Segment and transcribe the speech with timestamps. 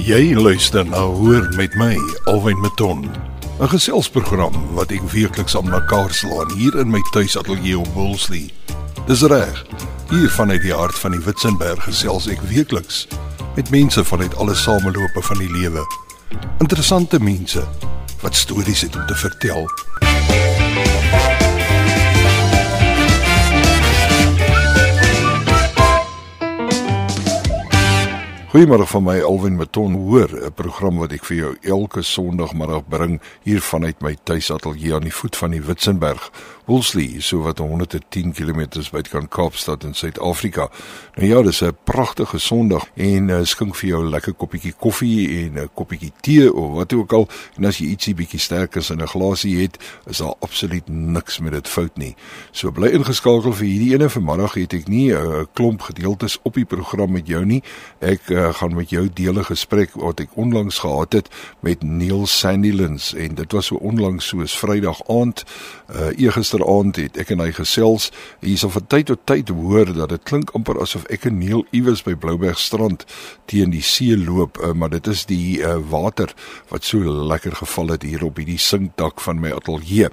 [0.00, 3.10] Jy luister na Hoor met my, Alwyn Maton.
[3.60, 8.50] 'n Geselsprogram wat ek weekliks aan mekaar slaan hier in my tuisateljee op Woolsley.
[9.06, 9.64] Dis reg.
[10.08, 13.06] Hier vanuit die hart van die Witzenberg gesels ek weekliks
[13.54, 15.84] met mense vanuit alle samelope van die lewe.
[16.58, 17.64] Interessante mense
[18.20, 19.68] wat stories het om te vertel.
[28.52, 33.20] Goeiemôre van my Alwyn Maton hoor 'n program wat ek vir jou elke Sondagmiddag bring
[33.42, 36.30] hier vanuit my tuisateljee aan die voet van die Witzenberg
[36.64, 40.68] Woolsley so wat 110 km buitekant Kaapstad in Suid-Afrika.
[41.16, 45.28] Nou ja, dis 'n pragtige Sondag en uh, skink vir jou 'n lekker koppietjie koffie
[45.28, 49.00] en 'n koppietjie tee of wat ook al en as jy ietsie bietjie sterkers in
[49.00, 52.14] 'n glasie het, is daar absoluut niks met dit fout nie.
[52.50, 56.54] So bly ingeskakel vir hierdie ene vanmiddag het ek nie 'n uh, klomp gedeeltes op
[56.54, 57.62] die program met jou nie.
[58.00, 61.28] Ek uh, gaan met jou deel 'n gesprek wat ek onlangs gehad het
[61.60, 63.14] met Neil Sandilands.
[63.14, 65.44] En dit was so onlangs soos Vrydag aand
[66.18, 68.10] uh, gisteraand het ek en hy gesels.
[68.40, 71.64] Jy sal van tyd tot tyd hoor dat dit klink amper asof ek en Neil
[71.70, 73.04] iewers by Blouberg strand
[73.44, 76.34] teen die see loop uh, maar dit is die uh, water
[76.68, 80.08] wat so lekker geval het hier op hierdie sinkdak van my ateljee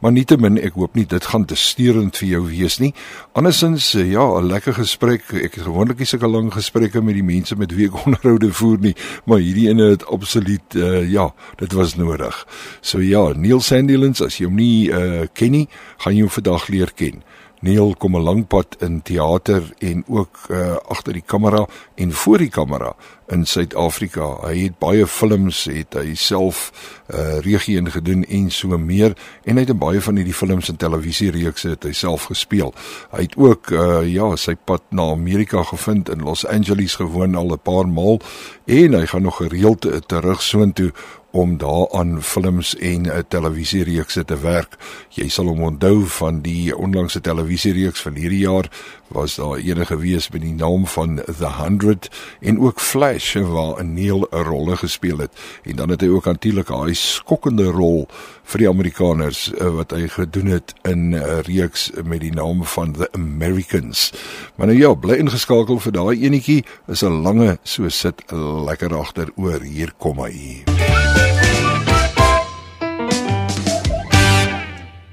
[0.00, 2.92] maar nietemin ek hoop nie dit gaan te steurend vir jou wees nie.
[3.32, 5.32] Andersins uh, ja 'n lekker gesprek.
[5.32, 8.78] Ek het gewoonlik nie sulke lang gesprekke met die mense met wie ek onderhoude voer
[8.80, 12.46] nie maar hierdie ene het absoluut uh, ja dit was nodig
[12.80, 15.66] so ja Neil Sandilands as jy hom nie uh, ken nie
[16.02, 17.22] gaan jy hom vandag leer ken.
[17.62, 22.38] Neil kom 'n lang pad in teater en ook uh, agter die kamera en voor
[22.38, 22.94] die kamera
[23.28, 24.26] in Suid-Afrika.
[24.42, 26.72] Hy het baie films het hy self
[27.06, 30.68] uh, regie in gedoen en so meer en hy het in baie van hierdie films
[30.68, 32.74] en televisiereekse het hy self gespeel.
[33.14, 37.54] Hy het ook uh, ja, sy pad na Amerika gevind in Los Angeles gewoon al
[37.54, 38.18] 'n paar maal
[38.66, 40.90] en hy gaan nog gereeld terug soontoe
[41.32, 44.76] om daar aan films en 'n uh, televisiereekse te werk.
[45.08, 48.68] Jy sal hom onthou van die onlangse televisiereeks van hierdie jaar
[49.12, 54.28] was daar ene gewees met die naam van The 100 en ook Flash waar Neil
[54.30, 55.30] 'n rol gespeel het.
[55.62, 58.08] En dan het hy ook natuurlik 'n skokkende rol
[58.42, 62.64] vir die Amerikaners uh, wat hy gedoen het in 'n uh, reeks met die naam
[62.64, 64.12] van The Americans.
[64.56, 66.64] Maar nou ja, bly ingeskakel vir daai enetjie.
[66.86, 68.22] Is 'n lange so sit
[68.66, 69.60] lekker agteroor.
[69.60, 70.30] Hier kom hy.
[70.30, 70.91] Hier.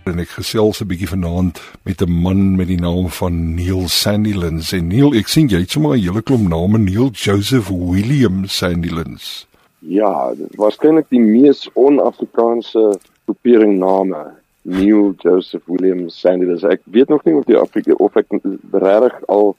[0.10, 4.74] En ek gesels 'n bietjie vanaand met 'n man met die naam van Neil Sandilands.
[4.74, 9.48] En Neil, ek sien jy het sommer 'n hele klomp name, Neil Joseph William Sandilands.
[9.80, 14.34] Ja, waarskynlik die mees on-Afrikaanse groepering name.
[14.62, 16.64] Neil Joseph William Sandilands.
[16.64, 18.28] Ek weet nog nie of die Afrika of ek
[18.72, 19.56] regtig al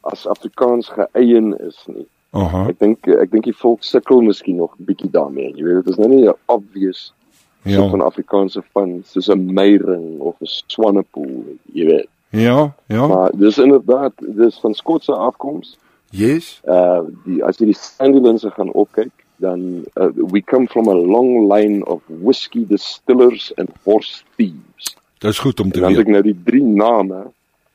[0.00, 2.06] as Afrikaans geëien is nie.
[2.34, 2.68] Aha.
[2.68, 5.52] Ek dink ek dink die volk sukkel miskien nog bietjie daarmee.
[5.54, 7.12] Jy weet dit is nou nie 'n obvious
[7.64, 7.76] ja.
[7.76, 12.08] so van Afrikaanse van soos 'n meiring of 'n swanepoel, jy weet.
[12.28, 13.06] Ja, ja.
[13.06, 15.78] Maar dis inderdaad, dis van Skotse afkoms.
[16.10, 16.60] Yes.
[16.64, 21.52] Uh die as jy die Sandilands gaan opkyk, dan uh, we come from a long
[21.52, 24.96] line of whiskey distillers and horse thieves.
[25.18, 25.88] Dis goed om te weet.
[25.88, 27.26] Dan het ek nou die drie name.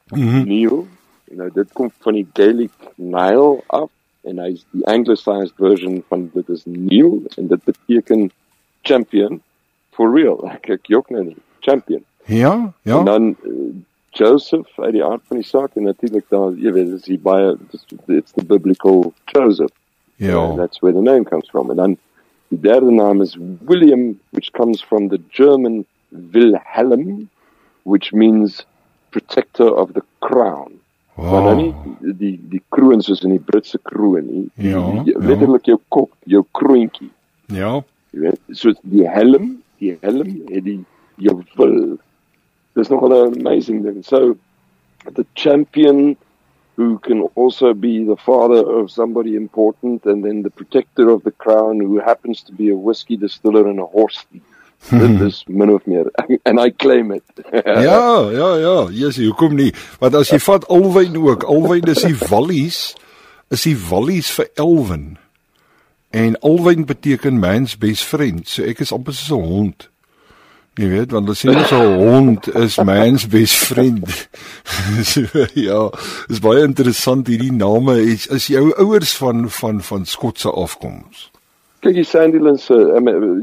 [0.09, 0.87] Mm Neil,
[1.29, 3.89] nou dit kom van die Gaelic Nile af
[4.21, 8.31] en hy's die anglicized version van dit is Neil en dit beteken
[8.81, 9.39] champion
[9.99, 10.39] for real.
[10.55, 11.37] Ek ek jok nou nie.
[11.65, 12.05] Champion.
[12.31, 12.99] Ja, ja.
[12.99, 13.71] En dan uh,
[14.15, 17.51] Joseph uit die aard van die saak en natuurlik daar jy weet is hy baie
[18.07, 19.75] it's the biblical Joseph.
[20.23, 20.37] Ja.
[20.37, 21.69] Uh, that's where the name comes from.
[21.69, 21.97] And then
[22.53, 23.35] die derde naam is
[23.67, 25.83] William which comes from the German
[26.31, 27.27] Wilhelm
[27.83, 28.63] which means
[29.11, 30.79] protector of the crown.
[31.19, 31.31] Wow.
[31.31, 34.45] Maar dan nie die die kroon soos in die Britse kroon nie.
[34.71, 35.03] Ja.
[35.03, 35.75] Letterlik ja.
[35.75, 37.11] jou kop, jou kroontjie.
[37.51, 37.81] Ja.
[38.15, 40.79] Jy weet, so die helm die helm het die
[41.19, 41.97] jou wil.
[42.75, 44.03] Dis nog 'n amazing thing.
[44.03, 44.37] So
[45.13, 46.17] the champion
[46.75, 51.31] who can also be the father of somebody important and then the protector of the
[51.31, 54.41] crown who happens to be a whiskey distiller and a horse thief.
[54.89, 56.07] Dit is min of meer
[56.47, 57.23] and I claim it.
[57.65, 59.73] ja, ja, ja, yes, hoekom nie?
[59.99, 62.79] Want as jy vat alwyn ook, alwyn is die wallies,
[63.51, 65.17] is die wallies vir elwen.
[66.09, 68.47] En alwyn beteken man's best friend.
[68.47, 69.89] So ek is amper so 'n hond.
[70.79, 74.29] Jy weet, want as jy so 'n hond is man's best friend.
[75.11, 75.21] so,
[75.53, 75.89] ja,
[76.29, 77.99] is baie interessant hierdie name.
[78.01, 81.29] Is, is jou ouers van van van Skotse afkoms?
[81.79, 82.75] Kyk, die Sandilands se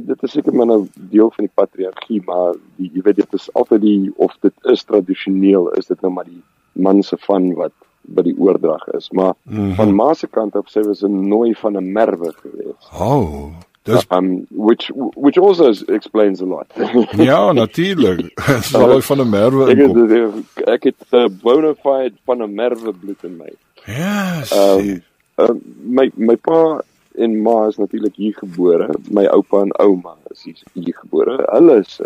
[0.05, 0.83] dit is seker maar nou
[1.13, 4.85] deel van die patriargie, maar die jy weet dit is altyd die of dit is
[4.85, 6.43] tradisioneel is dit nou maar die
[6.73, 7.73] man se van wat
[8.09, 9.75] by die oordrag is, maar mm -hmm.
[9.75, 12.91] van ma se kant af sy was 'n nooi van 'n merwe geweest.
[12.99, 13.53] Oh.
[13.87, 16.67] Dis um which which also explains a lot.
[17.31, 18.41] ja, natuurlik.
[18.63, 20.11] Sal ek van 'n merwe inkom.
[20.11, 23.53] Ek, ek het uh, bona fide van 'n merwe bloed in my.
[23.85, 24.39] Ja.
[24.39, 24.53] Yes.
[24.53, 25.03] Um,
[25.35, 26.83] um my my pa
[27.15, 28.91] en ma is natuurlik hier gebore.
[29.11, 31.39] My oupa en ouma is hier gebore.
[31.53, 32.01] Hulle is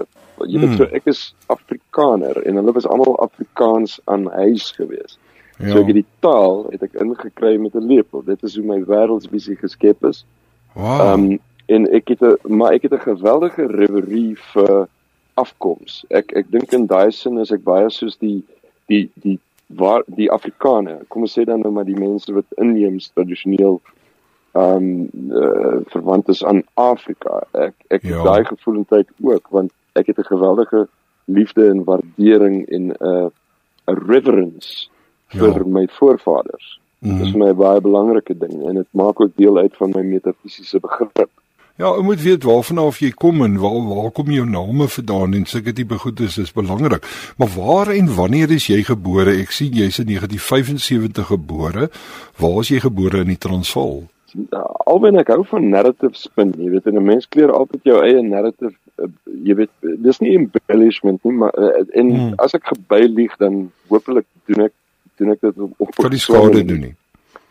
[0.49, 0.77] jy weet hmm.
[0.77, 5.19] so ek is Afrikaner en hulle was almal Afrikaans aan huis gewees.
[5.61, 5.73] Ja.
[5.73, 8.23] So ek het die taal het ek ingekry met 'n lepel.
[8.25, 10.25] Dit is hoe my wêreldsvisie geskep is.
[10.73, 11.13] Wow.
[11.13, 14.89] Um en ek het 'n maar ek het 'n geweldige reverie vir
[15.35, 16.05] afkoms.
[16.09, 18.43] Ek ek dink in daai sin is ek baie soos die
[18.87, 21.05] die die waar die Afrikaner.
[21.09, 23.81] Kom ons sê dan nou maar die mense wat inheems tradisioneel
[24.53, 27.43] ehm um, uh, verwant is aan Afrika.
[27.53, 28.23] Ek ek ja.
[28.23, 30.89] daai gevoelendheid ook want ek het 'n geweldige
[31.25, 33.29] liefde en waardering en 'n uh,
[33.87, 34.89] 'n reverence
[35.31, 35.67] vir ja.
[35.67, 36.79] my voorvaders.
[37.01, 37.19] Mm.
[37.19, 40.81] Dit is my baie belangrike ding en dit maak ook deel uit van my metafisiese
[40.81, 41.31] begrip.
[41.81, 45.37] Ja, jy moet weet waarvan af jy kom en waar waar kom jou name vandaan
[45.39, 47.07] en sulke tipe goed is belangrik.
[47.41, 49.39] Maar waar en wanneer is jy gebore?
[49.41, 51.89] Ek sien jy's in 1975 gebore.
[52.37, 54.03] Waar is jy gebore in die Transvaal?
[54.93, 58.77] Alwen ek hou van narrative spin, jy weet, 'n mens kleer altyd jou eie narrative,
[59.01, 59.09] uh,
[59.43, 62.37] jy weet, dis nie embellishment nie, maar uh, en hmm.
[62.37, 64.77] as ek gebylieg dan hopelik doen ek
[65.21, 66.95] doen ek dit op vir die skade doen nie.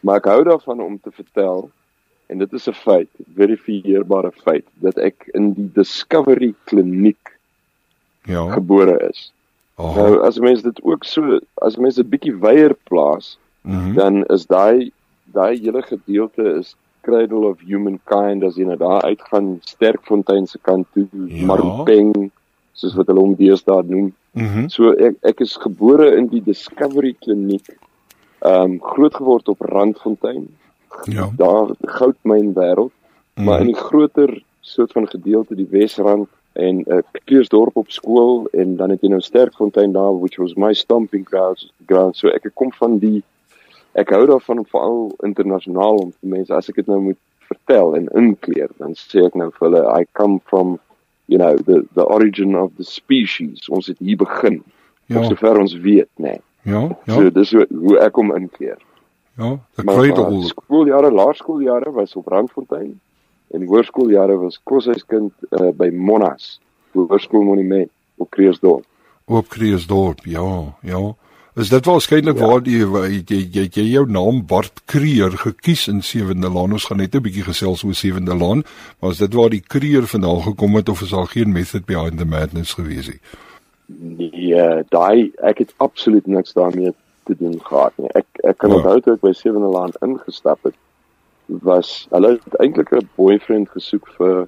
[0.06, 1.68] Maar ek hou daarvan om te vertel
[2.30, 7.36] en dit is 'n feit, verifieerbare feit dat ek in die Discovery kliniek
[8.30, 9.32] ja gebore is.
[9.76, 9.96] Aha.
[9.96, 13.94] Nou as mense dit ook so as mense 'n bietjie weier plaas, mm -hmm.
[13.96, 14.92] dan is daai
[15.34, 20.88] daai hele gedeelte is cradle of humankind as jy nou daar uitgaan sterkfontein se kant
[20.94, 21.46] toe ja.
[21.46, 22.32] marpeng
[22.80, 24.68] soos wat hulle hom deesdae noem mm -hmm.
[24.76, 27.70] so ek ek is gebore in die discovery kliniek
[28.40, 30.48] ehm um, groot geword op randfontein
[31.06, 33.46] ja daar goudmyn wêreld mm -hmm.
[33.46, 38.48] maar in die groter soort van gedeelte die wesrand en 'n uh, Kleersdorp op skool
[38.52, 42.52] en dan het jy nou sterkfontein daar which was my stomping grounds ground so ek
[42.54, 43.24] kom van die
[43.92, 48.08] ek hou daarvan om veral internasionaal om mense as ek dit nou moet vertel en
[48.08, 50.80] inkleer dan sê ek nou vir hulle I come from
[51.30, 53.70] you know the the origin of the species.
[53.70, 54.64] Ons het hier begin.
[55.10, 55.24] Ja.
[55.24, 56.42] sover ons weet nê nee.
[56.62, 57.14] ja ja.
[57.14, 58.78] So dis hoe, hoe ek hom inkleer
[59.40, 62.92] ja weet al skooljare laerskooljare was op Randfontein
[63.50, 66.60] en die hoërskooljare was koshuiskind uh, by Monas
[66.94, 67.90] hoërskoolmonument
[68.22, 68.86] op Kreersdorp
[69.26, 70.46] op Kreersdorp ja
[70.86, 71.02] ja
[71.60, 72.48] Is dit waarskynlik ja.
[72.48, 76.72] waar jy jy jou naam Bart Kreer gekies in Sewende Laan?
[76.78, 78.64] Ons gaan net 'n bietjie gesels oor Sewende Laan.
[79.00, 82.18] Maar is dit waar die Kreer vandaan gekom het of is daar geen method behind
[82.18, 83.20] the madness gewees nie?
[84.32, 86.94] Ja, daai ek het absoluut niks daarmee
[87.26, 88.10] te doen gehad nie.
[88.14, 88.76] Ek ek kan ja.
[88.76, 90.76] onthou toe ek by Sewende Laan ingestap het,
[91.46, 94.48] was hulle het eintlik 'n boyfriend gesoek vir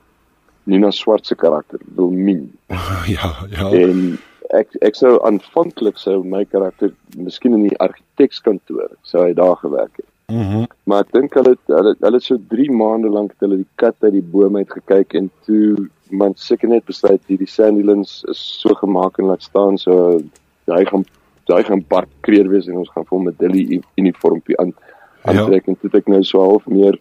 [0.64, 2.52] Nina Swart se karakter, Wilmien.
[3.18, 3.72] ja, ja.
[3.72, 4.20] En
[4.50, 10.02] ek ek sou aanvanklik sou my karakter miskien in die argitektskantoor sou hy daar gewerk
[10.02, 10.10] het.
[10.32, 10.62] Mhm.
[10.62, 13.96] Mm maar ek dink hulle hulle hulle so 3 maande lank het hulle die kat
[14.04, 18.76] uit die boom uit gekyk en toe man seker net besluit hierdie Sandylins is so
[18.76, 20.20] gemaak en laat staan so
[20.68, 21.06] hy gaan
[21.52, 25.32] hy gaan Bart Kreer wees en ons gaan vir hom 'n Dilly uniformpie aan ja.
[25.32, 25.72] aantrek ja.
[25.72, 27.00] en toe ek nou so half meer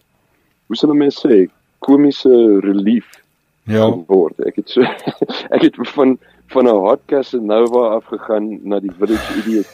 [0.67, 1.47] hoe sal mense sê
[1.79, 2.31] komiese
[2.63, 3.09] relief
[3.69, 4.39] ja word.
[4.47, 4.81] Ek het so
[5.55, 6.17] ek het van
[6.51, 9.67] van 'n hot Casanova afgegaan na die Village Idiot.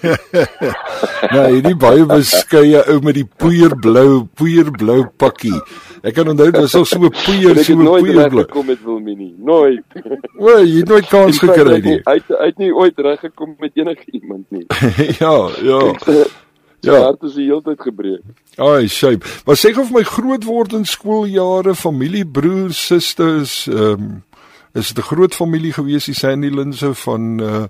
[1.35, 5.57] ja, hierdie baie beskeie ou met die poeierblou, poeierblou pakkie.
[6.03, 8.45] Ek kan onthou dit was so 'n poeier so 'n poeierblou.
[8.45, 9.33] Ek kom met Wilmini.
[9.37, 9.85] Nooit.
[10.37, 11.99] O, jy het nooit kans gekry nie.
[12.05, 14.65] Hy het nie ooit reggekom met enige iemand nie.
[15.23, 15.81] ja, ja.
[16.85, 18.21] Ja, hart is die hele tyd gebreek.
[18.61, 19.25] Ai, shape.
[19.45, 24.23] Maar sê of my groot word in skooljare, familie, broers, susters, ehm um,
[24.77, 27.63] is dit 'n groot familie gewees die Sandy Linse van uh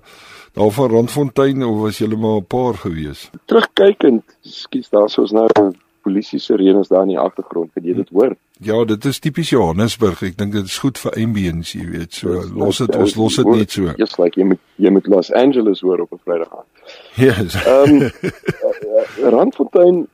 [0.52, 3.30] daar van Randfontein of was julle maar 'n paar gewees?
[3.44, 5.48] Terugkykend, skies daar soos nou
[6.02, 8.36] polisie sirenes daar in die agtergrond, kan jy dit hoor?
[8.64, 10.22] Ja, dit is tipies Johannesburg.
[10.22, 12.14] Ek dink dit is goed vir ambience, jy weet.
[12.14, 13.92] So yes, los dit ons los dit net so.
[14.00, 16.94] Just like jy met jy met Los Angeles hoor op 'n Vrydag aand.
[17.14, 17.54] Yes.
[17.54, 18.10] Ehm um,
[19.36, 20.06] Randfontein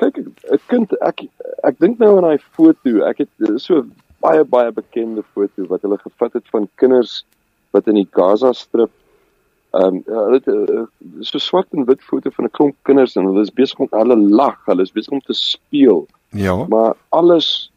[0.00, 1.26] kyk 'n kind ek
[1.68, 3.02] ek dink nou aan daai foto.
[3.08, 3.84] Ek het so
[4.24, 7.22] baie baie bekende foto wat hulle gevat het van kinders
[7.74, 8.92] wat in die Gaza strip
[9.72, 10.82] ehm um, hulle het uh,
[11.20, 14.16] so swart en wit foto van 'n klomp kinders en hulle is besig om hulle
[14.16, 16.06] lag, hulle is besig om te speel.
[16.30, 16.56] Ja.
[16.68, 17.70] Maar alles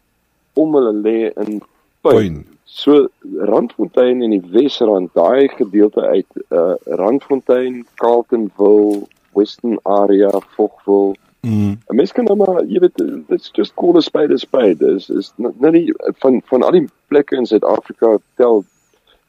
[0.54, 1.62] om hulle lê in
[2.02, 2.44] pyn.
[2.64, 3.08] So
[3.40, 11.16] Randfontein en die Wesrand, daai gedeelte uit uh Randfontein, Carltonville, Western area, Vogwel.
[11.46, 11.78] Mm.
[11.90, 14.82] 'n Mens kan nou maar, jy weet, dit's just call a spade a spade.
[14.96, 18.64] Is is nou nie van van al die plekke in Suid-Afrika tel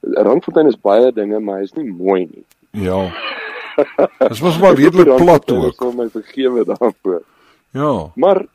[0.01, 2.45] Randfontein is baie dinge, maar hy is nie mooi nie.
[2.71, 3.11] Ja.
[4.31, 5.73] Dit was maar redelik plat ook.
[5.75, 7.23] Ek wil my vergewe daarvoor.
[7.77, 7.93] Ja.
[8.15, 8.47] Maar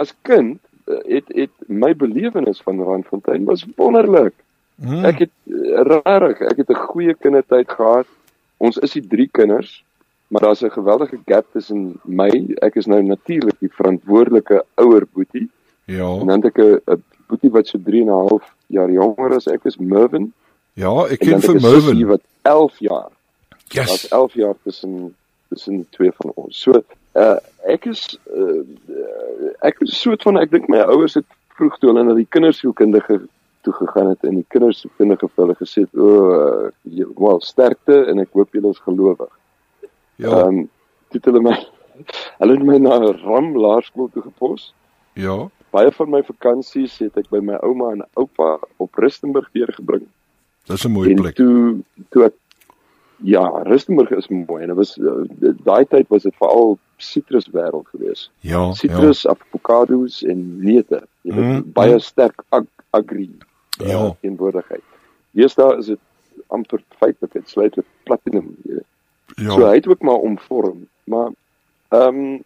[0.00, 4.34] as kind eh, het het my belewenis van Randfontein was wonderlik.
[4.80, 5.04] Mm.
[5.04, 8.08] Ek het eh, regtig, ek het 'n goeie kindertyd gehad.
[8.56, 9.82] Ons is die drie kinders,
[10.30, 12.30] maar daar's 'n geweldige gap tussen my,
[12.62, 15.48] ek is nou natuurlik die verantwoordelike ouer boetie
[15.86, 16.06] Ja.
[16.20, 19.46] en dan het ek 'n boetie wat so 3 en 'n half jaar jonger as
[19.46, 20.32] ek is, Mervin.
[20.74, 22.06] Ja, ek En ken vir Mervin.
[22.06, 23.10] wat 11 jaar.
[23.68, 24.08] Daar's Yes.
[24.08, 25.14] 11 jaar tussen
[25.48, 26.60] tussen die twee van ons.
[26.62, 26.82] So
[27.16, 28.62] uh ek is uh,
[29.62, 31.24] ek is soort van ek dink my ouers het
[31.58, 33.20] vroeg toe hulle na die kindersielkundige
[33.62, 38.04] toe gegaan het en die kindersielkundige vir hulle gesê het, "O, uh, jy wel sterkte
[38.06, 39.28] en ek hoop julle is gelowig."
[40.20, 40.36] Ja.
[40.42, 40.68] Ehm um,
[41.14, 41.56] dit hulle my
[42.40, 44.70] hulle het my na 'n Ram laerskool toe gepos.
[45.14, 45.48] Ja.
[45.70, 50.06] Baie van my vakansies het ek by my ouma en oupa op Rustenburg deurgebring.
[50.66, 51.34] Dis 'n mooi en plek.
[51.34, 52.34] toe toe ek
[53.22, 55.24] ja, Rustenburg is mooi en dit was uh,
[55.64, 58.30] daai tyd was dit veral sitruswêreld geweest.
[58.40, 58.72] Ja.
[58.72, 59.30] Sitrus, ja.
[59.30, 61.02] avokado's en neute.
[61.22, 61.98] Jy weet Mm, baie mm.
[62.00, 63.28] sterk ag agri
[63.82, 64.16] uh, Ja.
[64.20, 64.84] teenwoordigheid.
[65.36, 66.00] Deesdae is dit
[66.48, 68.56] amper feitelik dit sluitlik platinum.
[68.64, 68.89] Jy weet.
[69.40, 69.56] Ja.
[69.56, 71.30] So hy het ook maar omvorm, maar
[71.88, 72.42] ehm um,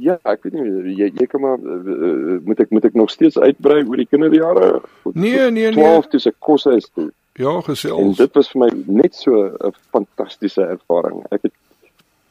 [0.00, 3.38] ja, ek weet nie jy jy kan maar uh, moet ek moet ek nog steeds
[3.38, 4.80] uitbrei oor die kinderjare?
[5.12, 5.72] Nee, nee, nee.
[5.72, 7.10] 12 toe se kosse is toe.
[7.40, 8.16] Ja, En gesels.
[8.16, 11.24] dit was vir my net so 'n fantastiese ervaring.
[11.30, 11.52] Ek het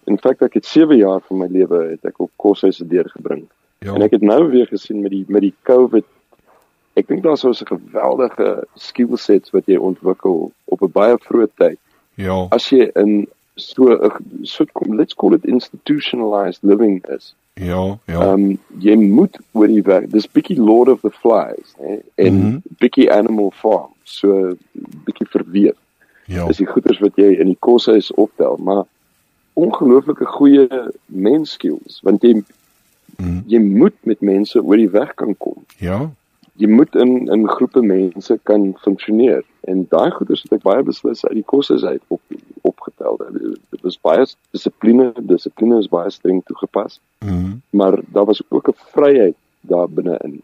[0.05, 3.45] in feite ek het 7 jaar van my lewe het ek op koshuise deurgebring.
[3.79, 3.93] Ja.
[3.93, 6.05] En ek het nou weer gesien met die met die COVID
[6.93, 11.47] ek dink daar sou 'n geweldige skill sets wat jy ontwikkel op 'n baie vroeë
[11.55, 11.79] tyd.
[12.15, 12.47] Ja.
[12.49, 14.11] As jy in so 'n
[14.43, 17.35] so let's call it institutionalized living is.
[17.53, 18.21] Ja, ja.
[18.21, 20.11] Ehm um, jy moet oor die werk.
[20.11, 22.41] Dis bietjie Lord of the Flies, hè, en mm.
[22.41, 22.61] -hmm.
[22.77, 23.91] bietjie Animal Farm.
[24.03, 25.77] So bietjie verweef
[26.25, 26.47] Ja.
[26.47, 28.83] is die goeders wat jy in die koshuis optel, maar
[29.53, 30.67] ongelooflike goeie
[31.05, 32.43] mens skills want jy
[33.21, 33.43] Mm.
[33.47, 35.65] jy moet met mense oor die weg kan kom.
[35.77, 36.11] Ja.
[36.61, 39.41] Jy moet in in groepe mense kan funksioneer
[39.71, 42.21] en daai goeders het ek baie beslis uit die koshuis uit op
[42.69, 43.17] opgetel.
[43.73, 47.61] Dit was baie dissipline, dissipline is baie streng toegepas, Mm.
[47.69, 50.41] maar daar was ook 'n vryheid daar binne-in.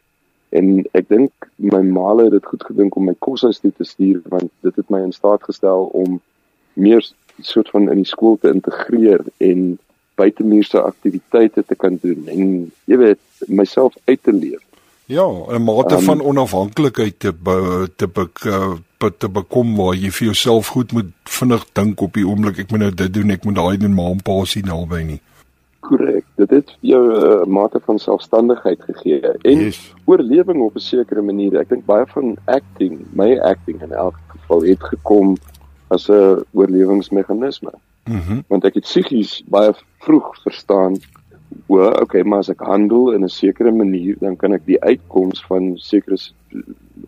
[0.50, 4.21] En ek dink my maale het dit goed gedink om my koshuis toe te stuur
[4.29, 6.21] want dit het my in staat gestel om
[6.74, 9.79] meer soort van in die skool te integreer en
[10.15, 14.63] buitemuurse aktiwiteite te kan doen en jy weet myself uit te leef.
[15.08, 20.12] Ja, 'n mate Ehm, van onafhanklikheid te be, te be, uh, te bekom waar jy
[20.12, 23.44] vir jouself goed moet vinnig dink op die oomblik ek moet nou dit doen, ek
[23.44, 25.22] moet daai doen, maar 'n pa sien naby nie.
[25.80, 26.26] Korrek.
[26.36, 29.94] Dit het jou 'n uh, mate van selfstandigheid gegee en Yes.
[30.06, 31.56] oorlewing op 'n sekere manier.
[31.60, 35.38] Ek dink baie van acting, my acting in elk geval het gekom
[35.88, 37.72] as 'n oorlewingsmeganisme.
[38.04, 38.42] Mhm.
[38.48, 41.00] Want ek het psigies baie vroeg verstaan
[41.68, 45.44] o, okay, maar as ek handel in 'n sekere manier, dan kan ek die uitkoms
[45.46, 46.18] van sekere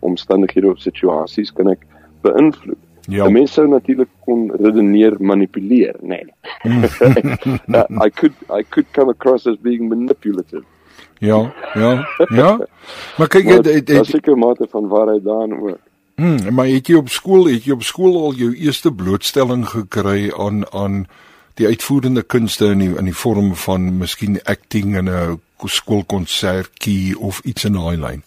[0.00, 1.86] omstandighede of situasies kan ek
[2.22, 2.78] beïnvloed.
[3.08, 3.28] Ja.
[3.28, 6.26] Mense sou natuurlik kon redeneer manipuleer, nee.
[6.64, 6.84] Uh,
[8.06, 10.64] I could I could come across as being manipulative.
[11.20, 12.66] Ja, ja, ja.
[13.18, 15.80] Maar kyk jy dit daar's seker mate van waarheid daarin ook.
[16.20, 20.30] Hmm, maar het jy op skool het jy op skool al jou eerste blootstelling gekry
[20.32, 21.04] aan aan
[21.60, 27.40] die uitvoerende kunste in die in die vorm van miskien acting in 'n skoolkonsertjie of
[27.44, 28.22] iets in daai lyn?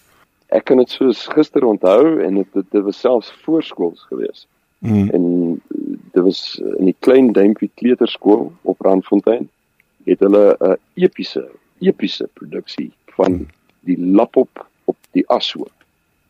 [0.54, 4.48] Ek kan dit soos gister onthou en dit dit, dit was selfs voorskools geweest.
[4.80, 5.10] Mm.
[5.10, 9.50] En uh, dit was in die klein duimpie kleuterskool op Randfontein
[10.06, 11.48] het hulle 'n epiese
[11.80, 13.48] epiese produksie van
[13.80, 15.72] die lapop op die ashoop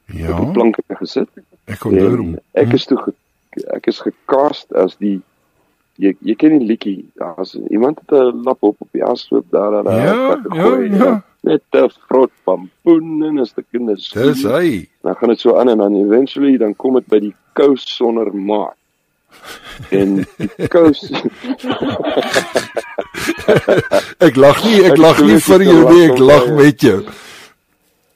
[0.09, 1.29] op Ja, die planke gesit.
[1.65, 2.39] ek onthou hom.
[2.51, 3.13] ek is toe ge,
[3.73, 5.21] ek is gecast as die
[5.97, 9.83] jy jy ken die liedjie daar's iemand het 'n lap op op die ashoop daar
[9.83, 11.23] daar Ja, gegooi, ja, ja.
[11.41, 14.87] net 'n vrot pampoen en 'n stukkie kinders Dis hy.
[15.03, 18.33] dan gaan dit so aan en dan eventually dan kom dit by die kous sonder
[18.35, 18.75] maat
[19.91, 21.11] en die kous
[24.27, 27.03] Ek lag nie, ek lag nie vir jou nie, ek lag met jou.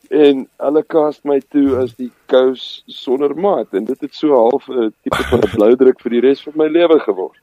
[0.10, 4.70] en hulle cast my toe as die kous sonder maat en dit het so half
[4.70, 7.36] 'n tipe van 'n bloudruk vir die res van my lewe geword.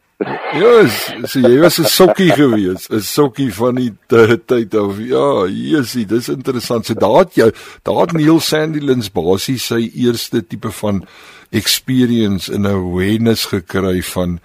[0.55, 3.93] Ja, is- so jy was 'n sokkie gewees, 'n sokkie van die
[4.47, 4.99] tyd af.
[4.99, 6.87] Ja, Jessie, dis interessant.
[6.87, 7.51] So daar het jou,
[7.83, 11.05] daar het Neil Sandylins basies sy eerste tipe van
[11.51, 14.41] experience in awareness gekry van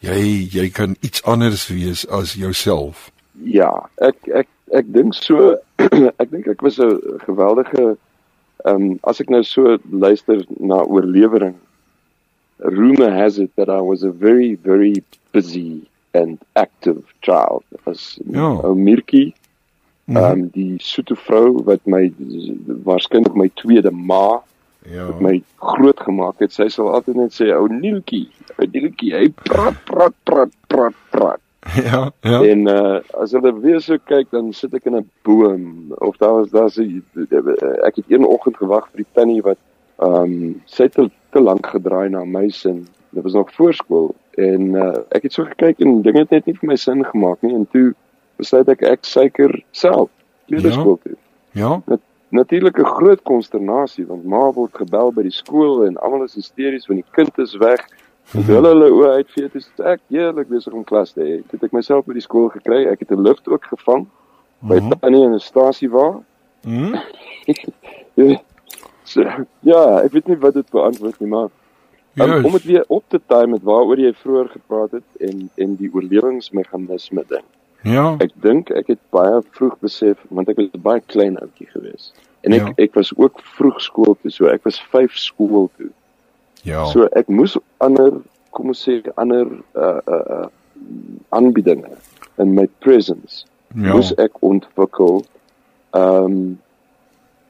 [0.00, 3.10] jy jy kan iets anders wees as jouself.
[3.44, 5.56] Ja, ek ek ek dink so
[6.20, 7.96] ek dink ek was 'n geweldige
[8.64, 11.54] ehm um, as ek nou so luister na oorlewering
[12.58, 18.60] rumor has it that I was a very very busy and active child as ja.
[18.62, 20.16] ou mhm.
[20.16, 22.12] ehm um, die soete vrou wat my
[22.84, 24.42] waarskynlik my tweede ma
[24.84, 29.14] ja wat my groot gemaak het sy sal altyd net sê ou Nieltjie ou Nieltjie
[29.16, 31.40] hy praat praat praat praat praat
[31.88, 32.42] Ja, ja.
[32.44, 36.34] En uh as hulle weer so kyk dan sit ek in 'n boom of daar
[36.34, 36.84] was daar se
[37.88, 39.58] ek het een oggend gewag vir die tannie wat
[40.04, 40.98] ehm um, sy het
[41.34, 42.86] te lank gedraai na my sin.
[43.10, 46.56] Dit was nog voorskool en uh ek het so gekyk en dinge het net nie
[46.60, 47.92] vir my sin gemaak nie en toe
[48.36, 50.10] besluit ek ek suiker self
[50.48, 51.16] kleuterskool toe.
[51.52, 51.80] Ja.
[51.86, 52.00] Nat
[52.34, 56.86] Natuurlik 'n groot konsternasie want ma word gebel by die skool en almal is hysteries
[56.86, 57.86] want die kind is weg.
[58.32, 61.36] En hulle hulle oë uitvee het is ek heerlik besig om klas te hê.
[61.50, 62.86] Dit ek myself by die skool gekry.
[62.90, 64.06] Ek het 'n lift ook gevang
[64.60, 64.98] by mm -hmm.
[65.00, 66.18] Tannie in 'n stasie waar.
[66.66, 66.94] Mhm.
[68.16, 68.34] so,
[69.72, 71.50] ja, ek weet nie wat dit beantwoord nie, maar
[72.14, 75.76] um, om dit weer op te time met waaroor jy vroeër gepraat het en en
[75.80, 77.46] die oorlewingsmeganisme ding.
[77.84, 78.14] Ja.
[78.24, 82.12] Ek dink ek het baie vroeg besef want ek was baie klein ouetjie gewees.
[82.44, 82.72] En ek ja.
[82.86, 85.90] ek was ook vroeg skool toe, so ek was 5 skool toe.
[86.64, 86.86] Ja.
[86.92, 88.20] So ek moes ander
[88.54, 90.46] kom ons sê ander uh uh, uh
[91.34, 91.90] aanbiedinge
[92.42, 93.44] in my presence
[93.74, 93.94] ja.
[93.94, 95.22] moes ek ontwikkel
[95.96, 96.58] um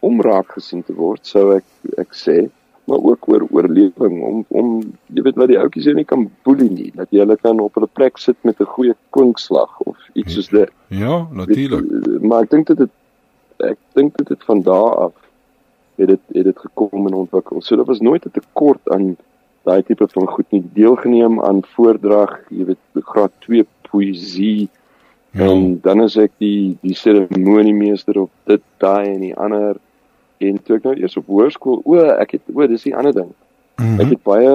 [0.08, 2.38] om raak gesien te word sou ek ek sê
[2.84, 4.72] maar ook oor oorlewing om om
[5.16, 7.88] jy weet wat die ouetjies nie kan boelie nie dat jy hulle kan op hulle
[8.00, 10.70] plek sit met 'n goeie kwinkslag of iets soos dit.
[10.88, 12.22] Ja, natuurlik.
[12.22, 12.90] Maar ek dink dit
[13.58, 15.14] ek dink dit het van daar af
[15.96, 17.62] het dit het dit gekom en ontwikkel.
[17.62, 19.16] So daar was nooit 'n tekort aan
[19.62, 20.64] daai tipe van goed nie.
[20.72, 24.68] Deelgeneem aan voordrag, jy weet, graad 2 poësie.
[25.30, 25.48] Ja.
[25.48, 29.76] En dan is ek die die seremoniemeester op dit daai en die ander
[30.48, 33.32] en toe ek nou eers op hoërskool, o, ek het o, dis die ander ding.
[33.76, 34.00] Mm -hmm.
[34.00, 34.52] Ek het baie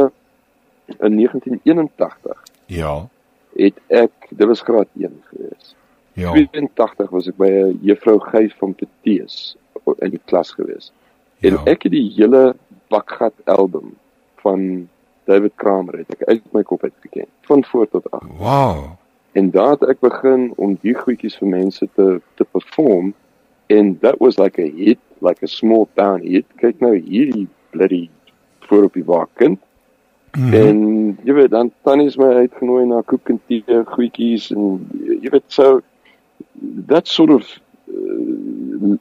[0.97, 2.43] in 1981.
[2.65, 3.07] Ja.
[3.55, 5.75] Het ek dit was graad 1 gewees.
[6.13, 6.31] Ja.
[6.31, 9.55] 82 was ek by 'n juffrou Gys van Petees
[9.99, 10.91] in die klas gewees.
[11.39, 11.61] En ja.
[11.65, 12.55] ek het die hele
[12.87, 13.95] bakgat album
[14.35, 14.89] van
[15.23, 18.23] David Kramer het ek uit my kop uit geken van voor tot af.
[18.37, 18.97] Wow.
[19.31, 23.13] En daar het ek begin om die goedjies vir mense te te perform
[23.67, 26.45] en that was like a hit, like a small town hit.
[26.61, 28.09] Kyk nou hierdie bloody
[28.59, 29.59] voor op die waken.
[30.31, 30.53] Mm -hmm.
[30.53, 34.87] En jy weet dan tannie is my uitgenooi na koek en tee goedjies en
[35.21, 35.81] jy weet so
[36.87, 38.97] that sort of uh,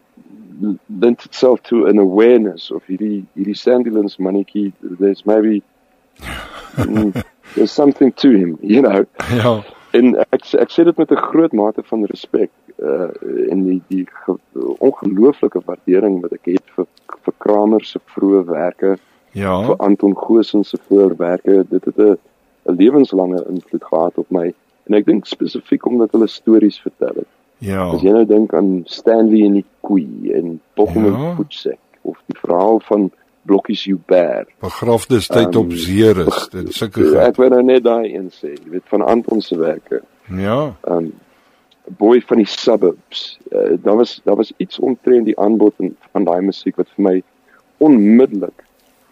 [0.87, 5.62] lent itself to an awareness of hierdie hierdie Sandilands mannetjie there's maybe
[6.76, 7.12] mm,
[7.54, 9.04] there's something to him you know
[9.37, 13.08] ja en ek ek sê dit met 'n groot mate van respek uh
[13.50, 14.06] en die die
[14.78, 16.86] ongelooflike waardering wat ek het vir
[17.24, 18.96] vir Kramer se vroeë werke
[19.32, 22.18] ja vir Anton Goosen se voorwerke dit het 'n
[22.68, 24.54] 'n lewenslange invloed gehad op my
[24.86, 27.88] en ek dink spesifiek omdat hulle stories vertel het Ja.
[27.90, 31.14] As jy nou dink aan Stanley en die koei en Bochum ja.
[31.14, 33.08] en Voetsek of die verhaal van
[33.48, 34.50] Blokkies Hubert.
[34.62, 38.86] Begrafnistyd um, op Zeres, dit sulke Ek wil nou net daai een sê, jy weet
[38.92, 40.02] van Anton se werke.
[40.28, 40.60] Ja.
[40.86, 41.10] Um
[41.96, 43.38] boy van die suburbs.
[43.53, 45.74] Uh, daar was daar was iets omtrent die aanbod
[46.12, 47.16] van daai musiek wat vir my
[47.79, 48.64] onmiddellik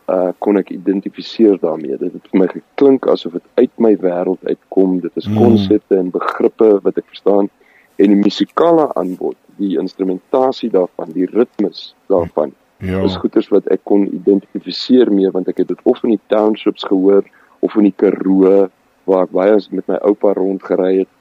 [0.06, 1.96] uh kon ek identifiseer daarmee.
[1.98, 5.00] Dit het vir my geklink asof dit uit my wêreld uitkom.
[5.00, 5.38] Dit is mm.
[5.40, 6.00] konsepte mm.
[6.00, 7.50] en begrippe wat ek verstaan
[7.96, 12.52] en die musikale aanbod, die instrumentasie daarvan, die ritmes daarvan.
[12.84, 13.00] Ja.
[13.02, 16.84] Is goeters wat ek kon identifiseer mee want ek het dit of in die townships
[16.84, 17.24] gehoor
[17.64, 18.68] of in die Karoo
[19.08, 21.12] waar ek baie met my oupa rondgery het.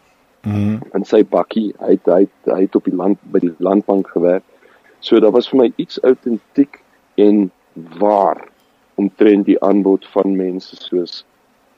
[0.45, 0.81] Mhm.
[0.93, 4.11] In sy bakkie, hy het, hy het, hy het op die land by die landbank
[4.13, 4.43] gewerk.
[5.01, 6.81] So daar was vir my iets autentiek
[7.21, 7.49] en
[7.99, 8.45] waar
[8.95, 11.23] omtrent die aanbod van mense soos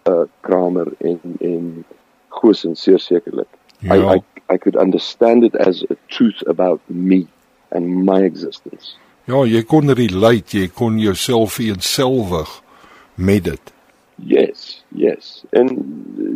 [0.08, 1.86] uh Kramer en en
[2.30, 3.50] Goosen seker sekerlik.
[3.80, 3.96] Ja.
[3.96, 7.28] I, I I could understand it as a truth about me
[7.72, 8.96] and my existence.
[9.28, 12.52] Ja, jy kon relate, jy kon jouself eenselwig
[13.16, 13.74] met dit.
[14.26, 15.46] Yes, yes.
[15.50, 15.70] En
[16.18, 16.30] uh,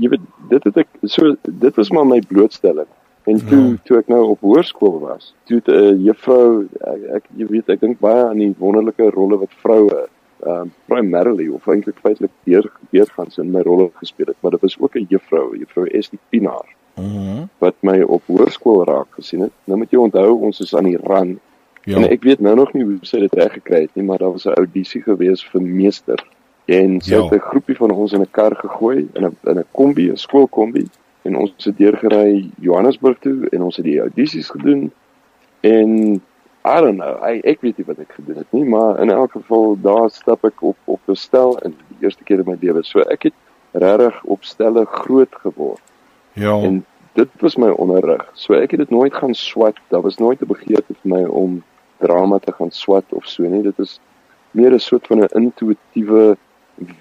[0.00, 2.88] jy weet dit het ek so dit was maar my blootstelling.
[3.26, 3.76] En toe ja.
[3.84, 7.80] toe ek nou op hoërskool was, toe 'n uh, juffrou ek, ek jy weet ek
[7.80, 10.06] dink baie aan die wonderlike rolle wat vroue
[10.46, 14.78] uh, primarily of eintlik feitelik deur deurgangs in my rolle gespeel het, maar dit was
[14.78, 16.76] ook 'n juffrou, juffrou Estie Pinaar.
[16.96, 17.48] -hmm.
[17.58, 19.52] wat my op hoërskool raak gesien het.
[19.64, 21.38] Nou moet jy onthou ons is aan die rand.
[21.86, 22.00] Ja.
[22.00, 24.32] En ek weet nou nog nie hoe sy dit reg gekry het nie, maar daar
[24.34, 26.24] was 'n audisie gewees vir meester
[26.66, 27.22] En sy ja.
[27.22, 30.16] het 'n groepie van ons in 'n kar gegooi in 'n in 'n kombi, 'n
[30.16, 30.86] skoolkombi
[31.22, 34.92] en ons het deurgery Johannesburg toe en ons het die audisies gedoen
[35.60, 36.20] en
[36.66, 37.22] I don't know.
[37.22, 40.44] I ek weet nie wat ek gedoen het nie, maar in elk geval daar stap
[40.44, 42.82] ek op op 'n stel in die eerste keer in my lewe.
[42.82, 43.34] So ek het
[43.72, 45.82] regtig op stelle groot geword.
[46.32, 46.58] Ja.
[46.58, 48.30] En dit was my onderrig.
[48.34, 49.78] So ek het dit nooit gaan swat.
[49.88, 51.62] Daar was nooit 'n begeerte vir my om
[51.98, 53.62] drama te gaan swat of so nie.
[53.62, 54.00] Dit is
[54.50, 56.36] meer 'n soort van 'n intuïtiewe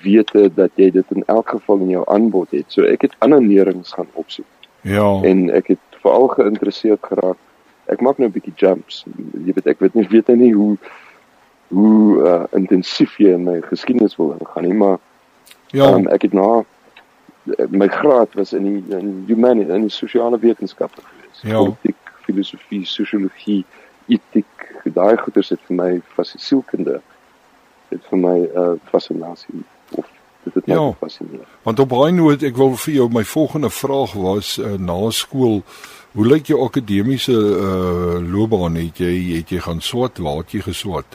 [0.01, 2.65] wete dat jy dit in elk geval in jou aanbod het.
[2.67, 4.45] So ek het ander leerings gaan opsoek.
[4.81, 5.21] Ja.
[5.23, 7.38] En ek het veral geïnteresseerd geraak.
[7.85, 9.05] Ek maak nou 'n bietjie jumps.
[9.45, 10.77] Jy weet ek weet nie weet nie hoe
[11.67, 14.97] hoe uh, intensief jy in my geskiedenis wil ingaan nie, maar
[15.73, 16.63] ja, um, ek het na
[17.69, 21.41] my graad was in die in humanity in die sosiale wetenskappe gewees.
[21.41, 21.57] Ja.
[21.57, 23.65] Politiek, filosofie, sosiologie,
[24.07, 24.69] etiek.
[24.83, 27.01] Daai goeters het vir my fascinasielkunde
[27.89, 30.05] het vir my 'n uh, fascinasie of
[30.43, 30.91] dit het my Ja.
[30.99, 31.45] fascineer.
[31.63, 35.61] want op daai noot ek wil vir jou my volgende vraag was uh, na skool
[36.13, 40.61] hoe lyk jou akademiese uh, loopbaan het jy het jy gaan swat waar het jy
[40.61, 41.05] geswat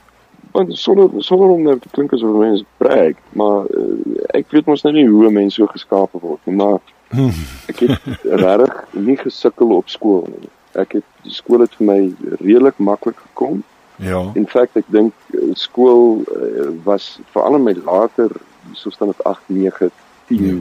[0.52, 4.83] Want sonder sonder om nou te klink asof mense brag, maar uh, ek weet mos
[4.83, 6.80] nou nie hoe 'n mens so geskape word nie, maar
[7.70, 10.48] ek het regtig nie gesukkel op skool nie.
[10.74, 13.62] Ek het die skool het vir my redelik maklik gekom.
[14.01, 18.31] Ja In feite ek dink eh, skool uh, was veral in my later
[18.73, 19.91] soos dan het 8, 9,
[20.29, 20.55] 10 Ja.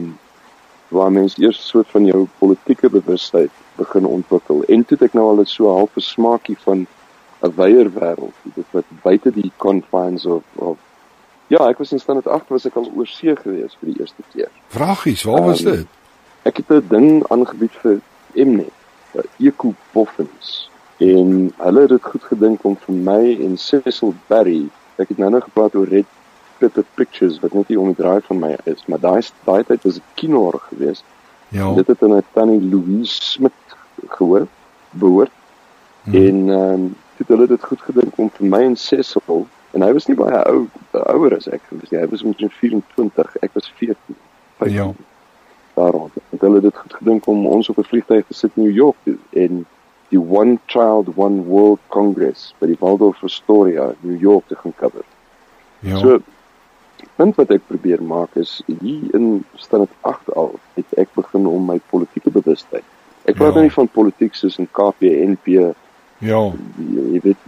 [0.88, 4.64] waar mens eers soort van jou politieke bewustheid begin ontwikkel.
[4.68, 6.86] En toe het ek nou al so half 'n smaakie van
[7.42, 10.76] 'n wyeer wêreld, dit wat buite die confines of of
[11.46, 14.22] Ja, ek was in standaard 8 was ek al oor see gewees vir die eerste
[14.32, 14.48] keer.
[14.68, 15.86] vragies waar was Um, dit
[16.42, 18.00] Ek het 'n ding aangebied vir
[18.34, 18.72] Mnet,
[19.38, 20.69] Eco Boffins.
[21.00, 24.66] En hulle het dit goed gedink om vir my en Cecil Barry,
[25.00, 26.08] ek het nou nog gepraat oor Red
[26.58, 29.86] Pepper Pictures wat net hier om die draai van my is, maar daai daai tyd
[29.88, 31.04] was ek kinoor geweest.
[31.56, 34.46] ja Dit het aan 'n tannie Louise Smit gehoor,
[34.90, 35.32] behoort.
[36.04, 36.14] Hmm.
[36.14, 39.92] En ehm um, het hulle dit goed gedink om vir my en Cecil en hy
[39.92, 42.00] was nie baie ou ouer as ek gewees nie.
[42.00, 44.16] Hy was omtrent 24, ek was 14.
[44.56, 44.92] 15 Ja.
[45.74, 46.12] daar rond.
[46.30, 48.96] Het hulle dit goed gedink om ons op 'n vliegtuig te sit in New York
[49.04, 49.66] toe en
[50.10, 54.74] die One Child One World Congress by die Waldorf Astoria in New York te gaan
[54.76, 55.04] cover.
[55.80, 56.18] ja So
[57.16, 61.64] punt wat ek probeer maak is hier in standaard 8 al het ek begin om
[61.66, 62.84] my politieke bewustheid.
[63.24, 63.60] Ek praat Ja.
[63.60, 65.74] nou nie van politiek soos in KP NP
[66.20, 66.40] ja
[66.76, 67.40] jy, weet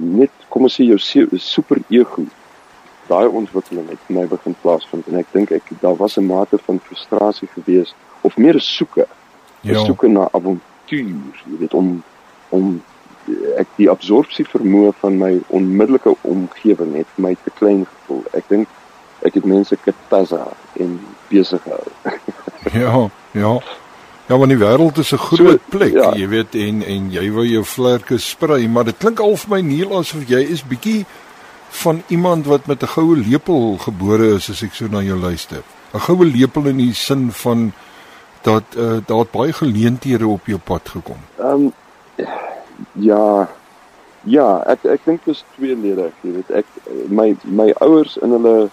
[0.00, 0.98] net kom ons sê jou
[1.38, 2.24] super ego
[3.08, 6.58] daai ontwikkeling het vir my begin plaasvind en ek dink ek daar was 'n mate
[6.58, 9.06] van frustrasie gewees of meer 'n soeke
[9.64, 12.02] 'n ja soeke na avontuur jy weet om
[12.50, 12.80] om
[13.60, 18.48] ek die absorpsie vermoë van my onmiddellike omgewing het vir my te klein gevoel ek
[18.48, 18.68] dink
[19.26, 20.46] ek het mense katasa
[20.80, 20.98] en
[21.30, 21.86] besig gehou
[22.82, 23.52] Ja, ja.
[24.30, 26.14] Ja, want die wêreld is 'n groot So, plek, ja.
[26.14, 29.60] jy weet en en jy wil jou vlerke sprei, maar dit klink al vir my
[29.60, 31.04] Neil asof jy is bietjie
[31.70, 35.62] van iemand wat met 'n goue lepel gebore is as ek so na jou luister.
[35.94, 37.72] 'n Goue lepel in die sin van
[38.42, 41.16] dat uh, daar baie geleenthede op jou pad gekom.
[41.38, 41.72] Ehm um,
[42.92, 43.48] ja.
[44.22, 46.50] Ja, ek ek dink dit is tweeledig, jy weet.
[46.50, 46.66] Ek
[47.08, 48.68] my my ouers in hulle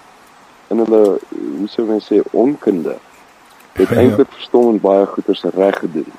[0.68, 2.98] in hulle hoe sou mens sê onkunde
[3.78, 3.96] het Ja.
[4.02, 6.12] eintlik verstommend baie goeders reg gedoen.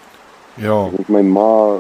[0.55, 1.77] Ja, dink my ma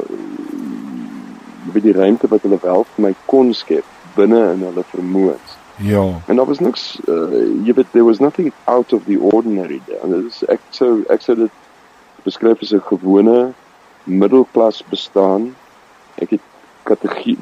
[1.73, 5.48] by die ruimte wat hulle wel vir my kon skep binne in hulle vermoëns.
[5.79, 9.81] Ja, En daar was niks uh, jy weet there was nothing out of the ordinary
[9.87, 10.01] there.
[10.03, 11.51] En dit is ek sou ek sou dit
[12.27, 13.53] beskryf as 'n gewone
[14.05, 15.55] middelklas bestaan.
[16.15, 16.45] Ek het
[16.83, 17.37] kategie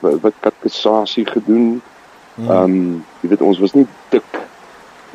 [0.00, 1.82] wat wat katekisasie gedoen.
[2.34, 2.50] Mm.
[2.50, 4.40] Ehm um, jy weet ons was nie dik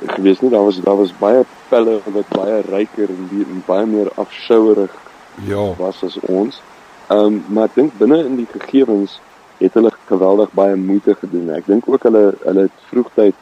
[0.05, 0.51] gewees nie.
[0.51, 4.93] Daar was daar was baie pelle wat baie ryker en, die, en baie meer afskouerig
[5.45, 6.61] ja, was as ons.
[7.07, 9.19] Ehm um, maar ek dink binne in die gegevens
[9.57, 11.51] het hulle geweldig baie moeite gedoen.
[11.55, 13.35] Ek dink ook hulle hulle het vroegtyd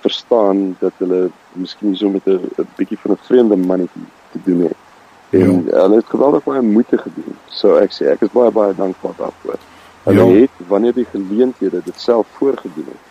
[0.00, 4.78] verstaan dat hulle miskien so met 'n bietjie van 'n vreemde mannetjie te doen het.
[5.30, 5.80] En ja.
[5.82, 7.36] hulle het geweldig baie moeite gedoen.
[7.48, 9.58] So ek sê ek is baie baie dankbaar daarvoor.
[10.02, 10.32] Hulle Ja.
[10.32, 10.40] ja.
[10.40, 13.04] het wanneer die geleenthede dit self voorgedoen het,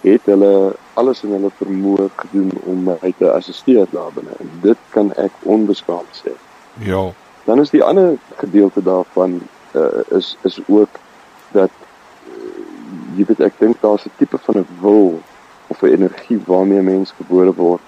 [0.00, 4.30] het hulle alles in hulle vermoë gedoen om my te assisteer daar binne.
[4.38, 6.32] En dit kan ek onbeskaamd sê.
[6.78, 7.12] ja,
[7.44, 9.40] Dan is die ander gedeelte daarvan
[9.72, 10.88] uh, is is ook
[11.52, 11.70] dat
[13.16, 15.20] jy weet ek dink daar's 'n tipe van 'n wil
[15.66, 17.80] of 'n energie waarmee 'n mens gebore word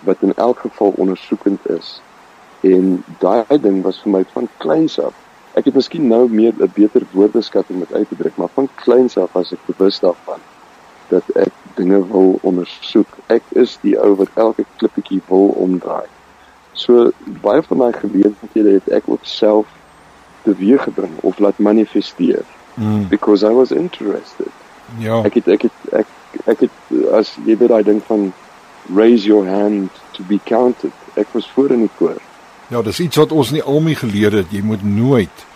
[0.00, 2.00] wat in elk geval ondersoekend is.
[2.60, 5.14] En daai ding was vir my van kleins af.
[5.54, 8.68] Ek het miskien nou meer 'n beter woordeskat om dit uit te druk, maar van
[8.74, 10.40] kleins af was ek bewus daarvan
[11.08, 13.08] dat ek dinge wil ondersoek.
[13.26, 16.08] Ek is die ou wat elke klippetjie wil omdraai.
[16.72, 17.10] So
[17.42, 19.66] baie van my geleenthede het ek ook self
[20.42, 22.44] teweeg gebring of laat manifesteer
[22.76, 23.08] Mm.
[23.08, 24.52] because I was interested.
[24.98, 25.22] Ja.
[25.24, 26.06] Ek het ek het ek
[26.44, 28.32] ek het as jy weet daai ding van
[28.94, 30.92] raise your hand to be counted.
[31.14, 32.20] Ek was voor in die koor.
[32.68, 34.52] Ja, dis iets wat ons nie almal geleer het.
[34.52, 35.46] Jy moet nooit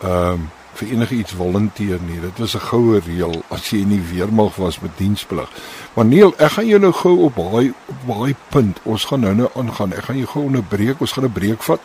[0.00, 0.48] ehm um,
[0.80, 2.20] vir enige iets volunteer nie.
[2.20, 5.48] Dit was 'n goue reël as jy in die weermag was met diensplig.
[5.94, 8.80] Maar Neil, ek gaan jou nou gou op daai op daai punt.
[8.82, 9.92] Ons gaan nou nou aangaan.
[9.92, 11.00] Ek gaan jou gou onderbreek.
[11.00, 11.80] Ons gaan 'n breek vat.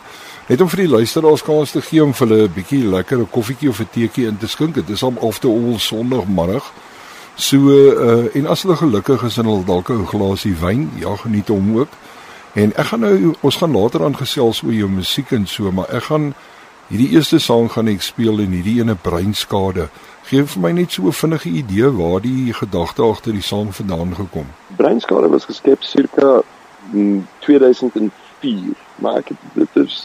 [0.46, 3.30] Net om vir die luisteraars kans te gee om vir hulle 'n bietjie lekker 'n
[3.30, 4.74] koffietjie of 'n teetjie in te skink.
[4.74, 6.72] Dit is hom after all Sondagmiddag.
[7.34, 11.48] So uh, en as hulle gelukkig is en hulle dalk 'n glasie wyn, ja, geniet
[11.48, 11.88] hom ook.
[12.54, 16.02] En ek gaan nou ons gaan later aangesels oor jou musiek en so, maar ek
[16.02, 16.34] gaan
[16.88, 19.88] hierdie eerste sang gaan ek speel en hierdie ene breinskade.
[20.22, 24.14] Geef vir my net so 'n vinnige idee waar die gedagte agter die sang vandaan
[24.14, 24.46] gekom.
[24.76, 26.42] Breinskade was geskep circa
[26.92, 29.98] mm, 2004 4, maar ek het dit is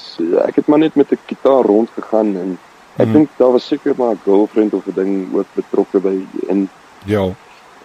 [0.48, 2.58] ek het maar net met 'n gitaar rondgegaan en
[2.98, 3.14] ek mm.
[3.14, 6.70] dink daar was seker maar 'n girlfriend of 'n ding ook betrokke by in
[7.06, 7.30] ja.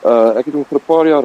[0.04, 1.24] Uh ek het hom vir 'n paar jaar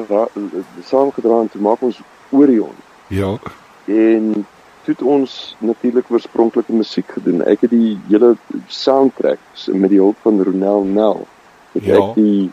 [0.84, 2.76] saamgedra en toe maak ons Orion.
[3.06, 3.38] Ja.
[3.84, 4.46] En
[4.82, 7.44] toe het ons natuurlik oorspronklike musiek gedoen.
[7.44, 11.26] Ek het die hele soundtrack met die hulp van Ronel Nel
[11.72, 11.96] het ja.
[11.96, 12.50] ek die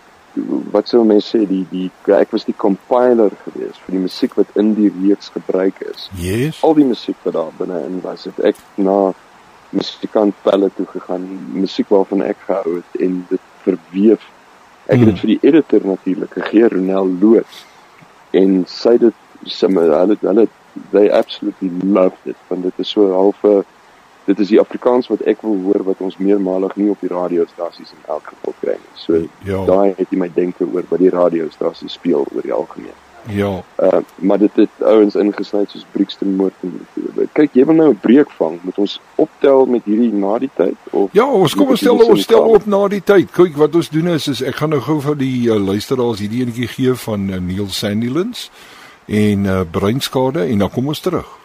[0.71, 4.47] wat sou mense sê die die ek was die compiler gewees vir die musiek wat
[4.55, 6.09] in die reeks gebruik is.
[6.15, 6.63] Yes.
[6.63, 9.13] Al die musiek wat daar binne in was, het ek na
[9.69, 14.21] musikant pelle toe gegaan, musiek waarvan ek gehou het en dit verweef.
[14.89, 15.21] Ek het dit Hmm.
[15.21, 17.65] vir die editor natuurlik gegee, Ronel Loots.
[18.31, 19.13] En sy het dit
[19.45, 20.47] sommer hulle hulle
[20.91, 23.63] they absolutely loved it want dit is so half 'n
[24.29, 27.93] dit is die Afrikaans wat ek wil hoor wat ons meermalig nie op die radiostasies
[27.95, 28.95] in elk geval kry nie.
[29.05, 29.65] So Ja.
[29.65, 32.97] daai het jy my denke oor wat die radiostasies speel oor die algemeen.
[33.27, 33.63] Ja.
[33.77, 36.77] Uh maar dit het ouens ingesny soos Brixton Moord en
[37.33, 40.77] kyk jy wil nou 'n breek vang moet ons optel met hierdie na die tyd
[40.91, 43.31] of Ja, ons kom ons stel ons stel op na die tyd.
[43.31, 46.41] Kyk, wat ons doen is is ek gaan nou gou vir die uh, luisteraars hierdie
[46.41, 48.49] enetjie gee van uh, Neil Sandilands
[49.07, 51.38] en uh, breinskade en dan kom ons terug.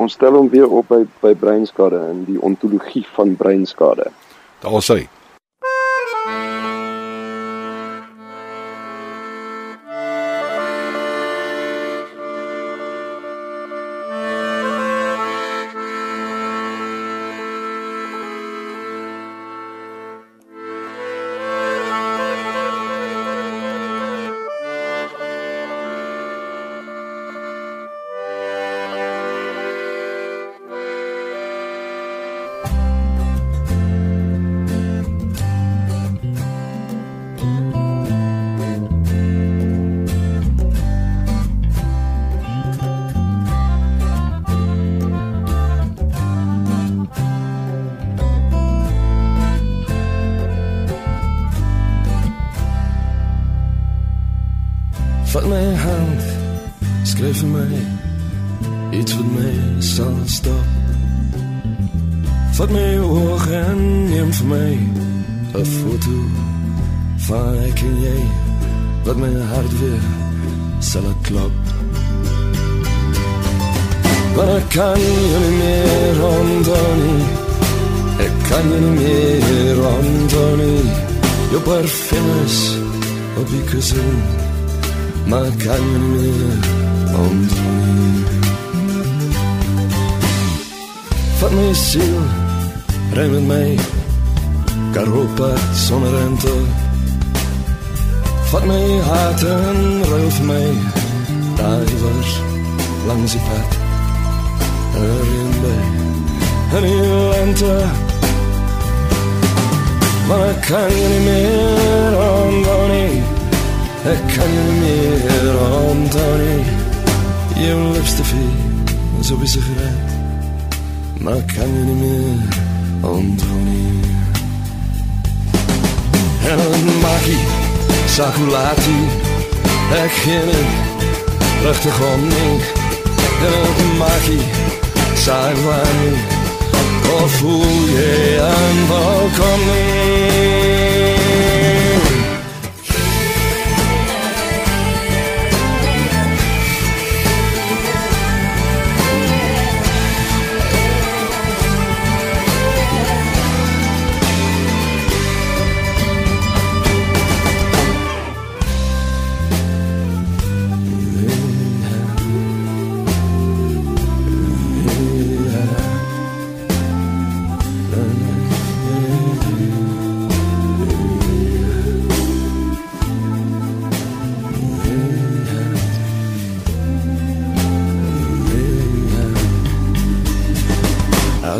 [0.00, 4.08] Ons stel hom weer op by by breinskade en die ontologie van breinskade.
[4.64, 5.02] Daar sê.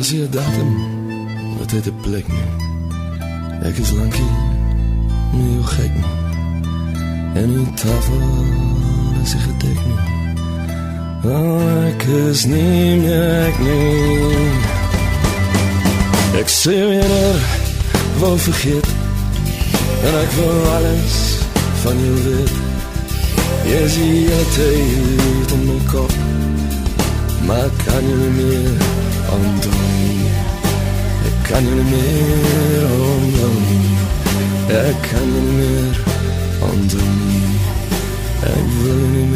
[0.01, 0.71] As jy datum
[1.59, 2.49] wat het 'n plek nie.
[3.69, 4.33] Ek is lankie
[5.33, 6.15] nie jou gek nie.
[7.41, 8.23] En die tafel
[9.23, 10.03] is gedek nie.
[11.25, 14.49] Oh, ek is nie meer ek nie.
[16.41, 17.37] Ek sê weer
[18.21, 18.89] wou vergeet
[20.07, 21.17] en ek wil alles
[21.83, 22.55] van jou weet.
[23.69, 26.13] Jy is hier tyd om my kop
[27.47, 28.83] maar kan jy nie meer
[29.37, 29.80] ondoen Ek
[31.51, 33.63] kan jy nie meer ondoen
[34.71, 35.99] Ek kan jy nie meer
[36.69, 37.19] ondoen
[38.55, 39.27] Ek wil nie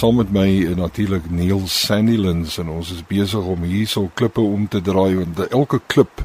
[0.00, 4.64] saam met my uh, natuurlik Neil Sandilands en ons is besig om hierso klippe om
[4.68, 6.22] te draai want elke klip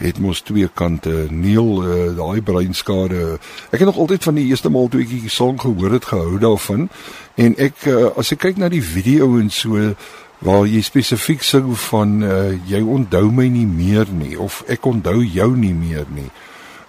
[0.00, 1.12] het mos twee kante.
[1.30, 3.36] Neil, uh, daai breinskade.
[3.70, 6.40] Ek het nog altyd van die eerste maal toe ek die song gehoor het gehou
[6.42, 6.88] daarvan
[7.38, 9.94] en ek uh, as ek kyk na die video en so
[10.44, 15.20] waar jy spesifiek sing van uh, jy onthou my nie meer nie of ek onthou
[15.22, 16.30] jou nie meer nie.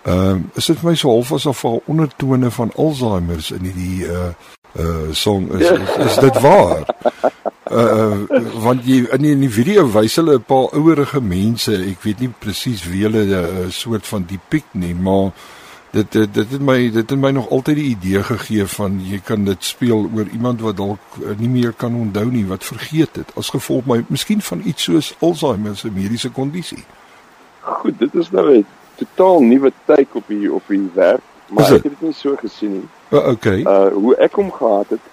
[0.10, 4.10] Ehm uh, is dit vir my so half asof daar ondertone van Alzheimer's in hierdie
[4.10, 4.30] uh
[4.80, 6.86] uh song is is, is dit waar?
[7.72, 8.28] Uh
[8.62, 12.20] want jy in die, in die video wys hulle 'n paar ouerige mense, ek weet
[12.20, 15.32] nie presies wie hulle 'n uh, soort van depict nie, maar
[15.96, 19.20] dit dit dit het my dit het my nog altyd die idee gegee van jy
[19.24, 23.32] kan dit speel oor iemand wat dalk nie meer kan onthou nie, wat vergeet het
[23.40, 26.84] as gevolg my miskien van iets soos Alzheimer se mediese kondisie.
[27.62, 31.84] Goed, dit is nou 'n totaal nuwe take op die op die werk, maar ek
[31.84, 32.88] het dit nie so gesien nie.
[33.16, 33.62] Uh, okay.
[33.62, 35.04] Uh hoe ek hom gehad het,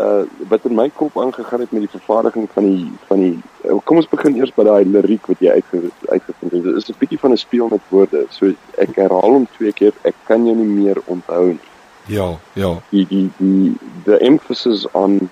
[0.00, 3.76] uh wat in my kop aangegaan het met die vervaardiging van die van die uh,
[3.84, 6.62] kom ons begin eers by daai liriek wat jy uitge, uitgevind het.
[6.64, 8.24] Dit is 'n bietjie van 'n speel met woorde.
[8.30, 9.92] So ek herhaal hom twee keer.
[10.02, 11.68] Ek kan jou nie meer onthou nie.
[12.06, 12.72] Ja, ja.
[12.90, 15.30] Die die die the emphasis on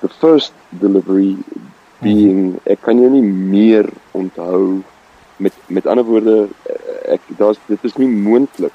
[0.00, 1.36] the first delivery
[1.98, 2.60] being -hmm.
[2.62, 4.82] ek kan jou nie meer onthou
[5.36, 6.48] met met ander woorde
[7.04, 8.72] ek daar's dit is nie moontlik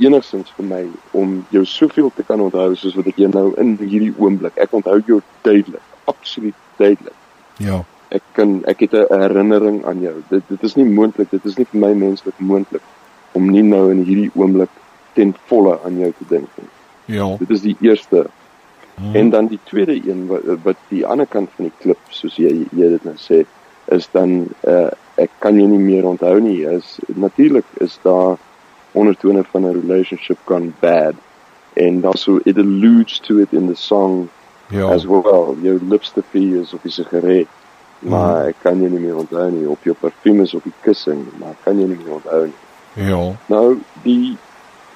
[0.00, 0.82] enigsins vir my
[1.16, 4.56] om jou soveel te kan onthou soos wat ek jou nou in hierdie oomblik.
[4.56, 7.16] Ek onthou jou duidelik, absoluut duidelik.
[7.60, 7.82] Ja.
[8.10, 10.16] Ek kan ek het 'n herinnering aan jou.
[10.30, 12.82] Dit dit is nie moontlik, dit is nie vir my menslik moontlik
[13.32, 14.70] om nie nou in hierdie oomblik
[15.14, 16.70] ten volle aan jou te dink nie.
[17.16, 17.36] Ja.
[17.38, 18.26] Dit is die eerste.
[18.94, 19.14] Hmm.
[19.14, 22.66] En dan die tweede een wat wat die ander kant van die klip soos jy
[22.70, 23.44] jy dit nou sê
[23.90, 26.62] is dan uh ek kan jou nie meer onthou nie.
[26.64, 28.38] Is natuurlik is daar
[28.92, 31.14] ondertone van 'n relationship gone bad.
[31.72, 34.28] En dan so it alludes to it in the song
[34.68, 34.92] ja.
[34.92, 35.56] as well.
[35.62, 37.46] Jou lipstifie is op die sigaret
[38.00, 38.48] maar mm.
[38.48, 39.68] ek kan jou nie meer onthou nie.
[39.68, 43.08] Op jou parfuum is op die kussing maar kan jy nie meer onthou nie.
[43.08, 43.32] Ja.
[43.46, 44.36] Nou die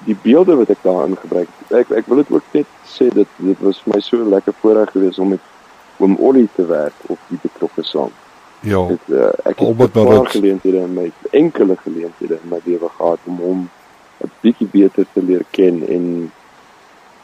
[0.05, 3.59] die beelde wat ek daarin gebruik ek ek wil dit ook net sê dit dit
[3.59, 5.53] was vir my so lekker voorreg geweest om met
[5.97, 8.11] oom Ollie te werk op die betrokke song.
[8.59, 8.81] Ja.
[8.87, 13.39] Het, uh, ek het paar geleenthede in my enkele geleenthede in my lewe gehad om
[13.39, 13.65] hom
[14.25, 16.31] 'n bietjie beter te leer ken en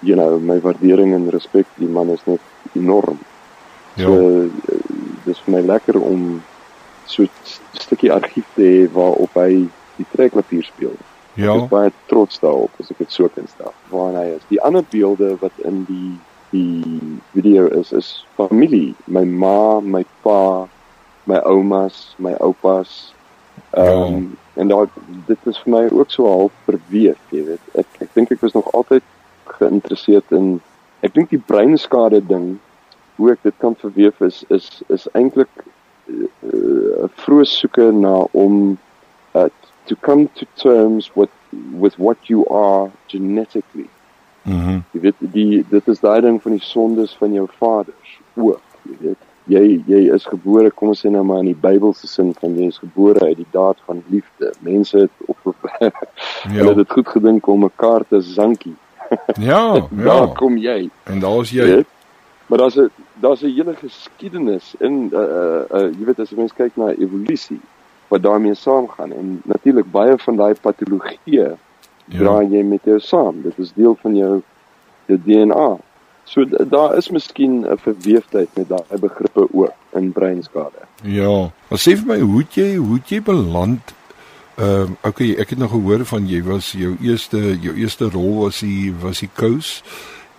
[0.02, 2.42] you know my waardering en respek vir die man is net
[2.74, 3.20] enorm.
[3.96, 4.06] Ja.
[4.06, 4.50] So uh,
[5.26, 6.42] dis vir my lekker om
[7.06, 7.30] so 'n
[7.86, 10.98] stukkie argief te hê waarop hy die trekklavier speel.
[11.36, 11.56] Ja.
[11.56, 13.74] Ek is baie trots daarop as ek dit so kan stel.
[13.92, 14.44] Waar hy is.
[14.50, 16.18] Die ander beelde wat in die
[16.52, 20.68] die video is is familie, my ma, my pa,
[21.26, 23.14] my oumas, my oupas.
[23.72, 24.88] Ehm um, ja en daar
[25.26, 27.72] dit is vir my ook so half verweef, jy weet.
[27.74, 29.06] Ek ek dink ek was nog altyd
[29.58, 30.60] geïnteresseerd in
[31.02, 32.58] ek dink die breinskade ding
[33.16, 35.64] hoe ek dit kan verweef is is is eintlik
[36.12, 38.78] 'n uh, vroeë soeke na om
[39.36, 39.48] uh,
[39.88, 41.34] to come to terms with
[41.80, 43.90] with what you are genetically.
[44.44, 44.76] Mhm.
[44.76, 48.80] Mm jy weet die dit is daai ding van die sondes van jou vaders ook,
[48.84, 52.34] jy weet jy jy is gebore kom ons sê nou maar in die Bybelse sin
[52.40, 54.54] van jy is gebore uit die daad van liefde.
[54.60, 55.38] Mense het op
[55.82, 55.92] ja.
[56.44, 58.76] hulle het dit goed gedink om mekaar te zankie.
[59.36, 60.04] Ja, ja.
[60.04, 60.90] Daar kom jy.
[61.04, 61.66] En daar is jy.
[61.68, 61.88] Weet?
[62.48, 66.38] Maar daar's 'n daar's 'n hele geskiedenis in uh uh, uh jy weet as jy
[66.38, 67.60] mens kyk na evolusie
[68.08, 71.56] wat daarmee saamgaan en natuurlik baie van daai patologie ja.
[72.06, 73.42] dra jy met jou saam.
[73.42, 74.42] Dit is deel van jou
[75.06, 75.78] jou DNA.
[76.32, 80.88] So daar is miskien 'n verweefdheid met daai begrippe ook in breinskade.
[81.04, 83.94] Ja, maar sê vir my, hoe het jy hoe het jy beland
[84.56, 88.44] Ehm um, okay, ek het nog gehoor van jy was jou eerste jou eerste rol
[88.44, 89.80] was die was die kous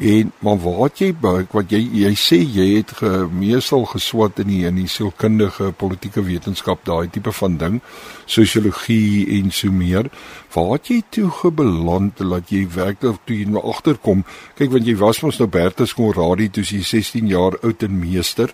[0.02, 4.80] en maar wat jy wat jy jy sê jy het gemeesal geswat in die in
[4.80, 7.78] die sielkundige politieke wetenskap daai tipe van ding
[8.26, 10.10] sosiologie en so meer.
[10.54, 14.24] Waar jy toe gebeland dat jy werklik toe jy nou agterkom?
[14.58, 18.50] Kyk want jy was mos nou Bertus Konradi toe jy 16 jaar oud en meester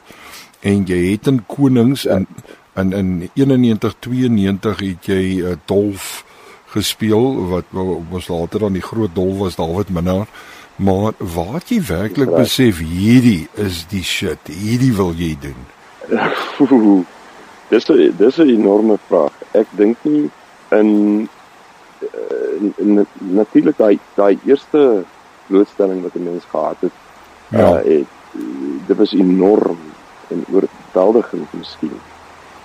[0.61, 2.29] en jy het in konings en
[2.77, 6.25] in in 91 92 het jy 'n uh, dolf
[6.69, 7.65] gespeel wat
[8.11, 10.29] was later dan die groot dolf was David Minnar
[10.79, 15.59] maar wat jy werklik besef hierdie is die shit hierdie wil jy doen
[17.73, 17.89] dis
[18.21, 20.31] dis 'n enorme vraag ek dink nie
[20.79, 21.29] in,
[22.01, 23.07] in, in
[23.41, 25.05] natuurlik daai daai eerste
[25.49, 26.97] blootstelling wat 'n mens gehad het
[27.51, 28.13] ja uh, het,
[28.87, 29.83] dit was enorm
[30.29, 31.99] en oorweldigend miskien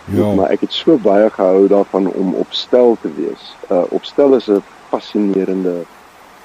[0.05, 0.33] Ja.
[0.33, 3.55] Maar ek het so baie gehou daarvan om opstel te wees.
[3.71, 5.85] Uh opstel is 'n fascinerende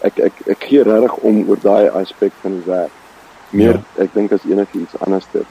[0.07, 2.95] ek ek ek gee regtig om oor daai aspek van die werk.
[3.51, 4.05] Meer ja.
[4.05, 5.45] ek dink as enigiets anders te.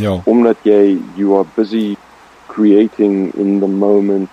[0.00, 0.20] Ja.
[0.24, 1.96] Omdat jy you are busy
[2.48, 4.30] creating in the moment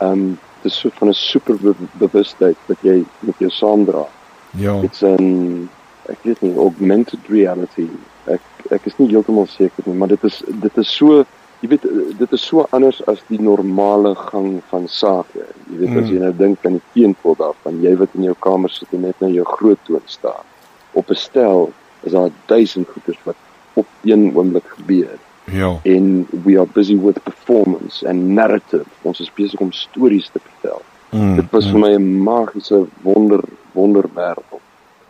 [0.00, 1.56] um dis so van 'n super
[1.98, 4.06] bewustheid wat jy met jou saamdra.
[4.50, 4.80] Ja.
[4.82, 5.68] It's an
[6.08, 7.88] ek weet nie augmented reality.
[8.26, 11.24] Ek ek is nie heeltemal seker nie, maar dit is dit is so
[11.60, 11.86] jy weet
[12.18, 15.46] dit is so anders as die normale gang van sake.
[15.70, 16.02] Jy weet mm.
[16.02, 19.06] as jy nou dink aan die teenpol daarvan, jy wat in jou kamer sit en
[19.08, 20.44] net na jou groot toon staar.
[20.92, 21.72] Op 'n stel
[22.06, 23.36] is daar duisend goeders wat
[23.74, 25.18] op een oomblik gebeur.
[25.44, 25.80] Ja.
[25.82, 28.86] En we are busy with performance and narrative.
[29.02, 30.82] Ons is besig om stories te vertel.
[31.10, 31.34] Mm.
[31.34, 31.70] Dit was mm.
[31.70, 33.40] vir my 'n magiese wonder
[33.72, 34.60] wonderwêreld.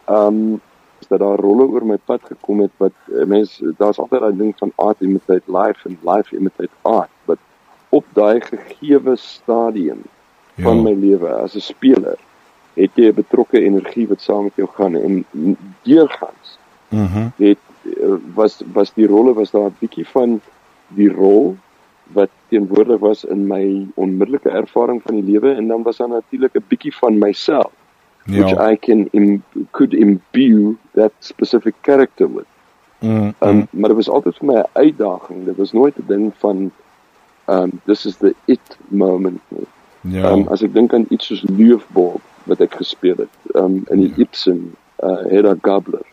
[0.07, 0.61] Um
[1.09, 4.54] dat daar rolle oor my pad gekom het wat uh, mense daar's altyd daai ding
[4.59, 7.38] van art imitate life en life imitate art but
[7.88, 10.02] op daai gegeewe stadium
[10.54, 10.64] ja.
[10.64, 12.18] van my lewe as 'n speler
[12.74, 15.24] het jy 'n betrokke energie wat saam met jou gaan en
[15.82, 20.40] deurgangs mhm mm het eh, was was die rolle was daar 'n bietjie van
[20.88, 21.56] die rol
[22.12, 26.54] wat teenwoordig was in my onmiddellike ervaring van die lewe en dan was daar natuurlik
[26.54, 27.72] 'n bietjie van myself
[28.28, 28.44] yeah.
[28.44, 32.46] which I can Im could imbue that specific character with.
[33.00, 33.66] Mm, um, mm.
[33.70, 35.44] Maar dit was altyd vir my 'n uitdaging.
[35.44, 36.70] Dit was nooit 'n ding van
[37.46, 39.40] um this is the it moment.
[39.48, 39.58] Ja.
[40.00, 40.32] Yeah.
[40.32, 44.12] Um as ek dink aan iets soos Leufbord wat ek gespeel het, um in die.
[44.16, 44.24] Ja.
[44.24, 46.06] Ibsen uh Hedda Gabler.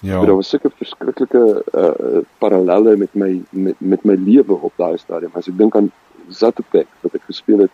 [0.00, 0.24] Ja.
[0.24, 5.30] Daar was sulke verskriklike uh parallelle met my met met my lewe op daai stadium.
[5.34, 5.92] As ek dink aan
[6.28, 7.70] Zatopek wat ek gespeel het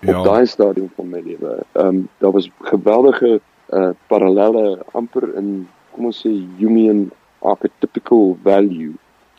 [0.00, 0.18] ja.
[0.18, 1.58] op daai stadium van my lewe.
[1.72, 3.40] Ehm um, daar was geweldige
[3.72, 8.94] uh parallelle amper in kom ons sê Jungian archetypical value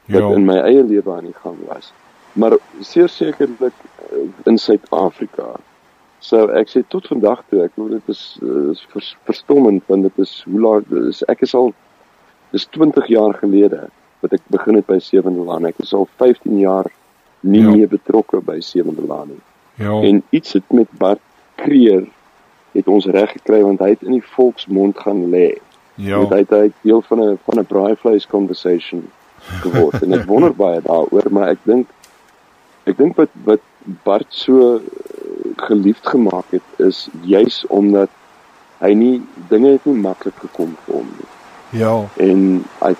[0.05, 0.35] wat ja.
[0.35, 1.93] in my eie lewe aan die gang was.
[2.33, 3.73] Maar seker sekerlik
[4.11, 5.55] uh, in Suid-Afrika.
[6.19, 10.07] So ek sê tot vandag toe, ek hoor dit is, uh, is vers, verstommend want
[10.07, 11.71] dit is hoe lank is ek is al
[12.51, 13.87] dis 20 jaar gelede
[14.19, 15.69] wat ek begin het by Sewende Laan.
[15.69, 16.89] Ek is al 15 jaar
[17.39, 17.71] nie ja.
[17.71, 19.43] meer betrokke by Sewende Laan nie.
[19.79, 19.95] Ja.
[20.01, 21.19] En iets het met Bart
[21.55, 22.07] Kreer
[22.71, 25.55] het ons reg gekry want hy het in die volksmond gaan lê.
[25.95, 26.19] Ja.
[26.27, 29.07] Hy het hy deel van 'n van 'n braaivleis conversation
[29.63, 31.87] geword en ek wonder baie daaroor maar ek dink
[32.83, 33.63] ek dink wat wat
[34.03, 34.81] Bart so eh,
[35.55, 38.09] geliefd gemaak het is juis omdat
[38.79, 41.29] hy nie dinge het nie maklik gekom vir hom nie.
[41.79, 41.93] Ja.
[42.15, 42.95] En I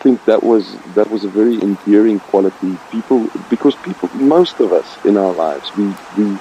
[0.00, 2.76] think that was that was a very endearing quality.
[2.90, 5.86] People because people most of us in our lives we
[6.16, 6.38] we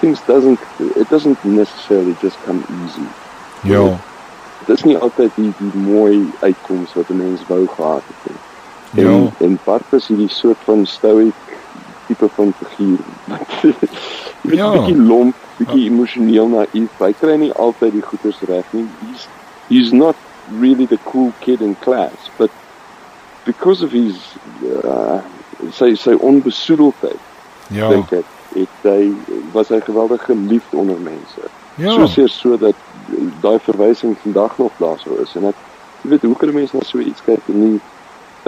[0.00, 3.08] things doesn't it doesn't necessarily just come easy.
[3.62, 3.98] Ja.
[4.66, 8.40] Dit is nie altyd die die mooi uitkoms wat 'n mens wou gehad het nie.
[9.04, 9.30] En ja.
[9.38, 11.34] en part is hierdie soort van stoïek
[12.06, 12.98] tipe van figuur.
[13.58, 13.74] Jy
[14.42, 14.60] weet.
[14.60, 16.90] 'n bietjie lomp, bietjie emosioneel naïef.
[16.98, 18.86] Hy kry nie altyd die goeders reg nie.
[19.04, 19.28] He's
[19.68, 20.16] he's not
[20.50, 22.50] really the cool kid in class, but
[23.44, 24.16] because of his
[24.84, 25.22] uh,
[25.72, 27.20] sy sy onbesoedeldheid,
[27.74, 27.88] ja.
[27.88, 29.12] dink ek, het hy
[29.52, 31.50] was hy geweldig geliefd onder mense.
[31.78, 31.94] Ja.
[31.94, 32.76] Soos so dat
[33.42, 35.66] daai verwysing vandag nog daar sou is en ek
[36.02, 37.80] jy weet hoe kan mense na so iets kyk en nie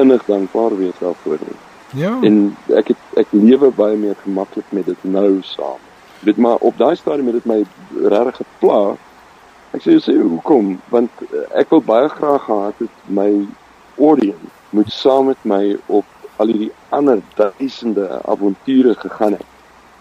[0.01, 1.59] innig dankbaar wees daarvoor nie.
[2.03, 2.16] Ja.
[2.26, 5.80] En ek het ek lewe baie meer gemaklik met dit nou saam.
[6.26, 7.62] Dit maar op daai stadium het dit my
[8.07, 8.96] regtig gepla
[9.71, 10.79] Ek sê sê hoekom?
[10.91, 13.31] Want uh, ek wil baie graag gehad het my
[13.99, 16.05] audience moet saam met my op
[16.37, 19.49] al die ander duisende avonture gegaan het.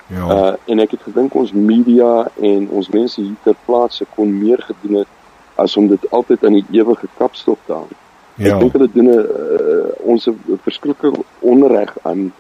[0.08, 0.26] Ja.
[0.26, 4.62] Uh en ek het gedink ons media en ons mense hier ter plaatse kon meer
[4.66, 5.12] gedoen het
[5.56, 7.92] as om dit altyd aan die ewige kapstok te hang.
[8.36, 8.56] Ja.
[8.56, 12.32] Ek dink hulle doen 'n uh, ons 'n verskriklike onreg aan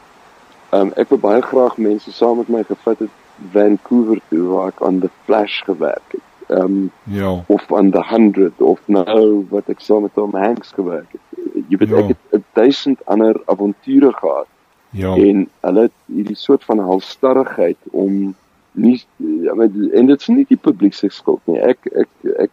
[0.72, 3.16] um, ek wil baie graag mense saam met my gevat het
[3.52, 6.29] Vancouver toe waar ek aan The Flash gewerk het.
[6.50, 7.43] Ehm um, ja.
[7.47, 11.43] of aan The 100 of nou wat ek saam met Tom Hanks gewerk het.
[11.70, 11.97] Jy weet ja.
[11.97, 14.47] ek het 1000 ander avonture gehad.
[14.89, 15.14] Ja.
[15.16, 18.36] En hulle het hierdie soort van halstarrigheid om
[18.72, 21.60] nie ja, met, en dit is nie die publiek se skuld nie.
[21.62, 22.10] Ek ek
[22.47, 22.52] ek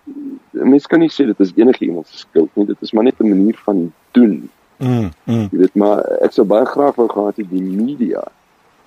[0.51, 2.66] mense kan nie sê dit is enige iemand se skuld nie.
[2.68, 4.51] Dit is maar net 'n manier van doen.
[4.76, 5.09] Mm.
[5.24, 5.49] mm.
[5.53, 8.28] Jy weet maar ek sou baie graag wou gehad het die media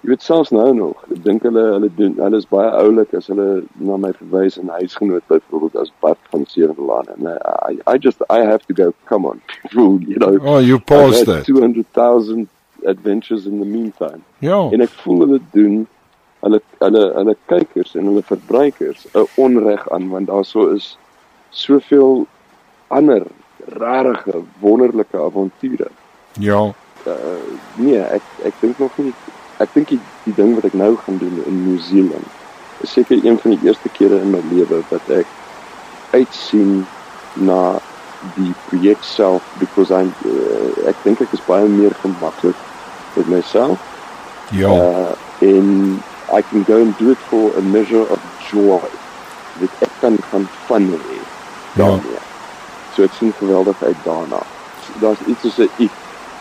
[0.02, 3.28] Jy weet selfs nou nog, ek dink hulle hulle doen hulle is baie oulik as
[3.28, 3.48] hulle
[3.84, 7.28] na my verwys en huisgenoot byvoorbeeld as Bart van Serenlaan en
[7.68, 9.42] I I just I have to go come on.
[9.74, 10.38] you know.
[10.42, 11.46] Oh, you paused that.
[11.46, 12.48] 200,000
[12.88, 14.24] adventures in the meantime.
[14.40, 14.70] Ja.
[14.72, 15.82] En ek voel hulle doen
[16.46, 20.98] hulle hulle hulle kykers en hulle verbruikers 'n onreg aan want daar so is
[21.50, 22.26] soveel
[22.88, 23.28] ander
[23.84, 25.92] rarige wonderlike avonture.
[26.40, 26.72] Ja.
[27.08, 27.44] Uh,
[27.76, 29.14] nee, ek ek dink nog nie
[29.60, 32.28] ek dink die, die ding wat ek nou gaan doen in New Zealand
[32.80, 35.28] is seker een van die eerste kere in my lewe wat ek
[36.16, 36.86] uitsien
[37.34, 37.80] na
[38.36, 42.56] die projek self because I'm uh, ek dink ek is baie meer gemaklik
[43.16, 43.84] met myself.
[44.56, 44.72] Ja.
[44.72, 45.12] Uh,
[45.46, 46.00] en
[46.32, 48.20] I can go and do it for a measure of
[48.52, 48.82] joy.
[49.60, 51.22] Dit ek kan van fun hê.
[51.80, 51.94] Ja.
[52.96, 54.42] So dit sien geweldig uit daarna.
[55.00, 55.90] Daar's iets soos 'n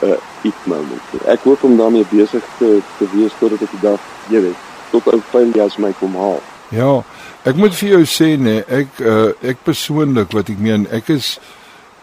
[0.00, 1.02] 'n uh, ek moment.
[1.26, 5.06] Ek hoop om daarmee besig te te wees totdat ek die dag, jy weet, tot
[5.12, 6.40] ou Phileas my kom haal.
[6.70, 7.02] Ja,
[7.48, 11.38] ek moet vir jou sê nee, ek uh, ek persoonlik wat ek meen, ek is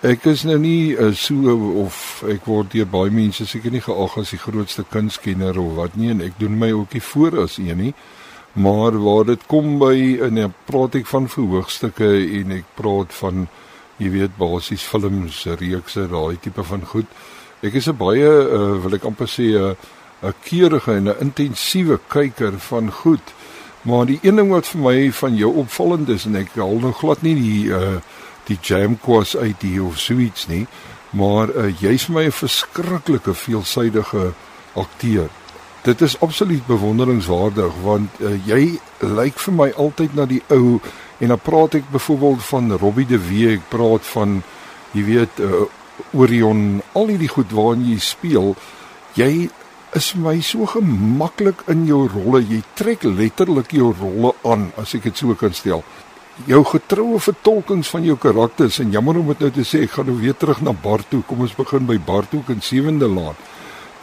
[0.06, 4.18] ek is nou nie uh, so of ek word deur baie mense seker nie geag
[4.22, 7.78] as die grootste kunskenner of wat nie en ek doen my ookie voor as een
[7.78, 7.93] nie.
[8.56, 13.48] Maar waar dit kom by in 'n praat ek van verhoogstukke en ek praat van
[13.98, 17.08] jy weet basies films, reekse, daai tipe van goed.
[17.66, 19.76] Ek is 'n baie uh, wil ek amper sê 'n
[20.22, 23.34] 'n keurige en 'n intensiewe kyker van goed.
[23.82, 26.97] Maar die een ding wat vir my van jou opvallend is en ek hou nog
[26.97, 27.97] glad nie die uh
[28.45, 30.68] die jam kwas uit hier of suits nie,
[31.09, 34.34] maar uh, jy's my 'n verskriklike veelsidige
[34.76, 35.30] akteur.
[35.82, 40.80] Dit is absoluut bewonderingswaardig want uh, jy lyk vir my altyd na die ou
[41.18, 44.43] en dan praat ek byvoorbeeld van Robbie de Wee, ek praat van
[44.91, 45.66] jy weet uh,
[46.16, 48.55] Orion, al hierdie goed waarin jy speel,
[49.20, 49.49] jy
[49.95, 52.41] is my so gemaklik in jou rolle.
[52.43, 55.84] Jy trek letterlik jou rolle aan, as ek dit so kan stel.
[56.49, 60.09] Jou getroue vertolkings van jou karakters en jammer om dit nou te sê, ek gaan
[60.11, 61.22] nou weer terug na Bartu.
[61.28, 63.39] Kom ons begin by Bartu in Sewende Laan.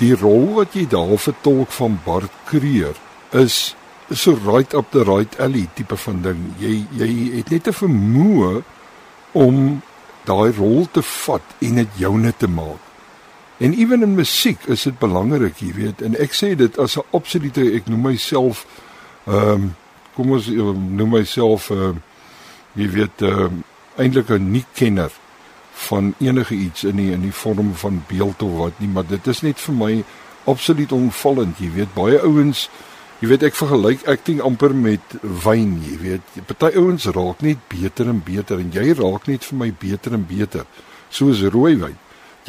[0.00, 2.96] Die rol wat jy daar vertolk van Bart Kreer
[3.36, 3.74] is
[4.10, 6.40] so right up the right alley tipe van ding.
[6.60, 8.62] Jy jy het net 'n vermoë
[9.32, 9.82] om
[10.24, 12.90] daai rol te vat en dit joune te maak.
[13.62, 17.06] En ewen in musiek is dit belangrik, jy weet, en ek sê dit as 'n
[17.12, 18.66] absolute ek noem myself
[19.26, 19.74] ehm um,
[20.14, 22.00] kom ons uh, noem myself ehm uh,
[22.74, 23.64] jy weet ehm um,
[23.96, 25.12] eintlik 'n nie kenner
[25.72, 29.26] van enige iets in die in die vorm van beeld of wat nie, maar dit
[29.26, 30.04] is net vir my
[30.44, 32.68] absoluut onvallend, jy weet, baie ouens
[33.22, 36.38] Jy weet ek vergelyk acting amper met wyn, jy weet.
[36.48, 40.24] Party ouens raak net beter en beter en jy raak net vir my beter en
[40.26, 40.64] beter.
[41.06, 41.94] Soos rooi wyn.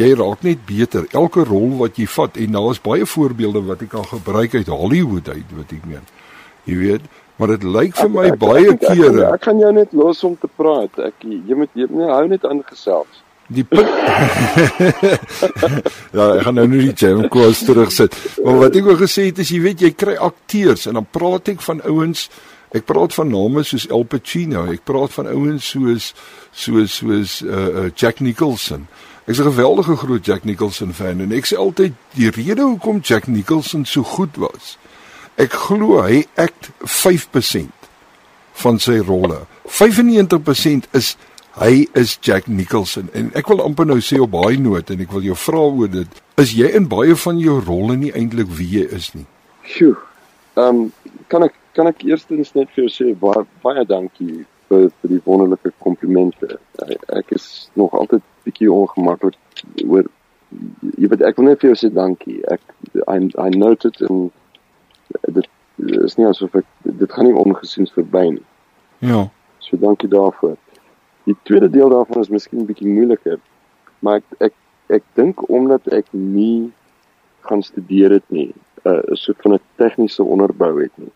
[0.01, 3.84] Jy raak net beter elke rol wat jy vat en daar is baie voorbeelde wat
[3.86, 6.09] ek kan gebruik uit Hollywood uit wat ek meen.
[6.65, 7.05] Jy weet,
[7.38, 9.28] maar dit lyk vir my ek, baie ek, ek, kere.
[9.28, 10.97] Ek, ek kan jou net los om te praat.
[11.11, 13.21] Ek jy moet jy moet hou net aan gesels
[13.54, 13.91] die punt
[16.14, 18.16] Ja, ek gaan nou nie die jam kwas terugsit.
[18.43, 21.54] Maar wat ek wou gesê het is jy weet jy kry akteurs en dan praat
[21.54, 22.28] ek van ouens
[22.74, 26.06] ek praat van name soos El Pacino, ek praat van ouens soos
[26.51, 28.88] soos soos uh, uh Jack Nicholson.
[29.26, 33.28] Ek's 'n geweldige groot Jack Nicholson fan en ek sê altyd die rede hoekom Jack
[33.28, 34.78] Nicholson so goed was.
[35.38, 37.72] Ek glo hy act 5%
[38.54, 39.45] van sy rolle.
[39.66, 41.16] 95% is
[41.54, 45.12] Hy is Jack Nicholson en ek wil amper nou sê op baie noot en ek
[45.14, 46.22] wil jou vra oor dit.
[46.41, 49.28] Is jy in baie van jou rolle nie eintlik wie jy is nie?
[49.62, 49.93] Sjoe.
[50.58, 54.89] Ehm um, kan ek kan ek eerstens net vir jou sê baie baie dankie vir
[54.89, 56.58] vir die wonderlike komplimente.
[57.14, 59.38] Ek is nog altyd bietjie ongemaklik
[59.86, 60.10] oor
[60.97, 62.41] jy weet ek wil net vir jou sê dankie.
[62.49, 62.62] Ek
[63.06, 64.26] I I noted en
[65.38, 65.47] dit
[66.01, 68.45] is nie asof ek dit gaan nie ongesiens verby nie.
[69.06, 69.28] Ja.
[69.62, 70.58] So dankie daarvoor.
[71.24, 73.39] Die tweede deel daarvan is miskien 'n bietjie moeiliker.
[73.99, 74.53] Maar ek ek
[74.88, 76.71] ek dink omdat ek nie
[77.47, 78.53] gaan studeer het nie,
[78.84, 81.11] 'n uh, soort van 'n tegniese onderbou het nie.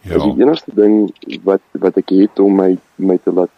[0.00, 0.18] Ja.
[0.18, 3.54] Die enigste ding wat wat ek het om my my te laat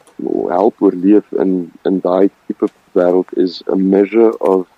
[0.48, 4.68] help oorleef in in daai tipe wêreld is a measure of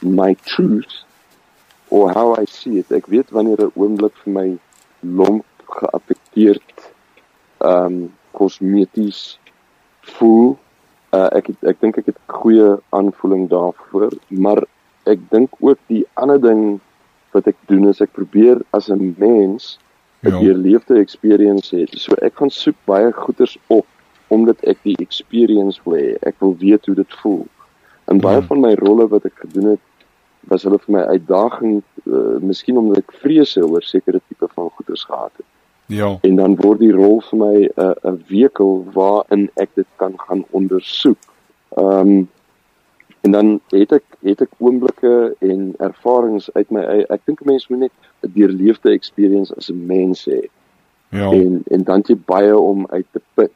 [0.00, 1.04] my truth
[1.88, 2.90] or how I see it.
[2.90, 4.48] Ek weet wanneer 'n oomblik vir my
[5.00, 6.92] lomp geaffekteerd
[7.58, 9.38] ehm um, kosmeties
[10.00, 10.58] voel.
[11.12, 14.62] Uh, ek het, ek dink ek het goeie aanvoeling daarvoor, maar
[15.04, 16.80] ek dink ook die ander ding
[17.36, 19.78] wat ek doen is ek probeer as 'n mens
[20.22, 20.40] 'n ja.
[20.40, 21.84] deurleefde experience hê.
[21.98, 23.86] So ek gaan soek baie goeders op
[24.28, 26.16] omdat ek die experience wil hê.
[26.22, 27.46] Ek wil weet hoe dit voel.
[28.08, 28.46] En baie ja.
[28.46, 29.88] van my rolle wat ek gedoen het
[30.50, 35.04] was hulle vir my uitdagend, uh, miskien omdat ek vrese oor sekere tipe van goeders
[35.04, 35.46] gehad het.
[35.86, 36.18] Ja.
[36.22, 40.14] En dan word die rol vir my 'n uh, 'n wekel waarin ek dit kan
[40.16, 41.18] gaan ondersoek.
[41.76, 42.28] Ehm um,
[43.22, 47.66] en dan het ek het ek oomblikke en ervarings uit my eie ek dink mense
[47.70, 50.48] moet net 'n deurleefde experience as 'n mens hê.
[51.08, 51.30] Ja.
[51.30, 53.52] En en dan jy baie om uit te put.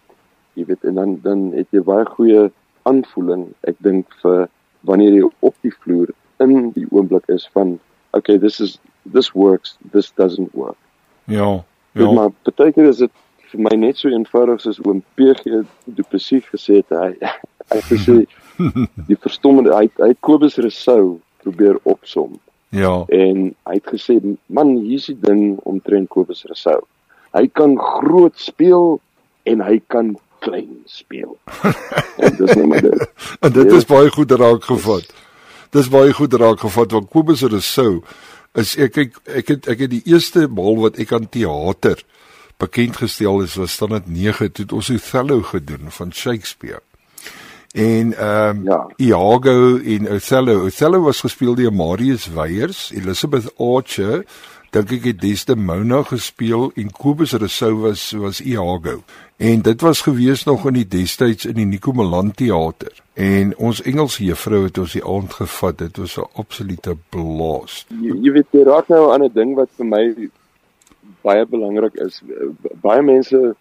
[0.55, 2.51] Jy weet en dan dan het jy baie goeie
[2.83, 4.49] aanvoeling ek dink vir
[4.81, 6.09] wanneer jy op die vloer
[6.39, 7.79] in die oomblik is van
[8.11, 8.79] okay this is
[9.13, 10.79] this works this doesn't work.
[11.25, 11.65] Ja.
[11.97, 12.13] Ja.
[12.13, 13.13] Maar baie keer is dit
[13.53, 17.13] vir my net so eenvoudig soos oom PG Du Plessis gesê het hy
[17.73, 18.17] hy gesê
[19.09, 22.37] die verstommende hy hy Kobus Resou probeer opsom.
[22.75, 23.07] Ja.
[23.15, 24.19] En hy het gesê
[24.53, 26.83] man hier's die ding omtrent Kobus Resou.
[27.37, 28.99] Hy kan groot speel
[29.49, 31.37] en hy kan klein speel.
[32.23, 33.07] en dis net maar dit.
[33.41, 35.09] en dit is baie goed raak gevat.
[35.73, 38.03] Dis baie goed raak gevat want Kobus Resou
[38.57, 42.03] is ek kyk ek het ek het die eerste bal wat ek aan teater
[42.59, 46.81] bekend gestel is was dan net 9 toe ons Othello gedoen van Shakespeare.
[47.77, 48.81] En ehm um, ja.
[48.97, 50.65] Iago en Othello.
[50.65, 54.25] Othello was gespeel deur Marius Weyers, Elizabeth Archer,
[54.77, 58.99] dink ek het Desdemona gespeel en Kobus Rousseau was was Iago.
[59.41, 62.93] En dit was gewees nog in die destyds in die Nico Milan teater.
[63.15, 65.79] En ons Engelse juffrou het ons die aand gevat.
[65.79, 67.87] Dit was 'n absolute blaas.
[67.89, 70.29] Jy, jy weet jy raak nou aan 'n ding wat vir my
[71.23, 72.21] baie belangrik is.
[72.83, 73.57] Baie mense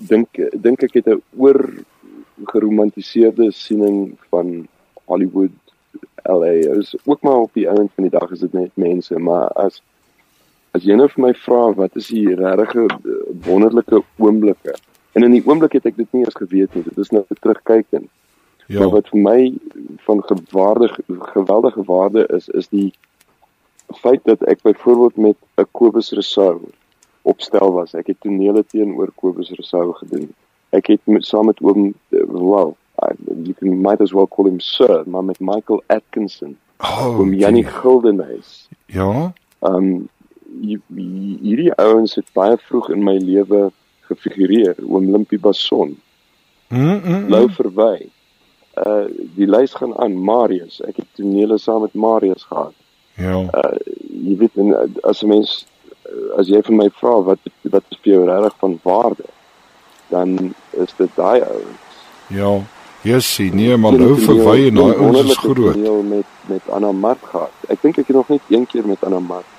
[0.00, 0.28] dink
[0.58, 1.70] dink ek het 'n oor
[2.44, 4.66] geromantiseerde siening van
[5.04, 5.54] Hollywood
[6.26, 6.74] LA.
[6.78, 9.82] Is ook maar op die einde van die dag is dit net mense, maar as
[10.72, 12.86] as jy nou vir my vra wat is die regte
[13.44, 14.74] wonderlike oomblikke
[15.12, 16.84] En in die oomblik het ek dit nie eens geweet nie.
[16.88, 18.08] Dit is nou terugkykend.
[18.66, 18.78] Ja.
[18.80, 19.40] Maar wat vir my
[20.06, 20.98] van gewaardig
[21.34, 22.92] geweldige waarde is is die
[24.00, 26.60] feit dat ek byvoorbeeld met 'n Kobus Resou
[27.22, 27.94] opstel was.
[27.94, 30.32] Ek het tonele teenoor Kobus Resou gedoen.
[30.70, 32.76] Ek het met, saam met oom well,
[33.26, 36.56] you can might as well call him sir, maar met Michael Atkinson.
[36.78, 38.68] Oh, oom Janie Gildenhuys.
[38.86, 39.32] Ja.
[39.58, 40.08] Ehm um,
[40.60, 43.70] hierdie ouens het baie vroeg in my lewe
[44.10, 45.96] gefigureer, oom Limpie Bason.
[46.72, 47.28] Mm, mm.
[47.32, 48.08] Lou verwy.
[48.80, 49.04] Uh
[49.36, 50.80] die lys gaan aan Marius.
[50.88, 52.74] Ek het tonele saam met Marius gehad.
[53.20, 53.42] Ja.
[53.44, 53.76] Uh
[54.08, 54.74] jy weet en,
[55.04, 55.64] as 'n mens
[56.36, 59.28] as jy vir my vra wat wat is vir jou regtig van waarde,
[60.08, 61.98] dan is dit daai ouens.
[62.28, 62.60] Ja.
[63.02, 65.76] Yes, sien nee, maar Lou verwy en daai ouens is groot.
[66.08, 67.52] Met met Anna Mart gehad.
[67.68, 69.51] Ek dink ek het nog net een keer met Anna Mart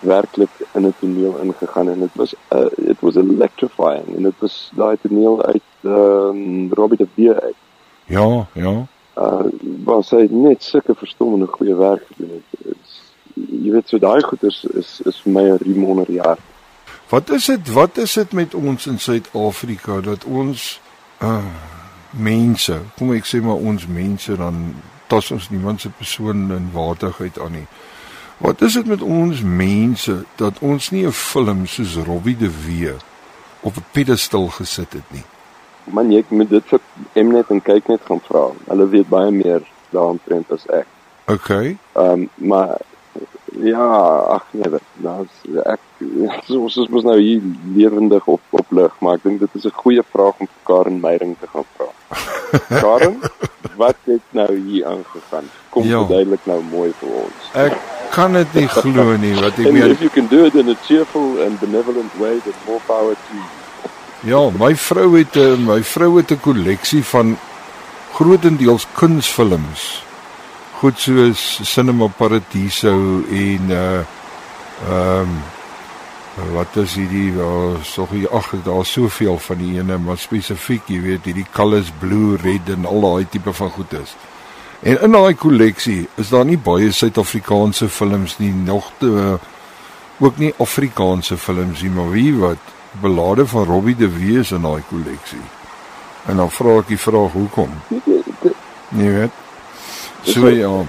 [0.00, 4.70] werklik in 'n toneel ingegaan en dit was uh, it was electrifying en dit was
[4.74, 7.54] daai toneel uit um, Robbie de Beer uit.
[8.06, 8.86] Ja, ja.
[9.16, 9.46] Uh
[9.84, 12.76] was hy net sulke verstommende goeie werk gedoen het.
[13.34, 16.38] Jy weet so daai goeters is is, is vir my 'n riem onder jaar.
[17.08, 20.80] Wat is dit wat is dit met ons in Suid-Afrika dat ons
[21.22, 21.44] uh
[22.10, 24.74] mense, kom ek sê maar ons mense dan
[25.08, 27.66] tas ons niemand se persoon en waardigheid aan nie.
[28.38, 32.94] Wat is dit met ons mense dat ons nie 'n film soos Robbie de Wee
[33.60, 35.24] op 'n pedestal gesit het nie?
[35.84, 36.80] Man, ek moet dit vir
[37.14, 38.50] Mnet en kyk net gaan vra.
[38.66, 40.86] Hulle weet baie meer daaromtrent as ek.
[41.26, 41.48] OK.
[41.50, 42.76] Ehm um, maar
[43.62, 43.86] ja,
[44.36, 45.80] ag nee, daar's ek
[46.46, 47.42] soos ons mos nou hier
[47.74, 51.00] lewendig op op lig, maar ek dink dit is 'n goeie vraag om vir Karen
[51.00, 51.90] Meyering te gaan vra.
[52.84, 53.20] Karen,
[53.76, 55.50] wat het nou hier aangegaan?
[55.70, 55.98] Kom ja.
[55.98, 57.52] verduidelik nou mooi vir ons.
[57.54, 57.76] Ek
[58.10, 59.90] kan dit nie glo nie wat ek meen.
[59.90, 63.34] If you can do it in a cheerful and benevolent way, then more power to
[63.34, 63.56] you.
[64.26, 67.38] Ja, my vrou het 'n eh, my vrou het 'n kolleksie van
[68.12, 70.07] grootendeels kunsfilms.
[70.78, 72.92] Goed soos Cinema Paradiso
[73.34, 74.00] en uh
[74.86, 75.30] ehm
[76.38, 80.86] um, wat is hierdie daar so hier ag daar's soveel van die ene maar spesifiek
[80.86, 84.12] jy weet hierdie colors blue red en al daai tipe van goed is.
[84.80, 89.34] En in daai kolleksie is daar nie baie Suid-Afrikaanse films nie, nog te uh,
[90.18, 92.70] ook nie Afrikaanse films nie, maar wie wat
[93.02, 95.42] belade van Robbie de Wee is in daai kolleksie.
[96.30, 97.74] En dan vra ek die vraag hoekom?
[98.94, 99.47] Nee, weet.
[100.28, 100.84] So ja.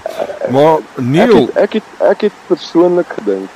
[0.50, 3.48] Maar Neil, ek het ek het, ek het persoonlik gedink,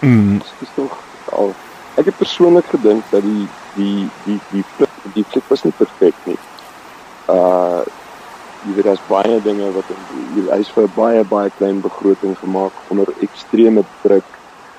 [0.00, 0.96] mm, dis tog
[1.32, 1.52] al
[1.96, 6.14] ek het persoonlik gedink dat die die die die die, die fliek was nie perfek
[6.24, 6.38] nie.
[7.28, 7.84] Uh
[8.66, 9.90] jy weet daar's baie dinge wat
[10.50, 14.30] hy's vir baie baie klein begroting gemaak onder ekstreme druk.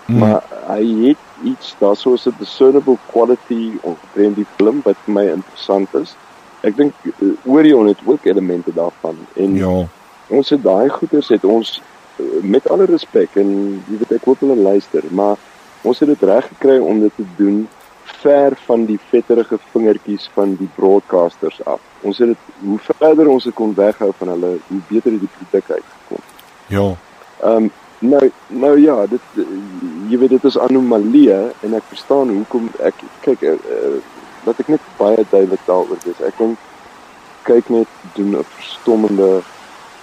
[0.07, 5.13] mm, Maar hy het iets daarso is 'n discernible quality omtrent die film wat vir
[5.13, 6.15] my interessant is.
[6.61, 9.87] Ek dink uh, Orion het ook elemente daarvan en ja.
[10.27, 11.77] Ons het daai goeders het ons
[12.19, 13.49] uh, met alle respek en
[13.87, 15.37] jy weet ek hoop hulle luister, maar
[15.87, 17.65] ons het dit reg gekry om dit te doen
[18.17, 21.81] ver van die vetterige vingertjies van die broadcasters af.
[22.01, 25.33] Ons het dit hoe verder ons dit kon weghou van hulle, hoe beter het die
[25.37, 26.23] produk uitgekom.
[26.67, 26.87] Ja.
[27.43, 29.53] Ehm um, nou nou ja, dit eh,
[30.09, 33.95] jy weet dit is anomalieë en ek verstaan hoekom ek kyk uh, uh,
[34.45, 36.21] laat ek net baie duidelik daaroor wees.
[36.21, 36.57] Ek dink
[37.47, 39.41] kyk net doen 'n verstommende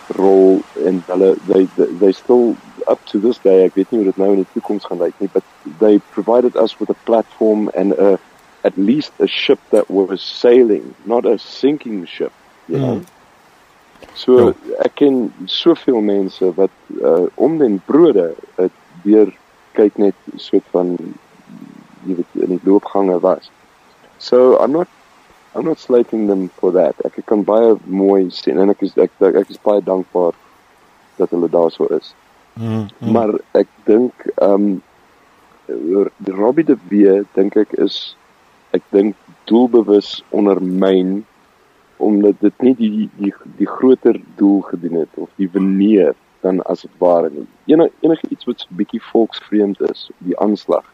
[0.08, 4.10] rol en hulle they, they they still up to this day ek weet nie hoe
[4.12, 5.44] dit nou in die toekoms gaan lyk nie but
[5.80, 8.18] they provided us with a platform and a
[8.64, 12.32] at least a ship that was sailing not a sinking ship
[12.66, 13.06] you know Mm.
[14.14, 14.52] so Ja.
[14.86, 16.70] ek ken soveel mense wat
[17.02, 19.32] uh, om den brode het weer
[19.74, 20.96] kyk net soort van
[22.04, 23.50] jy weet in die loopgange was
[24.18, 24.88] so i'm not
[25.54, 26.94] I'm not slating them for that.
[27.04, 30.34] Ek kan baie mooi sien en ek is ek ek, ek is baie dankbaar
[31.18, 32.14] dat hulle daarso is.
[32.54, 34.82] Mm, mm, Maar ek dink ehm um,
[36.26, 38.16] Robbie de Wee dink ek is
[38.76, 39.16] ek dink
[39.48, 41.22] doelbewus ondermyn
[41.96, 46.12] omdat dit nie die die die groter doel gedien het of die veneer
[46.44, 47.46] dan as dit ware nie.
[47.72, 50.84] Enig enige iets wat so 'n bietjie volksvreemd is, die aanslag.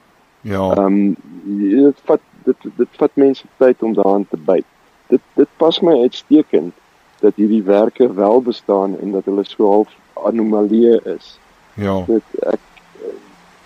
[0.41, 0.71] Ja.
[0.77, 4.67] Ehm um, dit vat dit dit vat mense tyd om daaraan te byt.
[5.07, 6.75] Dit dit pas my uitstekend
[7.21, 11.39] dat hierdie werke wel bestaan en dat hulle so half anomalieë is.
[11.75, 12.03] Ja.
[12.07, 12.61] Dit ek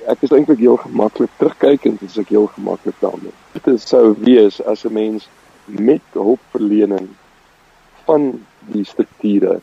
[0.06, 3.32] ek is eintlik heel gemaklik terugkykend as ek heel gemaklik daarmee.
[3.52, 5.28] Dit sou wees as 'n mens
[5.66, 7.08] met hulpverlening
[8.04, 9.60] van die strukture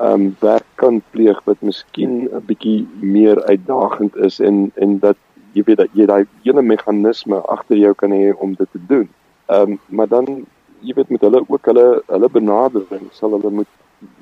[0.00, 5.16] ehm um, werk kan pleeg wat miskien 'n bietjie meer uitdagend is en en dat
[5.52, 9.08] jy weet dat jy daai hele meganisme agter jou kan hê om dit te doen.
[9.50, 10.46] Ehm um, maar dan
[10.80, 13.68] jy weet met hulle ook hulle hulle benadering sal hulle moet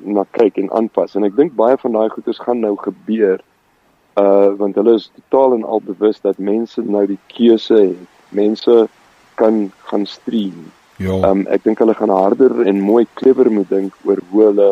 [0.02, 3.38] na kyk en aanpas en ek dink baie van daai goeders gaan nou gebeur
[4.18, 8.08] uh want hulle is totaal en al bewus dat mense nou die keuse het.
[8.28, 8.88] Mense
[9.34, 10.66] kan gaan stream.
[10.96, 11.14] Ja.
[11.14, 14.70] Ehm um, ek dink hulle gaan harder en mooi clever moet dink oor hoe hulle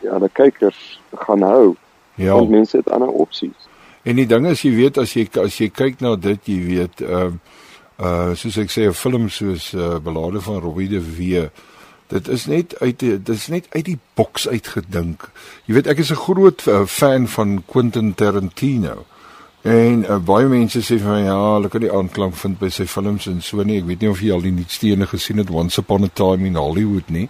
[0.00, 1.74] ja, hulle kykers gaan hou.
[2.14, 2.34] Ja.
[2.34, 3.68] Want mense het ander opsies.
[4.02, 7.00] En die ding is jy weet as jy as jy kyk na dit jy weet
[7.00, 7.58] ehm uh,
[8.00, 11.50] uh soos ek sê 'n film soos uh, Belade van Robbie de Wee
[12.10, 15.28] dit is net uit die, dit is net uit die boks uitgedink.
[15.66, 19.06] Jy weet ek is 'n groot uh, fan van Quentin Tarantino.
[19.62, 23.26] En uh, baie mense sê van ja, hulle kan nie aanklank vind by sy films
[23.26, 23.78] en so nie.
[23.78, 26.56] Ek weet nie of jy al die nuutste gesien het Once Upon a Time in
[26.56, 27.28] Hollywood nie.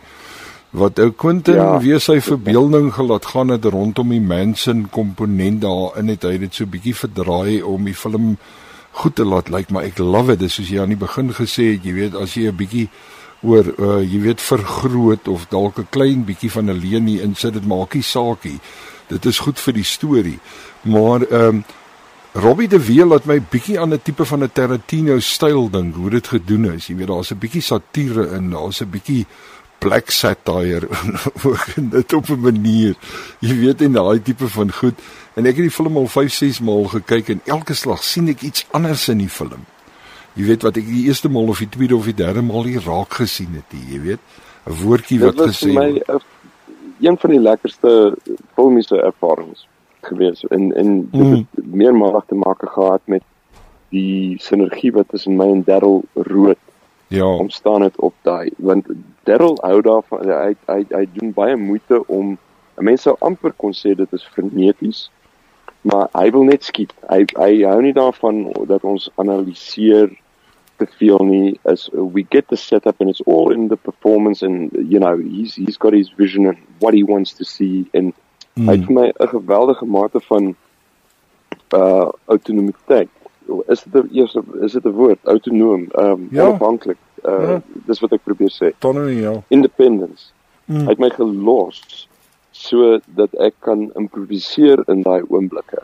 [0.70, 1.78] Wat ou Quentin ja.
[1.82, 6.70] Weer sy verbeelding gelaat gaan het rondom die Manson komponent daarin het hy dit so
[6.70, 8.36] bietjie verdraai om die film
[9.00, 10.50] goed te laat lyk, maar ek love dit.
[10.50, 12.86] Soos jy aan die begin gesê het, jy weet as jy 'n bietjie
[13.42, 17.66] oor uh, jy weet vergroot of dalk 'n klein bietjie van 'n leunie insit, dit
[17.66, 18.60] maak nie saakie.
[19.08, 20.38] Dit is goed vir die storie.
[20.82, 21.64] Maar ehm um,
[22.32, 26.10] Robbie de Wee laat my bietjie aan 'n tipe van 'n Tarantino styl dink hoe
[26.10, 26.86] dit gedoen is.
[26.86, 29.26] Jy weet daar's 'n bietjie satire in, daar's 'n bietjie
[29.80, 30.88] black satire
[31.46, 32.94] ook in dit op 'n manier.
[33.40, 34.94] Jy weet en daai tipe van goed.
[35.34, 38.42] En ek het die film al 5, 6 maal gekyk en elke slag sien ek
[38.42, 39.64] iets anders in die film.
[40.34, 42.82] Jy weet wat ek die eerste maal of die tweede of die derde maal hier
[42.86, 44.18] raak gesien het, jy weet.
[44.66, 46.22] 'n Woordjie wat Dit was gesê vir my word.
[47.00, 48.16] 'n een van die lekkerste
[48.54, 49.66] filmiese ervarings
[50.02, 51.32] gewees en en dit Mm.
[51.32, 53.22] het meermalig te maak gehad met
[53.90, 56.56] die sinergie wat tussen my en Darryl Rood
[57.08, 57.24] Ja.
[57.26, 58.86] ontstaan het op daai want
[59.30, 62.36] Darryl hou daarvan hy hy hy doen baie moeite om
[62.80, 65.08] mense sou amper kon sê dit is freneties
[65.82, 70.10] maar hy wil net skiet hy hy hou nie daarvan dat ons analiseer
[70.80, 74.72] te veel nie as we get the setup and it's all in the performance and
[74.92, 78.12] you know he's he's got his vision and what he wants to see and
[78.56, 78.68] mm.
[78.68, 80.54] hy het vir my 'n geweldige mate van
[81.76, 83.12] uh autonomiteit
[83.68, 86.48] is dit 'n eers is dit 'n woord autonoom um Ja.
[86.48, 87.62] onafhanklik uh Ja.
[87.86, 89.42] dis wat ek probeer sê Tonne ja.
[89.48, 90.32] independence
[90.70, 90.84] Mm.
[90.86, 92.06] hy het my gelos
[92.52, 95.82] so dat ek kan improviseer in daai oomblikke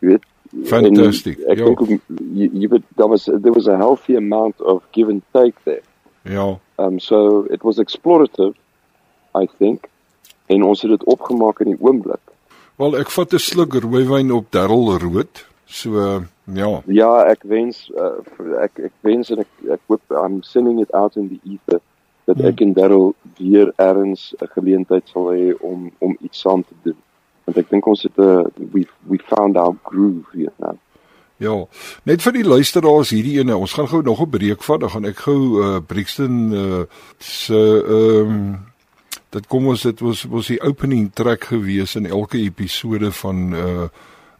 [0.00, 0.24] jy weet
[0.68, 1.64] Fantastic, en ek ja.
[1.64, 2.00] dink
[2.36, 5.82] jy, jy weet daar was there was a healthy amount of give and take there
[6.24, 6.58] Ja.
[6.78, 8.54] Um so it was explorative
[9.34, 9.88] I think
[10.46, 12.20] en ons het dit opgemaak in die oomblik.
[12.76, 15.46] Wel ek vat 'n sluk rooiwyn op Darryl Rood.
[15.66, 16.82] So uh, ja.
[16.86, 18.18] Ja, ek wens uh,
[18.62, 21.80] ek ek wens en ek ek hoop I'm sending it out in the ether
[22.24, 22.46] dat hmm.
[22.46, 26.98] ek en Darryl weer ergens 'n geleentheid sal hê om om iets saam te doen.
[27.44, 30.76] Want ek dink ons het 'n uh, we we found our groove hier nou.
[31.42, 31.66] Ja,
[32.06, 35.04] net vir die luisteraars hierdie ene, ons gaan gou nog 'n breek vat, dan gaan
[35.04, 36.82] ek gou uh Brixton uh
[37.18, 38.58] se ehm um,
[39.30, 43.88] dit kom ons dit was was die opening track gewees in elke episode van uh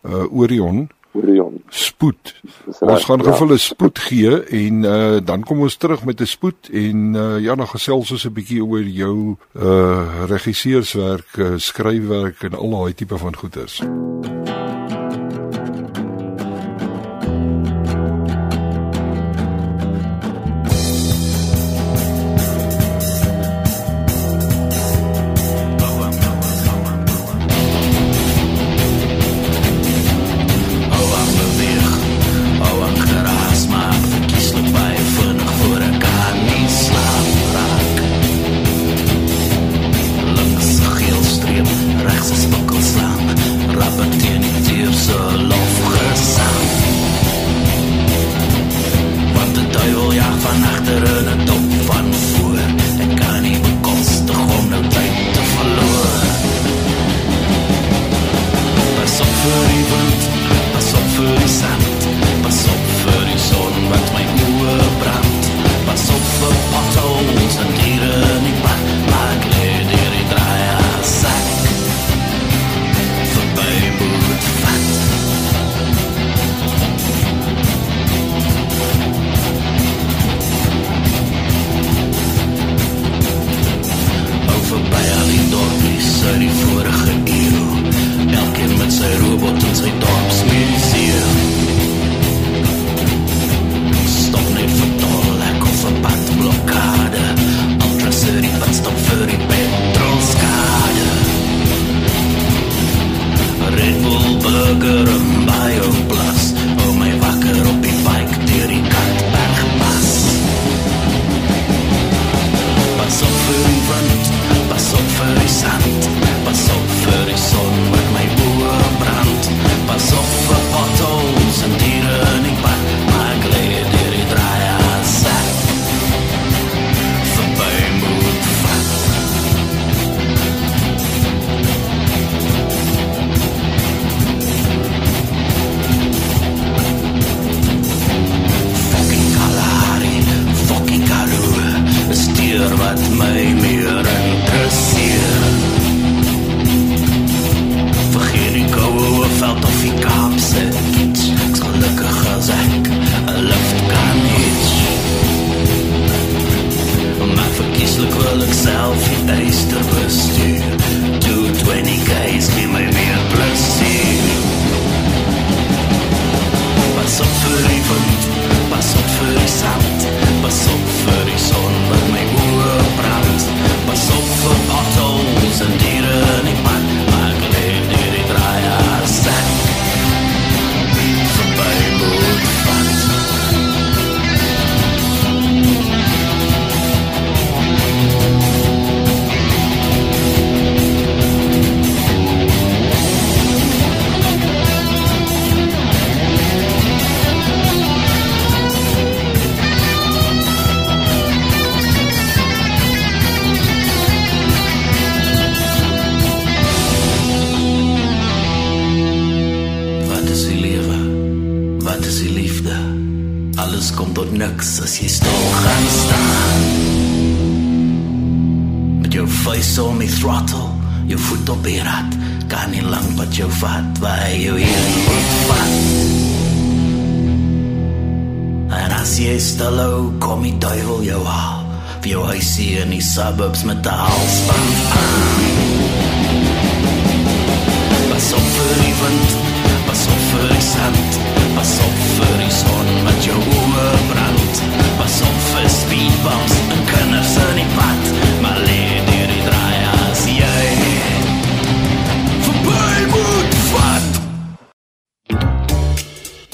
[0.05, 0.89] uh Orion.
[1.13, 1.63] Orion.
[1.69, 2.35] Spoed.
[2.81, 3.33] Ons gaan ja.
[3.33, 7.39] gevoel 'n spoed gee en uh dan kom ons terug met 'n spoed en uh
[7.41, 12.95] ja, dan gesels ons 'n bietjie oor jou uh regisseurswerk, uh, skryfwerk en al daai
[12.95, 13.81] tipe van goeders.
[13.81, 14.72] MUZIEK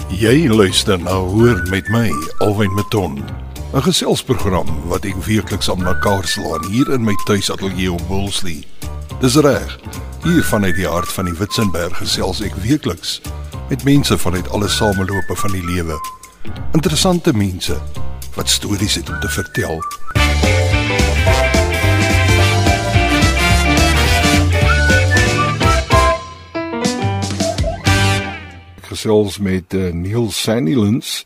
[0.09, 2.09] Jy luister nou hoor met my
[2.41, 3.21] Alwyn Maton
[3.77, 8.65] 'n Geselsprogram wat ek weekliks aan mekaar slaan hier in my tuisateljee op Woolsley.
[9.21, 9.79] Dis reg.
[10.25, 13.21] Hier vanuit die hart van die Witzenberg gesels ek weekliks
[13.69, 16.01] met mense vanuit alle samelope van die lewe.
[16.73, 17.77] Interessante mense
[18.35, 19.85] wat stories het om te vertel.
[28.99, 31.23] Gesels met uh, Neil Sandilands.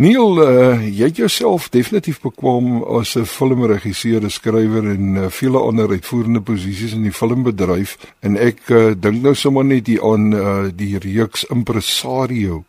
[0.00, 5.58] Neil, uh, jy het jouself definitief bekwam as 'n filmregisseur, 'n skrywer en uh, vele
[5.58, 7.98] ander uitvoerende posisies in die filmbedryf.
[8.20, 12.64] En ek uh, dink nou sommer net hier aan uh, die reeks Impresario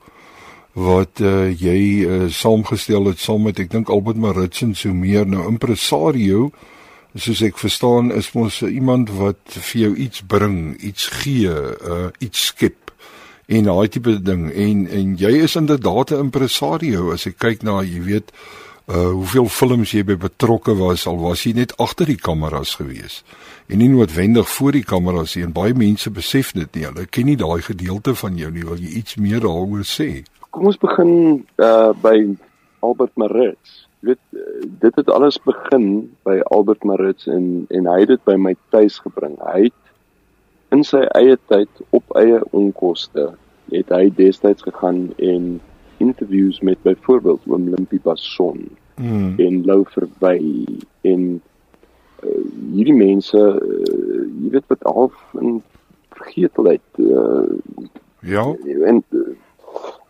[0.74, 5.28] wat uh, jy uh, saamgestel het saam met ek dink Albert Maritz en so meer.
[5.28, 6.52] Nou Impresario
[7.16, 12.46] soos ek verstaan is mos iemand wat vir jou iets bring, iets gee, uh, iets
[12.52, 12.91] skep
[13.52, 14.48] en daai tipe ding.
[14.52, 17.12] En en jy is inderdaad 'n impresario.
[17.12, 18.32] As ek kyk na jy weet
[18.88, 23.24] uh hoeveel films jy by betrokke was al was jy net agter die kameras gewees.
[23.68, 25.44] En nie noodwendig voor die kameras nie.
[25.44, 26.86] En baie mense besef dit nie.
[26.86, 28.66] Hulle ken nie daai gedeelte van jou nie.
[28.66, 30.24] Wil jy iets meer daaroor sê?
[30.50, 32.36] Kom ons begin uh by
[32.80, 34.20] Albert Maritz weet
[34.80, 38.98] dit het alles begin by Albert Maritz en en hy het dit by my tuis
[39.00, 39.38] gebring.
[39.46, 39.81] Hy het
[40.72, 43.32] in sy eie tyd op eie onkoste
[43.72, 45.60] het hy destyds gegaan en
[46.02, 48.64] interviews met byvoorbeeld oom Limpie Bason
[48.96, 49.36] mm.
[49.38, 50.66] en Lou Verwy
[51.08, 51.28] en
[52.24, 52.42] uh,
[52.72, 55.62] hierdie mense uh, jy weet wat half in
[56.18, 57.48] vergetelheid uh,
[58.22, 58.48] ja
[58.92, 59.28] en uh,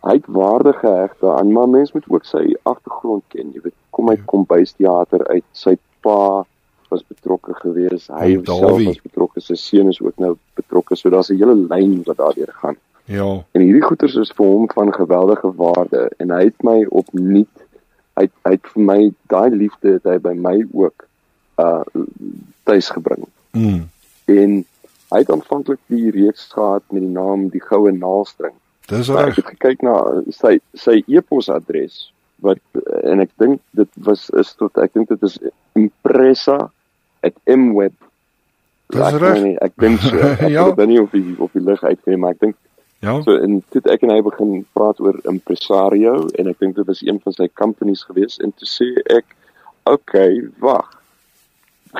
[0.02, 4.10] hy het waarde geheg daaraan maar mens moet ook sy agtergrond ken jy weet kom
[4.10, 4.30] uit ja.
[4.34, 6.44] kombuisteater uit sy pa
[6.92, 8.08] was betrokke gewees.
[8.12, 9.42] Hy self was betrokke.
[9.42, 10.96] Sy seun is ook nou betrokke.
[10.96, 12.76] So daar's 'n hele lyn wat daardeur gaan.
[13.04, 13.44] Ja.
[13.52, 17.66] En hierdie goeters is vir hom van geweldige waarde en hy het my opnuut
[18.18, 19.00] hy hy het vir my
[19.32, 21.06] daai liefde het hy by my ook
[21.62, 21.82] uh
[22.68, 23.26] tuis gebring.
[23.50, 23.88] Mm.
[24.30, 24.58] En
[25.12, 28.54] hy het aanvanklik die reeks gehad met die naam die goue naalstring.
[28.90, 29.32] Dis reg.
[29.32, 29.96] Ek het gekyk na
[30.30, 32.08] sy sy e-posadres
[32.42, 32.60] wat
[33.02, 35.38] en ek dink dit was is tot ek dink dit is
[35.78, 36.70] impressa
[37.22, 37.94] at mweb.
[38.92, 39.46] Dis reg.
[39.64, 40.18] Ek dink so.
[40.34, 40.66] Ek ja.
[40.74, 42.58] weet nie of die of die lig uitkry maar ek dink
[43.02, 43.22] Ja.
[43.22, 47.00] So en toe ek en hy begin praat oor impresario en ek dink dit was
[47.02, 49.34] een van sy companies gewees en toe sê ek
[49.90, 50.86] okay, wag.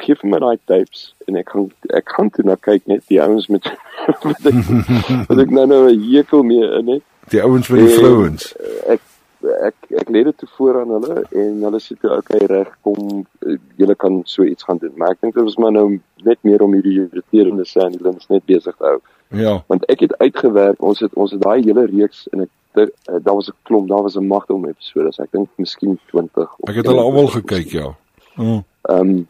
[0.05, 1.67] Gee vir my daai tapes en ek gaan
[1.99, 3.67] ek gaan toe na kyk net die ouens met
[4.29, 4.61] wat ek
[5.33, 7.05] wat ek nou nou 'n hekel mee in het.
[7.35, 8.53] Die ouens met die vrouens.
[8.87, 9.03] Ek
[9.45, 13.59] ek ek lê dit voor aan hulle en hulle sê toe okay reg kom eh,
[13.81, 16.63] julle kan so iets gaan doen maar ek dink dit was maar nou net meer
[16.63, 18.99] om hierdie irriterende sandlings net besig te hou.
[19.33, 19.55] Ja.
[19.67, 22.87] Want ek het uitgewerk ons het ons het daai hele reeks en ek uh,
[23.25, 26.49] daar was 'n klomp daar was 'n magte om episode so ek dink miskien 20
[26.69, 27.95] Ek het hulle almal gekyk ja.
[28.37, 28.65] Mm.
[28.83, 29.29] Ehm um,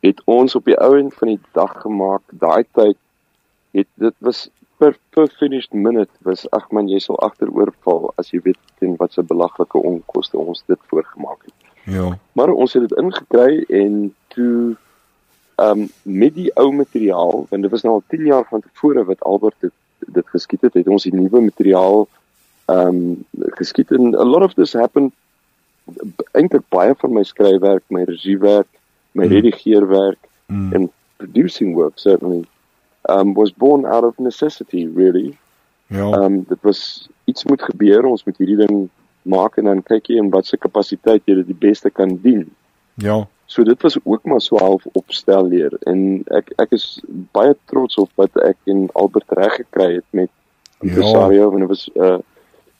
[0.00, 2.96] het ons op die ou end van die dag gemaak daai tyd
[3.70, 4.48] het dit was
[4.78, 9.12] per per finished minute was ag man jy sal agteroorval as jy weet teen wat
[9.12, 11.54] se belaglike onkoste ons dit voorgemaak het.
[11.86, 12.18] Ja.
[12.32, 14.76] Maar ons het dit ingekry en toe
[15.56, 19.04] ehm um, met die ou materiaal want dit was nou al 10 jaar van tevore
[19.04, 22.08] wat Albert dit dit geskiet het, het ons die nuwe materiaal
[22.66, 23.24] ehm um,
[23.60, 25.12] geskiet en a lot of this happened
[26.32, 28.68] eintlik baie van my skryfwerk, my regiewerk,
[29.12, 29.32] my mm.
[29.32, 30.72] redigeerwerk mm.
[30.72, 32.44] en producing work certainly
[33.08, 35.36] um was born out of necessity really.
[35.86, 36.10] Ja.
[36.10, 38.88] Um dit was iets moet gebeur, ons moet hierdie ding
[39.22, 42.46] maak en dan kyk jy in watter kapasiteit jy dit die beste kan dien.
[43.02, 43.24] Ja.
[43.46, 46.86] So dit was ook maar so half opstel leer en ek ek is
[47.36, 50.30] baie trots op wat ek en Albert reg gekry het met
[50.80, 51.52] Impresario ja.
[51.52, 52.18] en dit was uh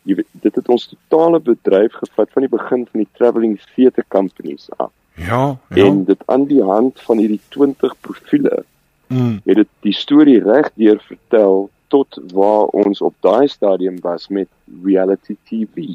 [0.07, 4.05] jy weet dit het ons totale bedryf gevat van die begin van die travelling theatre
[4.15, 4.93] companies af.
[5.17, 5.85] Ja, ja.
[5.87, 8.63] En dit aan die hand van hierdie 20 profile
[9.07, 9.41] mm.
[9.45, 14.49] het dit die storie reg deur vertel tot waar ons op daai stadium was met
[14.83, 15.95] reality TV.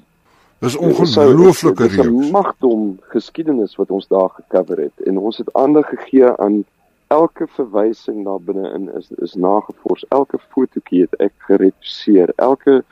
[0.62, 1.96] Dis ongelooflike reeks.
[1.96, 6.38] Dit is 'n magdom geskiedenis wat ons daar gekover het en ons het aandag gegee
[6.38, 6.64] aan
[7.08, 10.06] elke verwysing daar binne-in is is nagevors.
[10.08, 12.34] Elke fotootjie het ek geretuseer.
[12.36, 12.84] Elke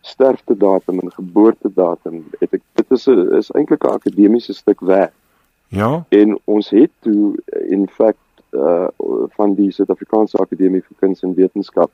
[0.00, 5.12] sterftedatum en geboortedatum het ek dit is 'n is eintlik 'n akademiese stuk werk.
[5.68, 6.04] Ja.
[6.08, 7.34] En ons het toe
[7.68, 8.25] in feite
[8.56, 8.88] uh
[9.36, 11.92] van die Suid-Afrikaanse Akademie vir Kuns en Wetenskap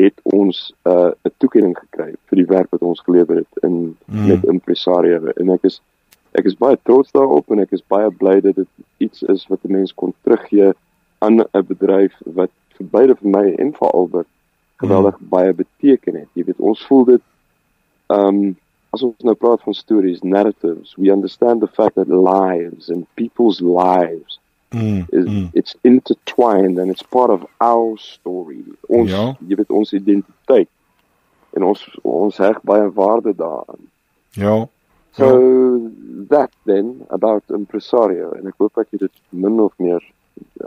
[0.00, 4.26] het ons uh 'n toekenning gekry vir die werk wat ons gelewer het in mm.
[4.26, 5.80] met impresario en ek is
[6.32, 9.64] ek is baie trots daarop en ek is baie bly dat dit iets is wat
[9.64, 10.72] 'n mens kon teruggee
[11.18, 14.28] aan 'n bedryf wat vir beide vir my en vir Albert
[14.76, 15.28] geweldig mm.
[15.28, 16.28] baie beteken het.
[16.32, 17.22] Jy weet ons voel dit
[18.08, 18.56] um
[18.92, 23.60] as ons nou praat van stories, narratives, we understand the fact that lives and people's
[23.60, 24.38] lives
[24.72, 25.48] Mm, is mm.
[25.52, 28.64] it's intertwined and it's part of our story.
[28.88, 29.36] Ons Ja.
[29.46, 30.68] jy weet ons identiteit.
[31.52, 33.90] En ons ons heg baie waarde daaraan.
[34.30, 34.66] Ja.
[35.12, 35.90] So
[36.28, 40.00] that then about impresario en ek hoop ek het dit min of meer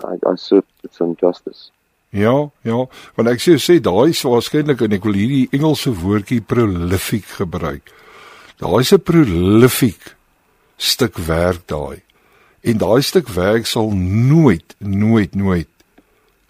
[0.05, 1.71] I, I serve it some justice.
[2.15, 2.85] Ja, ja,
[3.17, 7.91] want ek sê sê daai is waarskynlik en ek wil hierdie Engelse woordjie prolific gebruik.
[8.61, 10.15] Daai is 'n prolific
[10.77, 12.05] stuk werk daai.
[12.66, 15.68] En daai stuk werk sal nooit nooit nooit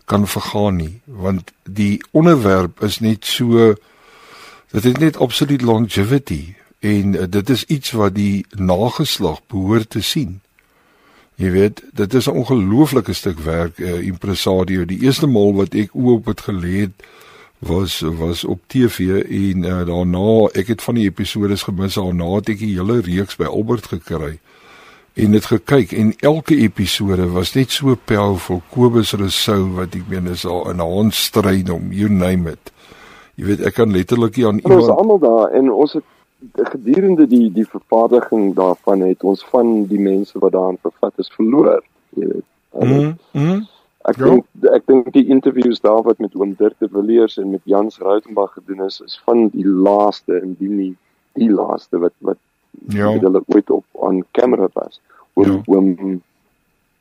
[0.05, 3.73] kan vergaan nie, want die onderwerp is net so
[4.71, 10.01] dit het net absolute longevity en uh, dit is iets wat die nageslag behoort te
[10.01, 10.39] sien.
[11.35, 14.85] Jy weet, dit is 'n ongelooflike stuk werk, uh, impresario.
[14.85, 16.43] Die eerste maal wat ek oop het
[17.59, 22.49] was was op TV en uh, daarna ek het van die episodes gemis daarna het
[22.49, 24.39] ek die hele reeks by Albert gekry
[25.15, 30.27] en dit gekyk en elke episode was net so powerful Kobus Rousseau wat ek meen
[30.27, 32.71] is al in 'n handstryd om you name it
[33.35, 36.03] jy weet ek kan letterlik aan En ons iemand almal daar en ons het
[36.53, 41.83] gedurende die die vervaardiging daarvan het ons van die mense wat daarin vervat is verloor,
[42.15, 42.45] jy weet.
[42.79, 43.67] mm, mm,
[44.05, 44.25] Ek Ja.
[44.29, 47.97] dink ek dink die interviews daar wat met oom Dirk de Villiers en met Jans
[47.99, 50.95] Rautenbach gedoen is is van die laaste en die nie
[51.33, 52.37] die laaste wat wat
[52.87, 53.11] Ja.
[53.11, 55.01] wat hulle ooit op aan kamera was.
[55.33, 55.61] Oom Ja.
[55.65, 56.21] oom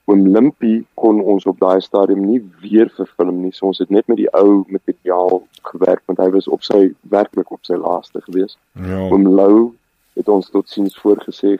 [0.04, 3.52] oom Limpie kon ons op daai stadium nie weer verfilm nie.
[3.52, 7.50] So ons het net met die ou materiaal gewerk want hy was op sy werklik
[7.50, 8.58] op sy laaste gewees.
[8.72, 9.72] ja Oom Lou
[10.14, 11.56] het ons totsiens voorgesê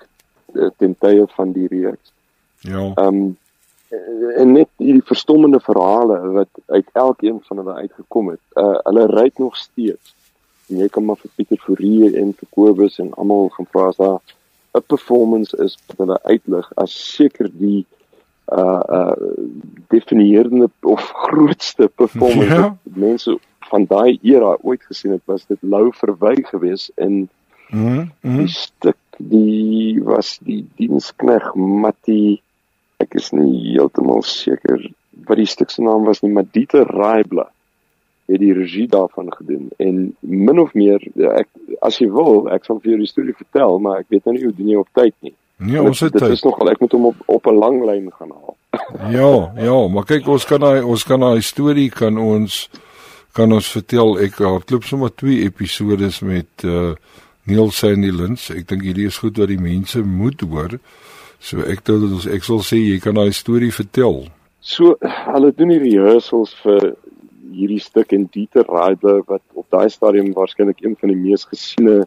[0.55, 2.13] eh, ten tye van die reeks.
[2.61, 3.37] ja Ehm um,
[4.37, 8.41] en net hierdie verstommende verhale wat uit elkeen van hulle uitgekom het.
[8.59, 10.15] Uh hulle ry nog steeds.
[10.71, 13.97] En jy kan maar vir Pieter Fourie en vir Kobus en almal gaan vra as
[14.01, 14.21] daar.
[14.75, 17.85] 'n performance is wat hulle uitlig as seker die
[18.53, 19.17] uh uh
[19.89, 22.77] definierende of grootste performance Ja.
[22.83, 23.39] wat mense
[23.71, 27.29] van daai era ooit gesien het was dit Lou Verwy geweest in
[27.71, 32.43] mm, mm, die stuk die was die dienskneg Matti
[32.99, 34.83] ek is nie heeltemal seker
[35.29, 37.49] wat die stuk se naam was nie maar Dieter Raibla
[38.29, 41.03] het die regie daarvan gedoen en min of meer
[41.37, 41.49] ek
[41.81, 44.45] as jy wil ek sal vir jou die storie vertel maar ek weet nou nie
[44.45, 47.11] hoe doen jy op tyd nie nee ons het dit is nogal ek moet hom
[47.13, 48.57] op op 'n lang lyn gaan haal
[49.11, 52.69] Ja, ja, maar kyk ons kan daai ons kan daai storie kan ons
[53.35, 54.19] kan ons vertel.
[54.23, 56.95] Ek hardloop sommer twee episodes met uh
[57.45, 58.49] Neil Sandylins.
[58.55, 60.79] Ek dink hierdie is goed wat die mense moet hoor.
[61.45, 64.25] So ek dink dat ons ek sal sê jy kan daai storie vertel.
[64.65, 66.95] So hulle doen die rehearsals vir
[67.53, 72.05] hierdie stuk en Dieter Raidler wat op daai stadium waarskynlik een van die mees gesiene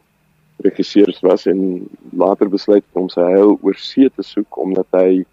[0.66, 5.26] regisseurs was en later besluit om sy heil oor see te soek omdat hy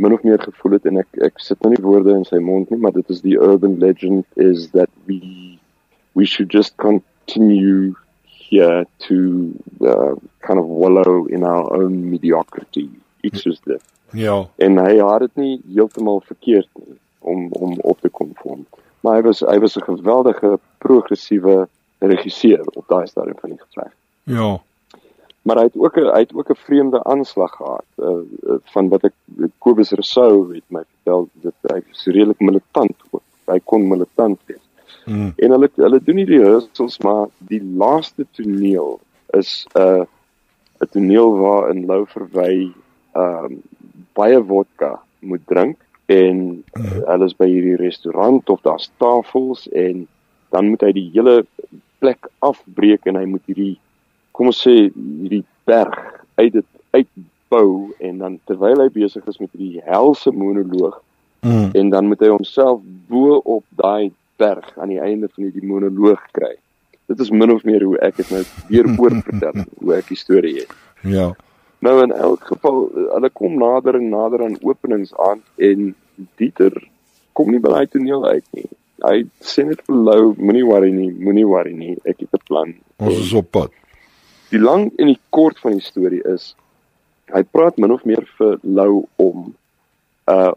[0.00, 2.70] min of meer gevoel het en ek ek sit nou nie woorde in sy mond
[2.72, 5.20] nie maar dit is die urban legend is that we
[6.16, 7.92] we should just continue
[8.24, 12.88] here to uh, kind of wallow in our own mediocrity
[13.22, 13.82] iets soos dit
[14.12, 14.42] Ja.
[14.56, 18.66] en hy het dit nie heeltemal verkeerd nie om om op te kom vorm.
[19.02, 21.68] Maar hy was hy was 'n geweldige progressiewe
[21.98, 23.92] regisseur op daai stadium van die geveg.
[24.22, 24.60] Ja.
[25.42, 28.08] Maar hy het ook 'n hy het ook 'n vreemde aanslag gehad uh,
[28.42, 29.14] uh, van wat ek
[29.58, 33.22] Kobus Rousseau het my vertel dat hy redelik militant ook.
[33.46, 34.66] Hy kon militant wees.
[35.04, 35.32] Mm.
[35.36, 39.00] En hulle hulle doen nie die rehearsals maar die laaste toneel
[39.30, 40.04] is 'n uh,
[40.80, 42.72] 'n toneel waarin Lou Verwy
[43.12, 43.62] ehm um,
[44.12, 45.76] baie vodka moet drink
[46.12, 46.40] en
[46.78, 50.06] uh, hulle is by hierdie restaurant of daar's tafels en
[50.52, 51.42] dan moet hy die hele
[52.02, 53.76] plek afbreek en hy moet hierdie
[54.36, 55.96] kom ons sê hierdie berg
[56.40, 61.00] uit dit uitbou en dan terwyl hy besig is met hierdie helse monoloog
[61.42, 61.70] Mm.
[61.72, 62.80] en dan moet hy homself
[63.10, 66.52] bo op daai berg aan die einde van hierdie monoloog kry.
[67.10, 70.18] Dit is min of meer hoe ek dit nou weer oor vertel, hoe ek die
[70.20, 70.76] storie het.
[71.02, 71.32] Ja.
[71.82, 75.90] Nou in elk geval, hulle kom nader en nader aan openings aan en
[76.38, 76.72] Dieter
[77.32, 78.66] kom nie by daai toneel uit nie.
[79.02, 82.74] Hy sê net vir Lou, moenie worry nie, moenie worry nie, ek het 'n plan.
[82.98, 83.70] Ons is op pad.
[84.50, 86.54] Die lang en die kort van die storie is
[87.32, 89.54] hy praat min of meer vir Lou om
[90.28, 90.52] uh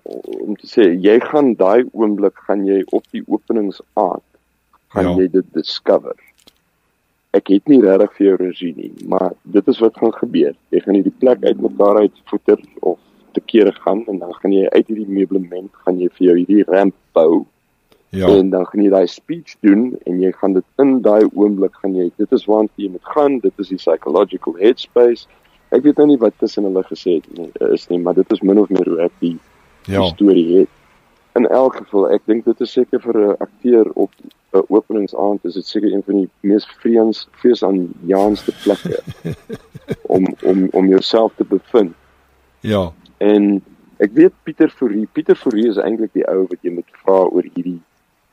[0.45, 4.23] om te sê jy gaan daai oomblik gaan jy op die openingsaand
[4.93, 5.15] gaan Ja.
[5.17, 6.13] jy dit discover.
[7.33, 10.53] Ek het nie regtig vir jou regie nie, maar dit is wat gaan gebeur.
[10.71, 12.99] Jy gaan hierdie plek uitmekaar uit voeter of
[13.35, 16.65] te kere gaan en dan gaan jy uit hierdie meublement gaan jy vir jou hierdie
[16.71, 17.45] ramp bou
[18.15, 18.27] Ja.
[18.27, 21.97] En dan gaan jy daai speech doen en jy gaan dit in daai oomblik gaan
[21.97, 25.25] jy dit is waar jy moet gaan, dit is die psychological headspace.
[25.75, 28.43] Ek weet nou nie wat tussen hulle gesê het nie, is nie, maar dit is
[28.45, 29.35] min of meer hoe ek die,
[29.85, 29.99] Ja.
[29.99, 30.71] die storie het.
[31.35, 34.11] In elk geval, ek dink dit is seker vir 'n akteur op
[34.53, 39.03] 'n openingsaand is dit seker een van die mees vrees fees aan Jaanste plekke
[40.15, 41.93] om om om jouself te bevind.
[42.61, 42.93] Ja.
[43.23, 43.61] En
[44.03, 47.45] ek weet Pieter Fourie, Pieter Fourie is eintlik die ou wat jy moet vra oor
[47.55, 47.79] hierdie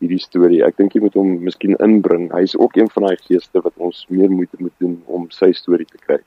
[0.02, 0.62] hierdie storie.
[0.66, 2.28] Ek dink jy moet hom miskien inbring.
[2.34, 5.86] Hy's ook een van daai geeste wat ons meer moeite moet doen om sy storie
[5.86, 6.18] te kry.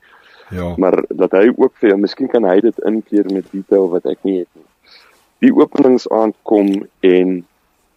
[0.56, 0.72] Ja.
[0.80, 4.22] Maar dat hy ook vir jou, miskien kan hy dit inkleer met detail wat ek
[4.28, 4.68] nie het nie.
[5.44, 6.72] Die openingsaand kom
[7.04, 7.42] en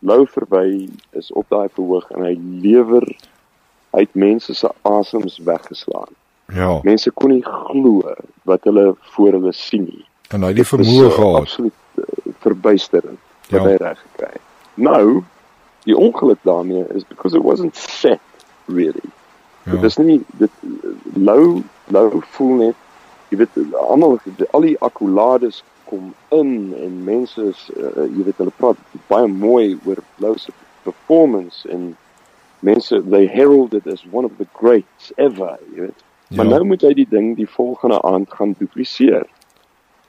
[0.06, 0.86] Lou verby
[1.18, 3.02] is op daai verhoog en hy lewer
[3.97, 6.12] hy het mense se asems weggeslaan.
[6.55, 6.76] Ja.
[6.86, 8.14] Mense kon nie glo
[8.47, 10.05] wat hulle voor hulle sien nie.
[10.28, 11.40] En hy het die vermoë uh, gehad.
[11.40, 12.05] Absoluut uh,
[12.44, 13.18] verbuisterend
[13.48, 13.62] Ja.
[13.64, 14.36] hy reg gekry.
[14.76, 15.22] Nou,
[15.88, 18.20] die ongeluk daarmee is because it wasn't set
[18.66, 19.09] really.
[19.64, 19.72] Ja.
[19.72, 20.50] Dit is nie dit
[21.14, 22.76] lou lou voel net
[23.32, 23.56] jy weet
[23.88, 24.18] almal
[24.52, 28.76] al die akkolades kom in en mense is uh, jy weet hulle praat
[29.09, 30.52] baie mooi oor Lou se
[30.84, 31.94] performance en
[32.60, 36.05] mense they herald it as one of the greats ever jy weet
[36.36, 36.50] maar Ja.
[36.59, 39.24] nou moet hy die ding die volgende aand gaan dupliseer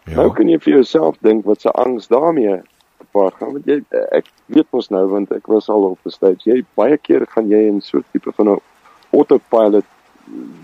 [0.10, 0.16] Ja.
[0.16, 2.62] nou kan jy vir jouself dink wat se angs daarmee
[3.00, 3.80] gepaard gaan want jy
[4.12, 7.50] ek weet mos nou want ek was al op 'n stage jy baie keer gaan
[7.50, 8.60] jy in so 'n tipe van 'n
[9.12, 9.86] autopilot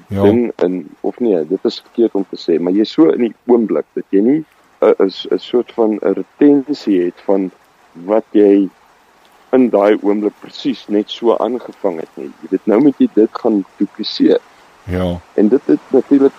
[0.08, 0.22] Ja.
[0.22, 3.34] ding in of nee, dit is verkeerd om te sê, maar jy's so in die
[3.50, 4.44] oomblik dat jy nie
[4.82, 7.52] 'n 'n soort van 'n retensie het van
[8.06, 8.70] wat jy
[9.52, 12.30] in daai oomblik presies net so aangevang het nie.
[12.42, 14.40] Jy weet nou moet jy dit gaan dupliseer.
[14.84, 15.20] Ja.
[15.34, 16.34] En dit het natuurlik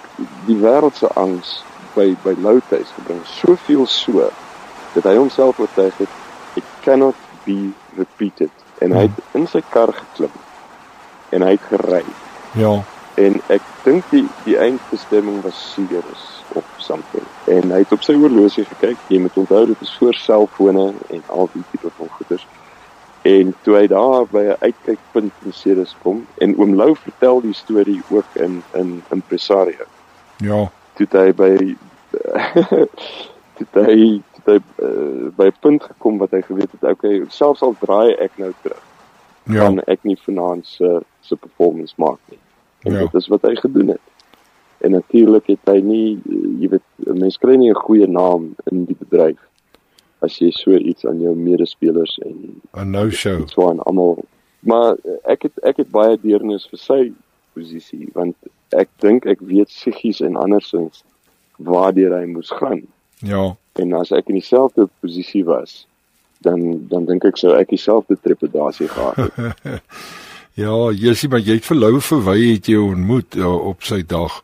[0.46, 1.64] die wêreld se angs
[1.97, 3.23] by by Lou tuis gebring.
[3.40, 4.28] Soveel so
[4.94, 6.12] dat hy homself oortuig het
[6.56, 8.52] it cannot be repeated.
[8.81, 10.32] En hy het in sy kar geklim
[11.35, 12.05] en hy het gery.
[12.56, 12.74] Ja.
[13.20, 16.24] En ek dink die die eindbestemming was Sirius
[16.55, 17.24] of something.
[17.51, 19.01] En hy het op sy horlosie gekyk.
[19.12, 22.47] Jy moet onthou dit is voor selfone en al die tipe van goeders.
[23.27, 27.55] En toe hy daar by 'n uitkykpunt in Sirius kom en oom Lou vertel die
[27.55, 29.89] storie ook in in Impresario.
[30.36, 30.70] Ja.
[30.97, 31.77] Toe hy by
[33.56, 37.62] toe hy toe hy uh, by 'n punt gekom wat hy geweet het, okay, selfs
[37.62, 38.82] al draai ek nou terug,
[39.47, 39.60] Ja.
[39.62, 42.39] kan ek nie vanaand se se performance maak nie.
[42.85, 42.98] En Ja.
[43.01, 44.01] dit is wat hy gedoen het.
[44.81, 46.82] En natuurlik het hy nie eh, jy weet
[47.16, 49.39] mense kry nie 'n goeie naam in die bedryf
[50.23, 53.47] as jy so iets aan jou medespelers en 'n no show.
[53.48, 54.24] so aan almal
[54.60, 57.12] maar ek het ek het baie deernis vir sy
[57.55, 58.36] posisie want
[58.72, 61.02] ek dink ek weet psigies en andersins
[61.59, 62.82] waardeur hy moes gaan
[63.22, 63.56] Ja.
[63.78, 65.86] en as ek in dieselfde posisie was
[66.43, 69.82] dan dan dink ek sou ek dieselfde trepidasie gehad het
[70.56, 73.98] Ja, jy sien maar jy het vir Lou verwy het jy ontmoet ja, op sy
[74.09, 74.38] dag.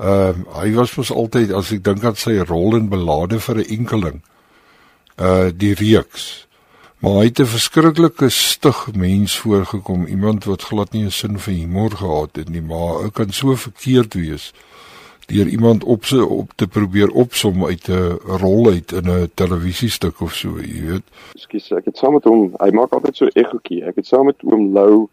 [0.00, 3.68] Ehm hy was mos altyd as ek dink aan sy rol in belade vir 'n
[3.68, 4.22] enkeling.
[5.20, 6.45] Uh die reeks.
[7.06, 11.54] Maar hy het 'n verskriklike stig mens voorgekom, iemand wat glad nie 'n sin vir
[11.54, 14.52] humor gehad het nie, maar hy kan so verkeerd wees
[15.26, 20.20] deur iemand op sy op te probeer opsom uit 'n rol uit in 'n televisiestuk
[20.20, 21.02] of so, jy weet.
[21.34, 23.84] Ekskuus, ek het saam met hom, hy maak altyd so ekkoetjie.
[23.84, 25.08] Ek het saam met oom Lou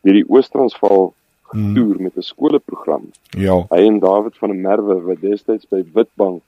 [0.00, 3.10] hierdie Oos-Transvaal getoer met 'n skoolprogram.
[3.30, 6.42] Ja, Hy en David van der Merwe wat destyds by Witbank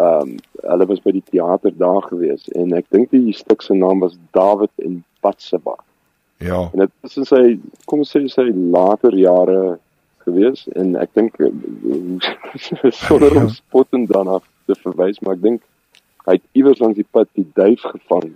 [0.00, 0.32] ehm um,
[0.70, 4.16] hulle was by die teater daar gewees en ek dink die stuk se naam was
[4.36, 5.76] David en Batseba.
[6.38, 7.42] ja, En dit is in sy
[7.86, 8.46] kom ons sê sy
[8.76, 9.78] later jare
[10.24, 15.62] gewees en ek dink eh, sonder om spottend daarna te verwys, maar ek dink
[16.28, 18.30] hy het iewers langs die pad die duif gevang.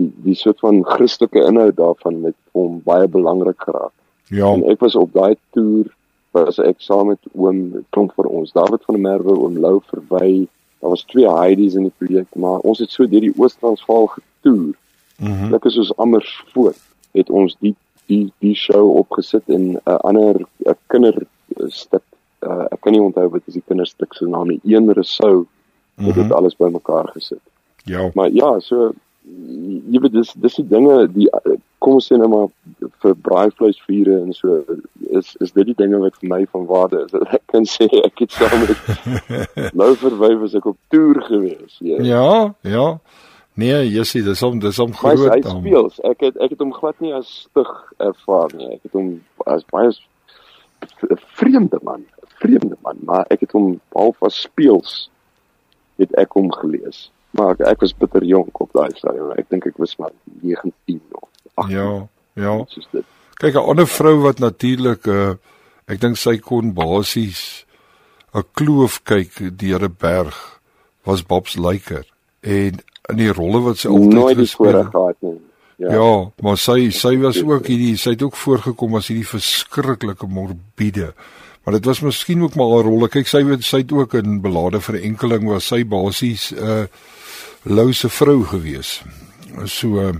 [0.00, 3.94] Die die soort van Christelike inhoud daarvan met hom baie belangrik geraak.
[4.28, 5.90] ja, En ek was op daai toer
[6.32, 10.48] was ek saam met oom klomp vir ons David van der Merwe oom Lou verwy.
[10.82, 14.74] Daar was twee Heidi's in die projek, maar ons het so deur die Oos-Transvaal getoer.
[15.22, 16.80] mhm, Lekker soos Amersfoort
[17.14, 17.76] het ons die
[18.10, 22.02] die die show opgesit en 'n uh, ander 'n kinderstuk
[22.42, 24.60] uh, ek kan nie onthou wat is die kinderstuk se naam nie.
[24.64, 25.46] Een resou
[26.02, 27.40] het dit mhm, alles bymekaar gesit.
[27.84, 28.92] ja, Maar ja, so
[29.24, 31.28] jy weet dis dis die dinge die
[31.82, 32.48] kom ons sê nou maar
[33.02, 34.60] vir braaivleisvure en so
[35.10, 37.14] is is dit die dinge wat vir my van waarde is.
[37.38, 41.78] Ek kan sê ek het saam met Lou verwy was ek op toer gewees.
[41.80, 41.98] Ja.
[42.06, 42.30] ja,
[42.62, 42.86] ja.
[43.54, 45.60] Nee, Jessie, dis om dis om Maar hy groot hy dan.
[45.60, 46.00] speels.
[46.08, 48.70] Ek het ek het hom glad nie as stig ervaar nie.
[48.78, 49.14] Ek het hom
[49.46, 49.92] as baie
[51.10, 52.06] 'n vreemde man,
[52.42, 55.10] vreemde man, maar ek het hom half as speels
[56.00, 57.10] het ek hom gelees.
[57.32, 59.32] Maar ek was bitter jonk op daai stadium.
[59.40, 61.76] Ek dink ek was maar 19 of 18.
[61.76, 62.54] Ja, ja.
[62.68, 63.04] Soos dit.
[63.40, 65.34] Kyk, 'n ander vrou wat natuurlik uh
[65.90, 67.64] ek dink sy kon basies
[68.34, 70.60] 'n kloof kyk deur 'n berg
[71.04, 72.06] was Bobs Lyker
[72.40, 72.80] en
[73.10, 75.40] in die rolle wat sy altyd Nooit gespeel het.
[75.76, 75.90] Ja.
[75.90, 81.12] ja, maar sy sy was ook hierdie sy het ook voorgekom as hierdie verskriklike morbiede.
[81.64, 83.08] Maar dit was miskien ook maar 'n rolle.
[83.08, 86.58] Kyk, sy het sy het ook in belade vir 'n enkeling was sy basies 'n
[86.58, 86.86] uh,
[87.64, 89.02] louse vrou gewees.
[89.64, 90.14] So uh,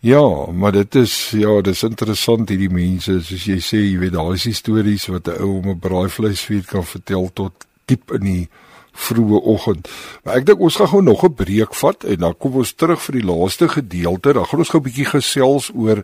[0.00, 4.34] ja, maar dit is ja, dis interessant hierdie mense soos jy sê, jy weet daar
[4.34, 8.48] is stories wat 'n ou om 'n braaivleisvuur kan vertel tot diep in die
[8.96, 9.88] vroeë oggend.
[10.24, 13.02] Maar ek dink ons gaan gou nog 'n breek vat en dan kom ons terug
[13.02, 14.32] vir die laaste gedeelte.
[14.32, 16.02] Dan gaan ons gou 'n bietjie gesels oor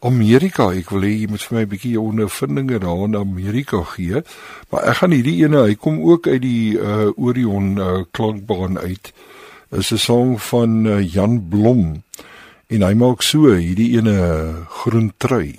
[0.00, 0.72] Amerika.
[0.72, 4.22] Ek wil hê jy moet vir my 'n bietjie jou ondervindinge daar in Amerika gee.
[4.70, 9.12] Maar ek gaan hierdie ene, hy kom ook uit die uh Orion uh, klankbaan uit.
[9.70, 12.02] Is 'n sang van uh, Jan Blom.
[12.66, 14.18] En hy maak so hierdie ene
[14.66, 15.54] groen trui.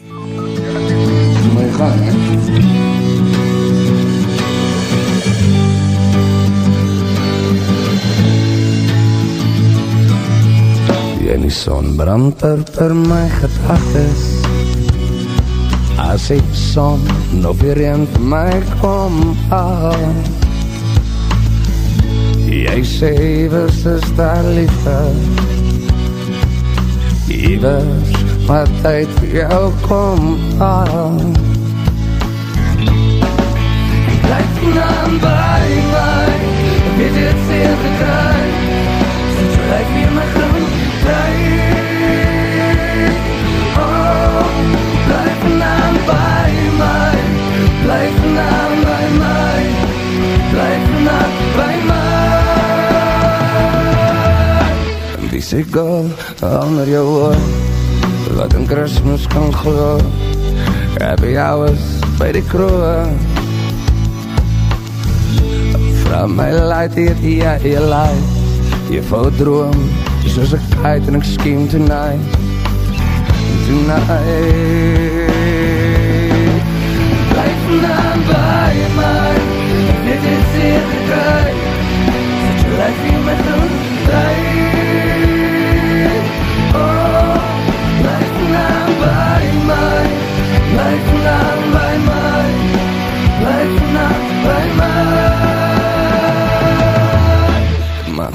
[1.56, 2.12] my gang, hè?
[11.24, 12.36] Ja, die son brand
[12.76, 14.28] per, my gedagtes
[15.96, 17.00] As die son
[17.32, 20.51] nog weer in my kom aan
[22.52, 25.00] Jy sê was is daar liefde
[27.28, 28.12] Iewers
[28.48, 31.32] wat tyd vir jou kom aan.
[34.26, 35.64] Blyf naam by
[35.94, 36.28] my
[36.92, 38.44] Ek het dit zeer gekry
[39.38, 41.51] Sinds jy lyk weer my groen
[55.42, 56.06] Sê girl,
[56.62, 57.36] onder jou oor.
[58.36, 59.98] Wat in Christmas kan glo
[61.00, 61.82] Happy hours
[62.20, 63.10] by die kroeg
[66.06, 68.40] From my light hier, ja, je light
[68.90, 69.76] Je vou droom,
[70.28, 72.40] soos ek kite en ek scheme tonight.
[73.66, 74.12] Tonight.
[77.32, 79.36] Blijf vandaan by my
[80.06, 81.54] Dit is hier gekry
[82.46, 83.70] Zet je lijf hier met doen
[84.06, 84.51] draai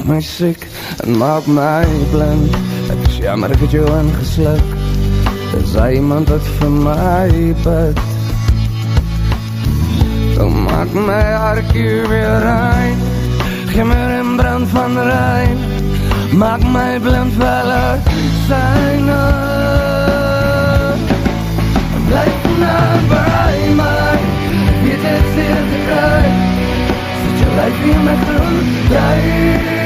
[0.07, 0.67] my Maak my siek
[1.03, 2.55] en maak my blind.
[2.91, 4.69] Ek is jammer ek het jou ingesluk
[5.59, 7.31] Is hy iemand wat vir my
[7.65, 7.99] bid
[10.37, 13.01] Kom maak my hartje weer rein.
[13.73, 15.59] Gee my Rembrandt van Rijn.
[16.39, 17.99] Maak my blind veller
[18.47, 19.23] syne
[22.07, 24.15] Blijf nou by my
[24.85, 26.31] Weet het zeer te kry
[27.25, 28.71] Zet jou lijf weer met groen.
[28.93, 29.86] Draai Oh, blijf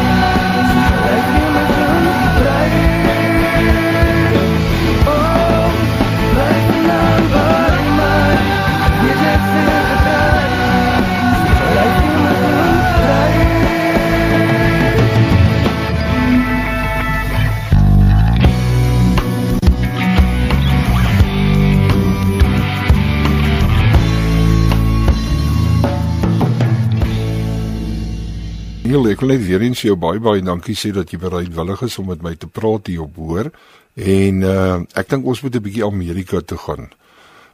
[28.91, 31.93] Neil, ek wil net weer eens jou baie baie dankie sê dat jy bereidwillig is
[32.01, 33.47] om met my te praat hier op hoor.
[33.95, 36.89] En uh ek dink ons moet 'n bietjie Amerika toe gaan.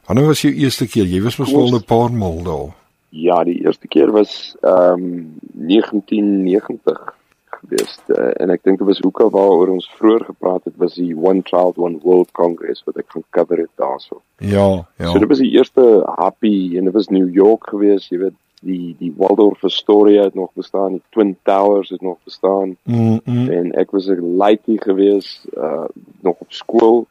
[0.08, 1.06] Wanneer was jou eerste keer?
[1.06, 2.74] Jy was mos al 'n paar maal daar.
[3.10, 7.14] Ja, die eerste keer was ehm um, 1990
[7.46, 11.14] gewees uh, en ek dink dit was hoeka waaroor ons vroeër gepraat het was die
[11.14, 14.22] One Child One World Congress wat ek gaan cover het daarso.
[14.38, 15.10] Ja, ja.
[15.12, 18.96] So dit was die eerste happy en dit was New York gewees, jy weet die
[18.98, 23.48] die Waldorf Astoria het nog bestaan, die Twin Towers het nog bestaan Mm, mm.
[23.48, 25.84] en ek was 'n laaitie gewees uh
[26.20, 27.06] nog op skool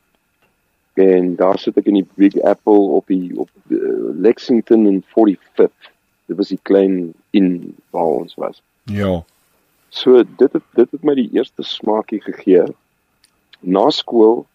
[0.93, 3.79] en daar sit ek in die Big Apple op die op uh,
[4.17, 5.91] Lexington en 45th.
[6.25, 8.61] Dit was die klein in waar ons was.
[8.83, 9.23] Ja.
[9.89, 12.65] So dit het dit het my die eerste smaakie gegee.
[13.59, 14.45] Na skool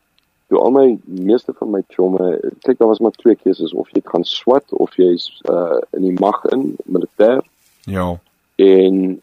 [0.52, 2.34] toe al my meeste van my chomme,
[2.66, 6.18] kyk daar was maar twee keuses of jy gaan swat of jy's uh in die
[6.20, 7.40] mag in militêr
[7.84, 8.20] Ja.
[8.54, 9.22] En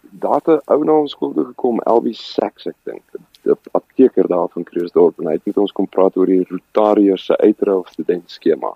[0.00, 3.02] daar het 'n ou na ons skool toe gekom, Elwie Sachs ek dink,
[3.44, 7.24] 'n apteker daar van Krugersdorp en hy het met ons kom praat oor die Rotariërs
[7.24, 8.74] se uitruil student skema.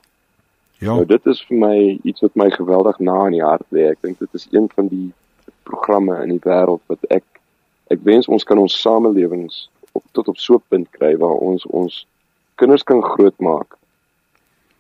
[0.79, 0.95] Ja.
[0.95, 3.91] Nou dit is vir my iets wat my geweldig na in die hart lê.
[3.91, 5.13] Ek dink dit is een van die
[5.63, 7.25] programme in die wêreld wat ek
[7.87, 9.71] ek wens ons kan ons samelewings
[10.13, 12.07] tot op so 'n punt kry waar ons ons
[12.55, 13.79] kinders kan grootmaak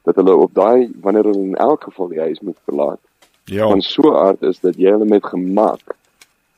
[0.02, 3.00] dat hulle op daai wanneer hulle in elk geval die huis moet verlaat
[3.44, 3.68] Ja.
[3.68, 5.96] van so aard is dat jy hulle met gemak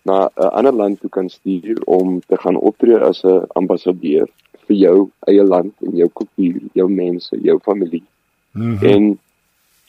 [0.02, 4.28] na 'n ander land toe kan stuur om te gaan optree as 'n ambassadeur
[4.66, 8.04] vir jou eie land en jou kultuur, jou mense, jou familie.
[8.52, 8.84] Mhm.
[8.86, 9.18] En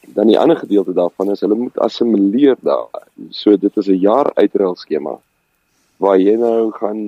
[0.07, 3.07] dan die ander gedeelte daarvan is hulle moet assimileer daar.
[3.29, 5.19] So dit is 'n jaar uitruil skema
[5.97, 7.03] waar jy nou gaan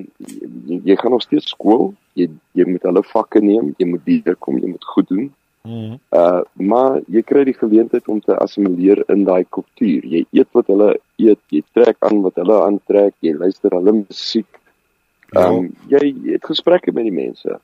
[0.68, 4.38] jy, jy gaan nog steeds skool, jy jy moet hulle vakke neem, jy moet hier
[4.40, 5.28] kom, jy moet goed doen.
[5.66, 5.98] Mhm.
[6.14, 10.06] Uh maar jy kry die geleentheid om te assimileer in daai kultuur.
[10.06, 14.60] Jy eet wat hulle eet, jy trek aan wat hulle aantrek, jy luister hulle musiek.
[15.32, 15.50] Ja.
[15.50, 17.60] Um jy het gesprekke met die mense.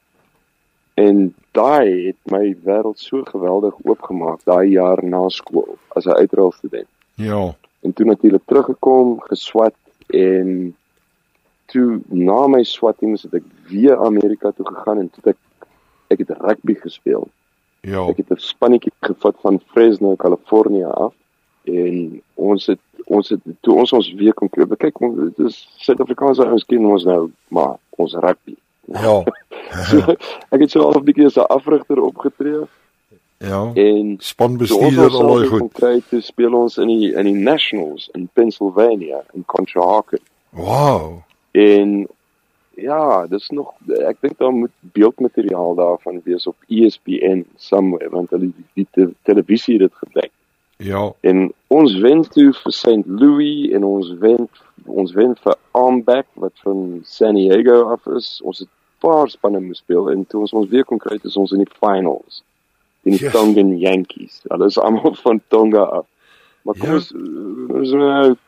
[0.99, 6.51] En daai het my wêreld so geweldig oopgemaak daai jaar na skool as 'n uitruil
[6.51, 6.89] student.
[7.15, 7.53] Ja.
[7.81, 9.75] En toe natuurlik teruggekom, geswat
[10.07, 10.75] en
[11.71, 15.37] toe na my swattings het ek weer Amerika toe gegaan en toe ek
[16.11, 17.27] ek het rugby gespeel.
[17.87, 18.03] Ja.
[18.11, 21.13] Ek het 'n spannetjie gevat van Fresno, Kalifornië af
[21.63, 24.65] en ons het ons het toe ons ons weer kon kry.
[24.77, 28.55] Kyk, ons dit is Suid-Afrikaanse ouens ken ons nou, maar ons rugby.
[28.85, 29.23] Ja.
[29.71, 29.97] So,
[30.51, 32.67] ek het so half 'n bietjie as 'n afrigter opgetree
[33.37, 33.71] Ja.
[33.73, 35.73] en Spanbestuurder alhoewel self goed.
[35.73, 40.19] kry toe speel ons in die in die Nationals in Pennsylvania in Conshohocken.
[40.49, 41.23] Wow.
[41.51, 42.07] En
[42.75, 43.73] ja, dis nog
[44.07, 49.09] ek dink daar moet beeldmateriaal daarvan wees op ESPN somewhere want hulle die, die te,
[49.27, 50.31] televisie het dit gedek.
[50.81, 51.13] Ja.
[51.21, 53.05] En ons wen toe vir St.
[53.05, 54.47] Louis en ons wen
[54.85, 58.39] ons wen vir Armback wat van San Diego af is.
[58.43, 58.71] Ons het
[59.01, 61.75] paar spanne moes speel en toe ons ons weer kon kry is ons in die
[61.77, 62.41] finals.
[63.03, 63.33] In die Yes.
[63.33, 64.41] Tongan Yankees.
[64.49, 66.07] Hulle is almal van Tonga af.
[66.63, 66.93] Maar kom Ja.
[66.95, 67.11] ons
[67.69, 67.91] ons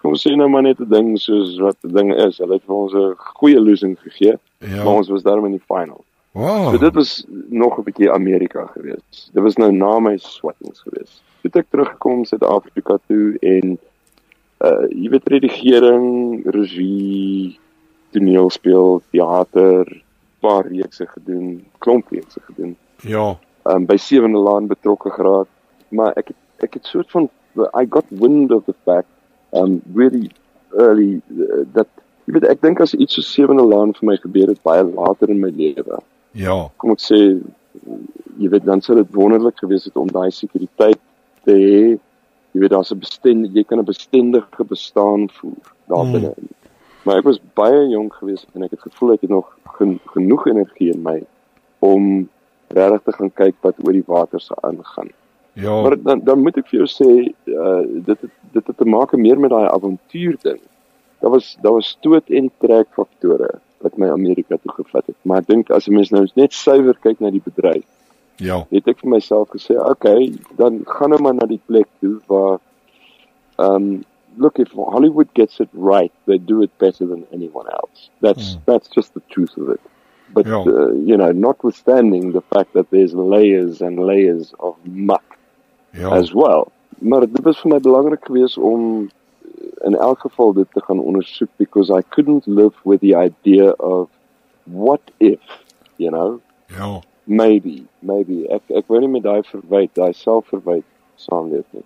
[0.01, 2.37] kom ons sê nou maar net 'n ding soos wat die ding is.
[2.37, 4.83] Hulle het vir ons 'n goeie losing gegee, Ja.
[4.83, 6.03] maar ons was daarmee in die final.
[6.33, 6.71] Wow.
[6.71, 9.29] So dit was nog 'n bietjie Amerika geweest.
[9.33, 11.21] Dit was nou na my swattings geweest.
[11.41, 13.77] Toe het ek teruggekom Suid-Afrika toe en
[14.61, 17.59] uh jy weet redigering, regie,
[18.11, 20.01] toneelspel, teater,
[20.39, 22.75] paar reekse gedoen, klomp reekse gedoen.
[23.03, 23.37] Ja.
[23.65, 25.47] Um by Sewende Laan betrokke geraak,
[25.89, 27.29] maar ek het ek het soort van
[27.73, 29.07] I got wind of the fact
[29.53, 30.29] um really
[30.77, 31.87] early uh, dat
[32.25, 35.29] jy weet ek dink as iets so Sewende Laan vir my gebeur het baie later
[35.29, 35.99] in my lewe
[36.33, 36.69] Ja.
[36.77, 37.19] kom ek sê
[38.39, 40.99] jy weet dan sou dit wonderlik gewees het om daai sekuriteit
[41.45, 41.99] te hê.
[42.53, 46.11] Jy weet daar's 'n bestand jy kan 'n bestendige bestaan voer daar Hmm.
[46.11, 46.33] binne.
[47.05, 50.47] Maar ek was baie jonk geweest en ek het gevoel ek het nog gen, genoeg
[50.47, 51.21] energie in my
[51.79, 52.29] om
[52.69, 55.09] regtig te gaan kyk wat oor die water se aangaan.
[55.53, 55.81] Ja.
[55.81, 57.09] Maar dan dan moet ek vir jou sê
[57.45, 60.59] uh, dit het, dit het te maak meer met daai avontuur ding.
[61.21, 65.15] Daar was daar was stoot en trek faktore wat my Amerika toe gevat het.
[65.21, 67.83] Maar ek dink as 'n mens nou net suiwer kyk na die bedryf,
[68.37, 68.65] Ja.
[68.71, 72.59] het ek vir myself gesê, okay, dan gaan nou maar na die plek toe waar
[73.59, 74.03] um
[74.37, 78.09] look if Hollywood gets it right, they do it better than anyone else.
[78.21, 79.79] That's that's just the truth of it.
[80.33, 80.63] But Ja.
[80.65, 85.32] uh, you know, notwithstanding the fact that there's layers and layers of muck
[85.93, 86.09] Ja.
[86.09, 86.65] as well.
[86.99, 89.09] Maar dit was vir my belangrik geweest om
[89.45, 93.71] eh, in elk geval dit te gaan ondersoek because I couldn't live with the idea
[93.77, 94.09] of
[94.63, 95.39] what if,
[95.95, 96.99] you know, Ja.
[97.23, 100.83] maybe, maybe ek ek wou nie met daai verwyd, daai selfverwyd
[101.15, 101.83] saamleef nie.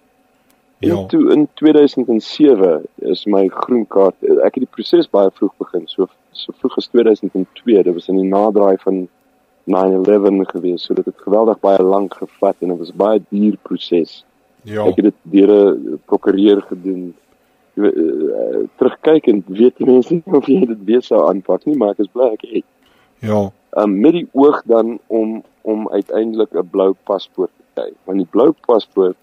[0.79, 1.05] En Ja.
[1.05, 4.15] toe in 2007 is my groen kaart.
[4.21, 7.83] Ek het die proses baie vroeg begin, so so vroeg as 2002.
[7.83, 9.07] Dit was in die naderdraai van
[9.67, 14.23] 9/11 gewees, so dit het geweldig baie lank gevat en dit was baie duur proses.
[14.63, 14.85] Ja.
[14.87, 17.13] Ek het dit deur 'n prokureur gedoen.
[17.73, 21.75] Jy weet, uh, terugkyk en weet mense nie of jy dit weer sou aanpak nie,
[21.77, 22.65] maar ek is bly ek het.
[23.19, 23.51] Ja.
[23.77, 27.91] Um, met die oog dan om om uiteindelik 'n blou paspoort te kry.
[28.03, 29.17] Want die blou paspoort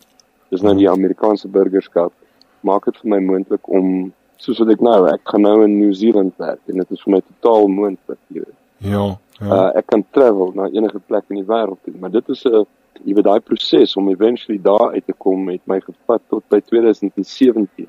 [0.51, 2.13] dis nou die Amerikaanse burgerskap
[2.61, 6.37] maak dit vir my moontlik om soos wat ek nou, ek gaan nou in Nieu-Seeland
[6.43, 8.61] werk en dit is vir my totaal moontlik, jy weet.
[8.79, 9.19] Ja.
[9.41, 9.47] Ja.
[9.47, 12.65] Uh, ek kan travel na enige plek in die wêreld toe, maar dit is 'n
[13.05, 16.61] jy weet daai proses om eventually daar uit te kom het my gevat tot by
[16.61, 17.87] 2017.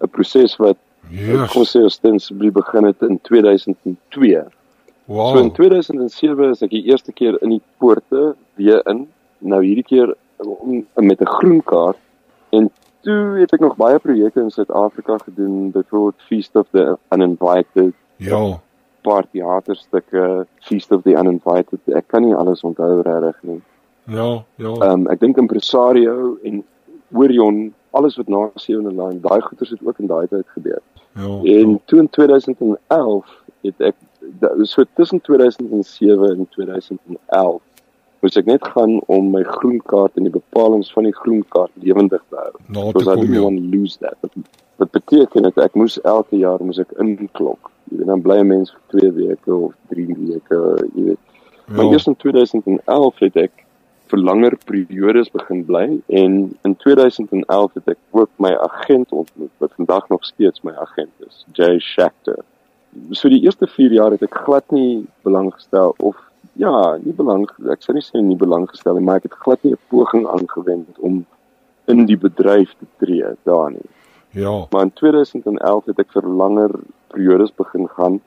[0.00, 0.76] 'n Proses wat
[1.10, 1.52] Yes.
[1.52, 4.42] kom sê ostensibly begin het in 2002.
[5.06, 5.36] Wow.
[5.36, 9.06] So in 2007 is ek die eerste keer in die poorte weer in.
[9.38, 11.98] Nou hierdie keer om, met 'n groen kaart
[12.50, 12.70] en
[13.02, 18.60] toe het ek nog baie projekte in Suid-Afrika gedoen, byvoorbeeld Feast of the Uninvited, Ja.
[19.06, 21.80] Paar theaterstukke, Feast of the Uninvited.
[21.94, 23.60] Ek kan nie alles onthou regtig nie.
[24.06, 24.30] Ja,
[24.62, 24.72] ja.
[24.72, 26.62] Ehm um, ek dink Impresario en
[27.14, 30.82] Orion, alles wat na Sewende Line, daai goeters het ook in daai tyd gebeur.
[31.16, 31.40] Ja.
[31.56, 33.34] En toe in 2011
[33.66, 33.96] het ek
[34.62, 37.62] so tussen 2007 en 2011
[38.26, 41.72] moes ek net gaan om my groen kaart en die bepalinge van die groen kaart
[41.84, 42.52] lewendig te hou.
[42.90, 43.44] Because I didn't ja.
[43.46, 44.18] want to lose that.
[44.82, 47.70] Wat beteken dit ek moes elke jaar moes ek inklok.
[47.90, 50.58] Jy weet dan bly 'n mens vir 2 weke of 3 weke,
[50.96, 51.22] jy weet.
[51.66, 51.92] Maar Ja.
[51.92, 53.64] eers in 2011 het ek
[54.10, 59.72] vir langer periodes begin bly en in 2011 het ek ook my agent ontmoet wat
[59.76, 62.38] vandag nog steeds my agent is, Jay Shachter.
[63.10, 66.16] So die eerste 4 jaar het ek glad nie belang gestel of
[66.56, 69.64] ja, nie belang ek sou nie sê nie belang gestel nie, maar ek het glad
[69.64, 71.24] nie 'n poging aangewend om
[71.86, 73.90] in die bedryf te tree daar nie.
[74.30, 74.66] Ja.
[74.70, 76.70] Maar in 2011 het ek vir langer
[77.08, 78.20] periodes begin gaan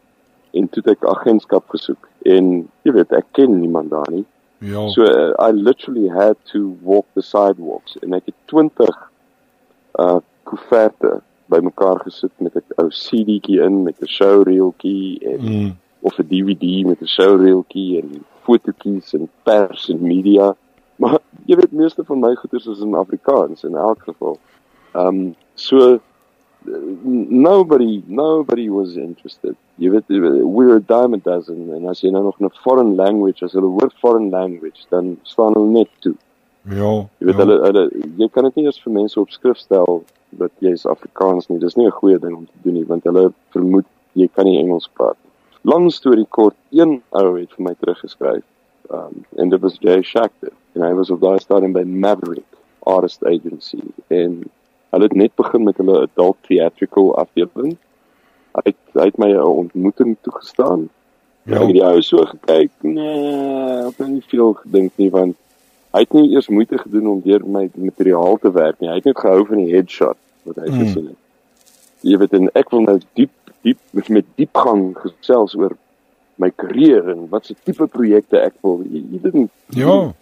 [0.51, 4.26] en toe het ek agentskap gesoek en jy weet ek ken niemand daar nie.
[4.60, 4.88] Ja.
[4.89, 9.11] So uh, I literally had to walk the sidewalks en ek het 20
[9.99, 10.19] uh
[10.49, 15.77] koeverte bymekaar gesit met 'n ou CD'tjie in met 'n showreeltjie en Mm.
[16.01, 20.55] Of 'n DVD met 'n showreeltjie en fotootjies en pers en media.
[20.95, 24.38] Maar jy weet meeste van my goeders is in Afrikaans in elk geval.
[24.93, 25.99] Um so
[27.03, 29.55] nobody nobody was interested.
[29.76, 32.95] Jy weet we were a dime a dozen en as jy nou nog 'n foreign
[32.95, 36.15] language as hulle hoor foreign language dan staan hulle net toe.
[36.63, 37.07] Ja.
[37.19, 37.45] Jy weet ja.
[37.45, 40.85] hulle hulle jy kan dit nie eers vir mense op skrif stel dat jy is
[40.85, 41.59] Afrikaans nie.
[41.59, 44.59] Dis nie 'n goeie ding om te doen nie want hulle vermoed jy kan nie
[44.59, 45.28] Engels praat nie.
[45.61, 48.44] Lang storie kort, een ou het vir my teruggeskryf.
[48.90, 52.45] Um en dit was Jay Shachter en hy was op daai stadium by Maverick
[52.88, 54.40] Artist Agency en
[54.90, 57.76] hulle het net begin met hulle adult theatrical afdeling.
[58.57, 60.90] Hy het, hy het my 'n ontmoeting toegestaan.
[61.44, 61.56] Ja.
[61.56, 65.36] Ek het die ou so gekyk, nee, ek het nie veel gedink nie want
[65.94, 68.90] hy het nie eers moeite gedoen om deur my materiaal te werk nie.
[68.90, 70.80] Hy het net gehou van die headshot wat hy Mm.
[70.80, 71.18] gesien het.
[72.02, 73.31] Jy weet en ek wil nou diep
[73.64, 75.76] diep met, met diepgang gesels oor
[76.40, 78.80] my karier en wat se tipe projekte ek wil.
[78.88, 80.14] He, he didn't Ja.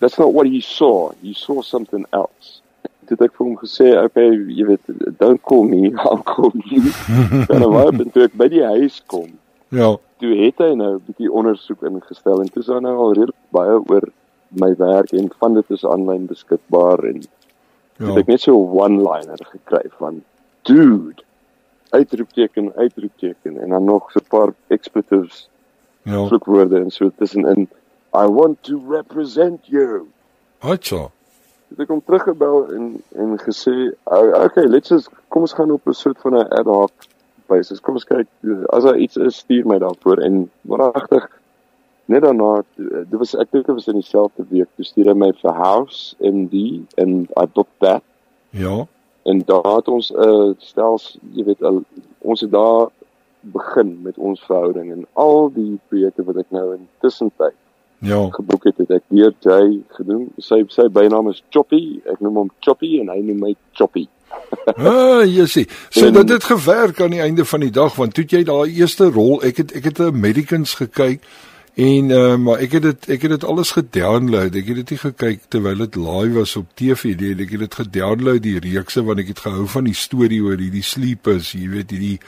[0.00, 1.12] That's not what he saw.
[1.22, 2.60] He saw something else.
[3.08, 4.88] Het ek vir hom gesê, okay, jy weet,
[5.20, 6.90] don't call me, I'll call you.
[7.52, 9.28] en dan het toe ek by die huis kom,
[9.72, 9.96] Ja.
[10.20, 13.38] toe het hy nou 'n bietjie ondersoek ingestel en toe is hy nou al redelik
[13.56, 14.04] baie oor
[14.60, 18.06] my werk en van dit is aanlyn beskikbaar en ja.
[18.06, 18.18] het Ja.
[18.20, 20.22] ek net so 'n one-liner gekry van
[20.68, 21.22] dude
[21.92, 25.48] uitroepteken uitroepteken en dan nog so 'n paar expletives
[26.04, 26.26] Ja.
[26.26, 27.68] vloekwoorde en so tussenin
[28.14, 30.06] I want to represent you
[30.58, 31.10] Hatsa.
[31.68, 35.86] het ek hom teruggebel en en gesê "O- okay let's just kom ons gaan op
[35.86, 36.90] 'n soort van 'n ad hoc
[37.46, 38.26] basis kom ons kyk
[38.68, 41.28] as daar iets is stuur my daarvoor en waaragtig
[42.04, 42.62] net daarna
[43.10, 46.14] dit was ek dink dit was in dieselfde week toe stuur hy my vir house
[46.20, 48.02] MD en I booked that
[48.50, 48.86] Ja.
[49.24, 51.82] En daar het ons 'n uh, stels jy weet al,
[52.18, 52.88] ons het daar
[53.40, 57.54] begin met ons verhouding en al die projekte wat ek nou in tussentyd
[58.02, 58.28] Ja.
[58.30, 60.32] geboek het, het ek deur Jay gedoen.
[60.38, 62.00] Sy sy bynaam is Choppy.
[62.04, 64.08] Ek noem hom Choppy en hy noem my Choppy.
[64.76, 65.66] Ah, jy sien.
[65.90, 68.74] So En- dit het gewerk aan die einde van die dag want toe jy daai
[68.74, 71.20] eerste rol, ek het ek het 'n Americans gekyk
[71.74, 74.56] en uh, maar ek het dit ek het dit alles gedownload.
[74.60, 77.30] Ek het dit nie gekyk terwyl dit live was op TV nie.
[77.46, 80.84] Ek het dit gedownload die reekse want ek het gehou van die storie oor hierdie
[80.84, 82.18] sleepers, jy weet hierdie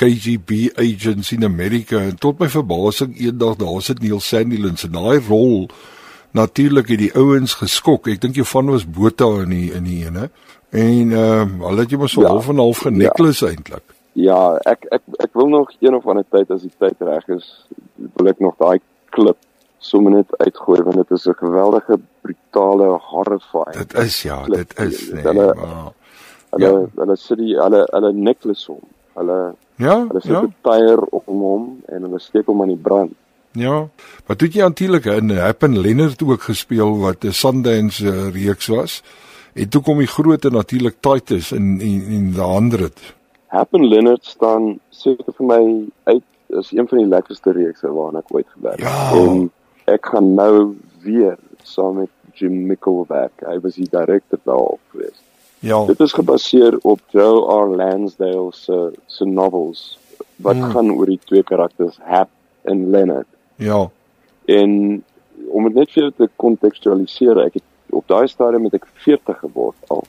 [0.00, 5.20] KGB agents in Amerika en tot my verbasing eendag daar sit Neil Sandilands en daai
[5.28, 5.68] rol
[6.36, 8.08] natuurlik het die ouens geskok.
[8.12, 10.30] Ek dink jou van was Botha in die in die ene.
[10.72, 12.32] En ehm uh, hulle het jy maar so Ja.
[12.32, 13.52] half en half geneklis ja.
[13.52, 13.95] eintlik.
[14.16, 17.48] Ja, ek ek ek wil nog een of ander tyd as die tyd reg is,
[18.16, 18.78] wil ek nog daai
[19.12, 19.36] klip
[19.78, 23.76] sommer net uitgooi want dit is 'n geweldige brutale horrifying.
[23.76, 25.22] Dit is ja, dit is nee.
[25.22, 25.92] Hulle- Maar,
[26.50, 26.86] Hulle ja.
[26.96, 28.80] hulle sit die hulle hulle necklace hom.
[29.14, 30.42] Hulle ja, hulle sit ja.
[30.42, 33.12] 'n tyre om hom en hulle steek hom aan die brand.
[33.52, 33.88] Ja.
[34.26, 39.02] Toe het jy natuurlik in Happen Leonard ook gespeel wat 'n Sundance uh, reeks was.
[39.54, 43.14] En toe kom die groot en natuurlik Titus in in in The 100.
[43.56, 45.60] Happen Leonard staan seker vir my
[46.12, 46.24] uit
[46.60, 48.88] is een van die lekkerste reekse waarna ek ooit gewerk het.
[48.88, 49.20] Ja.
[49.20, 49.48] En
[49.90, 53.42] ek gaan nou weer saam met Jim Mickle werk.
[53.48, 55.22] Hy was die direkteur daarop geweest.
[55.64, 55.80] Ja.
[55.88, 57.72] Dit is gebaseer op Joe R.
[57.76, 59.98] Lansdale se se novels
[60.36, 60.70] wat hmm.
[60.70, 62.28] gaan oor die twee karakters Hap
[62.62, 63.28] en Leonard.
[63.56, 63.86] Ja.
[64.44, 65.02] En
[65.48, 69.90] om dit net vir te kontekstualiseer, ek het op daai stadium het ek 40 geword
[69.96, 70.04] al.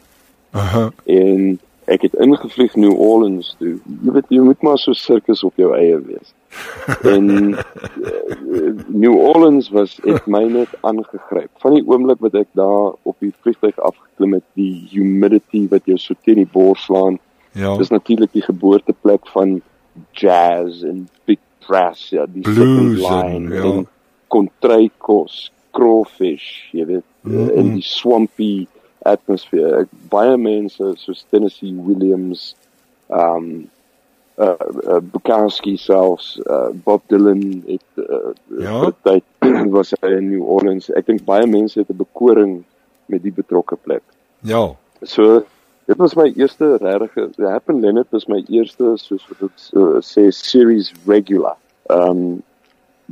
[0.57, 0.91] Aha.
[1.06, 3.77] en ek het ingevlieg New Orleans toe.
[4.03, 6.34] Jy weet jy moet maar so sirkus op jou eie wees.
[7.14, 11.49] En uh, New Orleans was het my net aangegryp.
[11.64, 15.97] Van die oomblik wat ek daar op die vliegtuig afgeklim het, die humidity wat jou
[16.01, 17.19] so teen die bors slaan.
[17.57, 17.76] Ja.
[17.80, 19.59] Dis natuurlik die geboorteplek van
[20.14, 23.64] jazz en big brass, ja, die Blues second en- line ja.
[23.64, 23.88] en
[24.27, 28.68] kontrykkos, crawfish, jy weet, Mm, mm in die swampy
[29.07, 29.81] atmosfeer.
[29.84, 32.53] Ek, baie mense soos Tennessee Williams,
[33.07, 33.67] um
[34.38, 34.53] uh,
[34.85, 38.91] uh Bukowski selfs, uh, Bob Dylan het uh, Ja.
[39.03, 39.23] tyd
[39.75, 40.91] was hy in New Orleans.
[40.93, 42.63] Ek dink baie mense het 'n bekoring
[43.07, 44.03] met die betrokke plek.
[44.41, 44.75] Ja.
[45.01, 45.45] So
[45.88, 50.29] dit was my eerste regte Happen Leonard was my eerste soos wat dit uh, sê
[50.31, 51.57] series regular.
[51.89, 52.43] Ehm um,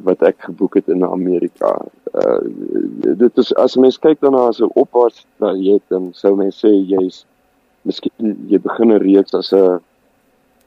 [0.03, 1.71] wat ek geboek het in Amerika.
[2.13, 2.39] Uh
[3.15, 7.25] dit is as mens kyk daarna as 'n opwaarts traject dan sou mens sê jy's
[7.83, 9.79] miskien jy begin 'n reeks as 'n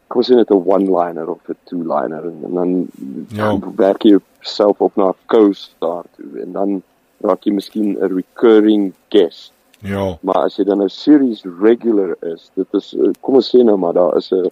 [0.08, 2.88] kom ons sê net 'n one-liner of 'n two-liner en, en dan
[3.30, 3.58] Ja.
[3.76, 6.82] werk jy self op na 'n co-star toe en dan
[7.20, 9.52] raak jy miskien 'n recurring guest.
[9.82, 10.18] Ja.
[10.22, 13.76] Maar as jy dan 'n series regular is, dit is eh, kom ons sê nou
[13.76, 14.50] maar daar is 'n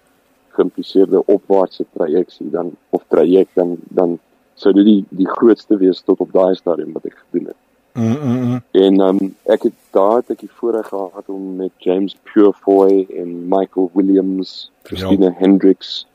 [0.56, 4.18] geïmpliseerde opwaartse trajeksie dan of traject dan dan
[4.60, 7.60] sou dit die die grootste wees tot op daai stadium wat ek gedoen het.
[7.96, 8.62] Mm, mm, mm.
[8.84, 9.20] En um
[9.52, 14.70] ek het daar het ek die voorreg gehad om met James Purefoy en Michael Williams,
[14.88, 15.36] Christina ja.
[15.38, 16.06] Hendricks,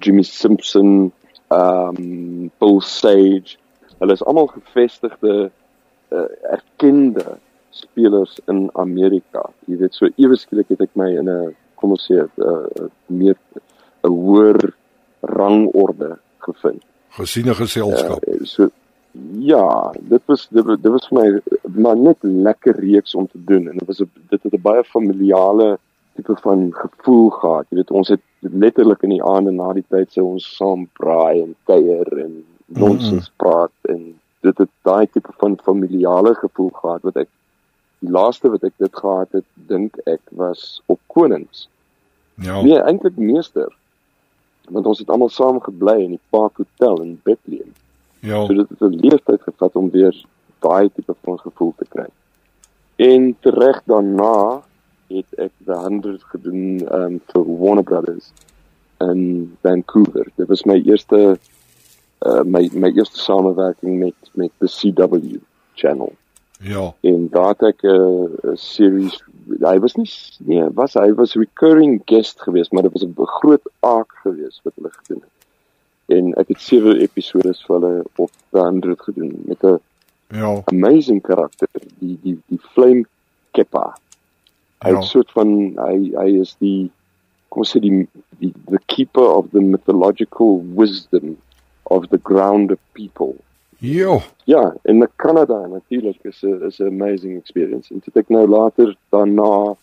[0.00, 1.12] Jimmy Simpson,
[1.48, 3.56] um Bill Sage.
[3.98, 5.50] Hulle is almal gevestigde
[6.12, 7.38] uh, erkende
[7.70, 9.48] spelers in Amerika.
[9.66, 12.88] Jy weet so ewe skielik het ek my in 'n kom ons sê 'n uh,
[13.06, 13.38] meer
[14.04, 14.74] 'n hoër
[15.22, 16.84] rangorde gevind.
[17.18, 18.24] Gesiene geselskap.
[18.26, 18.70] Uh, so
[19.38, 23.68] ja, dit was dit, dit was vir my maar net lekker reeks om te doen
[23.70, 25.78] en dit was 'n dit het 'n baie familiale
[26.14, 27.66] tipe van gevoel gehad.
[27.68, 31.42] Jy weet ons het letterlik in die aande na die tyd sou ons saam braai
[31.42, 37.16] en kuier en nonsens praat en dit het daai tipe van familiale gevoel gehad wat
[37.16, 37.28] ek
[37.98, 41.68] die laaste wat ek dit gehad het dink ek was op Konings.
[42.34, 42.62] Ja.
[42.62, 43.70] Nee, eintlik meester.
[44.68, 47.72] Want ons het almal saam gebly in die Park Hotel in Bethlehem.
[48.20, 48.46] Ja.
[48.46, 50.24] So dit het 'n leeftyd gevat om weer
[50.58, 52.06] daai tipe van gevoel te kry.
[52.96, 54.62] En tereg daarna
[55.06, 58.32] het ek The 100 gedoen um, vir Warner Brothers
[58.98, 60.28] in Vancouver.
[60.36, 61.38] Dit was my eerste
[62.26, 65.40] uh, my my eerste samewerking met met the CW
[65.74, 66.12] channel.
[66.60, 66.94] Ja.
[67.00, 67.88] En daar het ek 'n
[68.44, 69.22] uh, series
[69.60, 70.08] hy was nie
[70.38, 74.72] nee, was hy was recurring guest geweest, maar dit was 'n groot aak geweest wat
[74.76, 75.32] hulle gedoen het.
[76.06, 79.78] En ek het sewe episode vir hulle op The 100 gedoen met 'n
[80.28, 80.62] Ja.
[80.64, 81.68] amazing karakter,
[81.98, 83.04] die die die Flame
[83.52, 83.96] Keppa.
[84.84, 84.98] Hy Ja.
[84.98, 86.90] is soort van hy hy is die
[87.48, 88.08] kom ons sê die
[88.38, 91.36] die the keeper of the mythological wisdom
[91.82, 93.34] of the grounded people.
[93.84, 94.20] Jo.
[94.44, 97.92] Ja, en Canada natuurlik is 'n is 'n amazing experience.
[97.92, 99.76] En het ek nou later daarna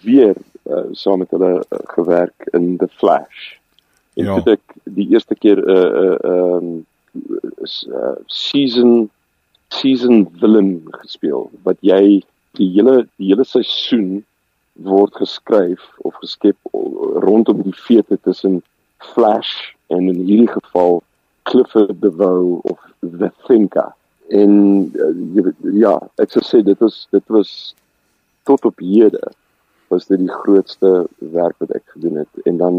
[0.00, 3.56] weer uh, saam met hulle uh, gewerk in The Flash.
[4.14, 4.34] En Ja.
[4.34, 6.86] het ek die eerste keer 'n uh, 'n uh, um,
[7.88, 9.10] uh, season
[9.68, 12.22] season villain gespeel wat jy
[12.56, 14.24] die hele die hele seisoen
[14.72, 16.56] word geskryf of geskep
[17.28, 18.62] rondom die feite tussen
[18.98, 21.02] Flash en in hierdie geval
[21.48, 23.92] Clifford DeVoe of The Thinker.
[24.28, 24.52] En
[24.94, 27.52] uh, ja, ek sou sê dit was dit was
[28.48, 29.30] tot op hede
[29.88, 32.76] was dit die grootste werk wat ek gedoen het en dan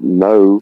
[0.00, 0.60] nou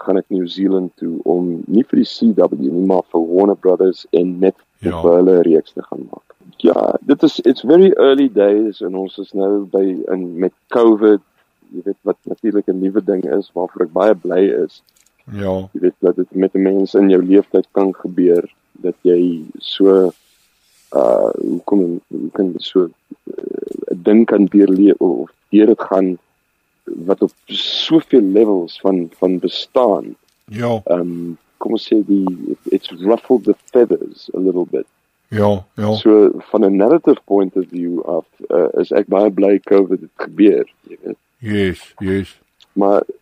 [0.00, 4.04] gaan ek New Zealand toe om nie vir die CW nie maar vir Warner Brothers
[4.16, 4.90] en net Ja.
[4.90, 5.00] ja.
[5.02, 6.34] vir hulle 'n reeks te gaan maak.
[6.56, 11.20] Ja, dit is it's very early days en ons is nou by in met COVID,
[11.72, 14.82] jy weet wat natuurlik 'n nuwe ding is waarvoor ek baie bly is.
[15.24, 15.68] Ja.
[15.72, 20.12] Jy weet dat dit met 'n mens in jou lewenstyd kan gebeur dat jy so
[20.90, 25.80] uh hoe kom hoe kan jy so uh, 'n ding kan deurleef of deur dit
[25.80, 26.18] gaan
[26.84, 30.16] wat op soveel levels van van bestaan.
[30.44, 30.80] Ja.
[30.84, 34.86] Um kom ons sê die it's ruffled the feathers a little bit.
[35.28, 35.64] Ja.
[35.74, 35.94] Ja.
[35.94, 40.16] So van 'n narrative point of view af uh, is ek baie bly COVID het
[40.16, 41.18] gebeur, jy weet.
[41.38, 41.94] Yes.
[41.98, 42.40] Yes.
[42.72, 43.19] Maar uh,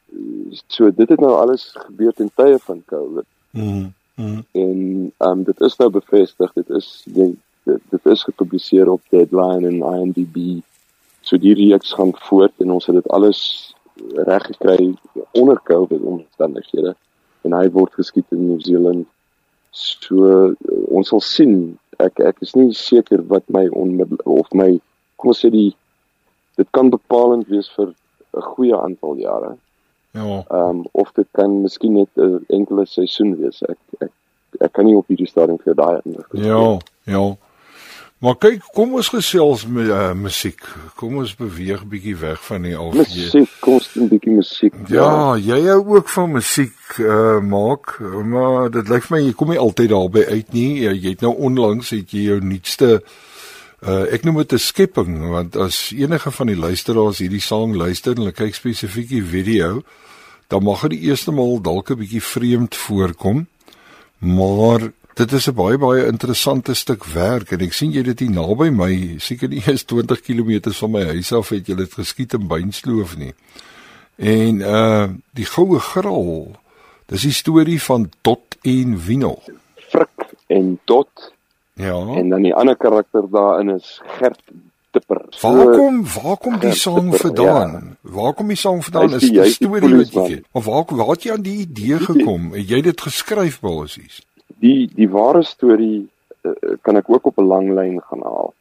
[0.66, 3.26] so dit het nou alles gebeur ten tye van COVID.
[3.50, 3.92] Mm.
[4.18, 4.44] Mm.
[4.52, 7.28] en um, dit is nou bevestig dit is jy,
[7.62, 10.58] dit, dit is gepubliseer op Deadline en IMDb
[11.22, 13.42] so die reeks gaan voort en ons het dit alles
[14.26, 14.88] reg gekry
[15.38, 16.96] onder COVID omstandighede
[17.46, 19.06] en hy word geskiet in New Zealand
[19.70, 20.50] so uh,
[20.90, 21.54] ons sal sien
[22.02, 24.70] ek ek is nie seker wat my of my
[25.18, 25.70] kom ons sê die
[26.58, 27.94] dit kan bepalend wees vir
[28.34, 29.50] 'n goeie aantal jare.
[30.18, 30.44] Ja.
[30.48, 33.62] Ehm um, of dit kan miskien net 'n enkele seisoen wees.
[33.62, 34.12] Ek ek
[34.58, 36.44] ek kan nie op hierdie stadium vir daai inligting.
[36.44, 37.36] Ja, ja.
[38.18, 40.64] Maar kyk, kom ons gesels met uh, musiek.
[40.98, 44.74] Kom ons beweeg bietjie weg van die al Musiek, kom ons 'n bietjie musiek.
[44.90, 49.48] Ja, jy hou ook van musiek uh maak, maar dit lyk vir my jy kom
[49.54, 50.72] nie altyd daarby uit nie.
[50.82, 53.06] Jy, jy het nou onlangs het jy jou nuutste uh
[53.86, 58.18] ek noem dit 'n skepping want as enige van die luisteraars hierdie sang luister en
[58.18, 59.82] hulle kyk spesifiek die video,
[60.48, 63.46] dan mag dit die eerste maal dalk 'n bietjie vreemd voorkom.
[64.18, 68.30] Maar dit is 'n baie baie interessante stuk werk en ek sien jy dit hier
[68.30, 72.32] naby my, seker nie eens 20 km van my huis af het jy dit geskiet
[72.32, 73.34] in Beinsloof nie.
[74.16, 76.58] En uh die goue graal.
[77.06, 79.40] Dis die storie van Dot en wie nog?
[79.74, 81.32] Frik en Dot
[81.78, 81.94] Ja.
[82.18, 84.40] en dan die ander karakter daarin is Gert
[84.90, 85.20] Tipper.
[85.42, 87.72] Waar kom waar kom die sang Tipper, vandaan?
[88.02, 88.10] ja.
[88.12, 89.14] Waar kom die sang vandaan?
[89.14, 90.44] Is die- die die storie wat jy ken?
[90.52, 92.52] Of waar waar het jy aan die idee gekom?
[92.52, 94.22] Het jy dit geskryf basies?
[94.60, 96.08] die die ware storie
[96.42, 96.52] uh,
[96.82, 98.54] kan ek ook op 'n lang lyn gaan haal.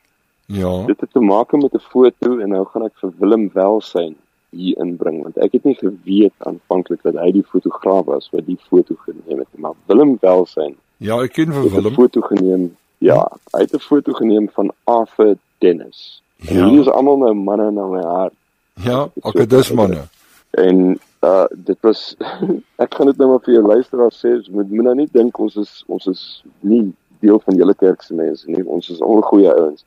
[0.46, 0.86] Ja.
[0.86, 4.16] Dit het te maak met 'n foto en nou gaan ek vir Willem Welsyn
[4.52, 8.58] hier inbring want ek het nie geweet aanvanklik dat hy die fotograaf was wat die
[8.70, 11.94] foto geneem het maar Willem Welsyn Ja, ek ken vir het Willem.
[11.94, 12.76] foto geneem.
[12.98, 16.22] Ja, hy het 'n foto geneem van Arthur Dennis.
[16.48, 16.64] En Ja.
[16.66, 18.34] hierdie is almal nou manne na my hart.
[18.74, 20.08] Ja, okay, dis manne.
[20.52, 22.16] En uh dit was
[22.84, 25.38] ek gaan dit nou maar vir jou luisteraars sê, jy moet moet nou nie dink
[25.40, 28.64] ons is ons is nie deel van julle kerk se mense nie.
[28.66, 29.86] Ons is al goeie ouens.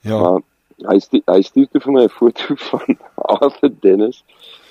[0.00, 0.18] Ja.
[0.20, 0.40] Maar
[0.88, 4.24] hy stuur, hy stuur toe vir my 'n foto van Arthur Dennis.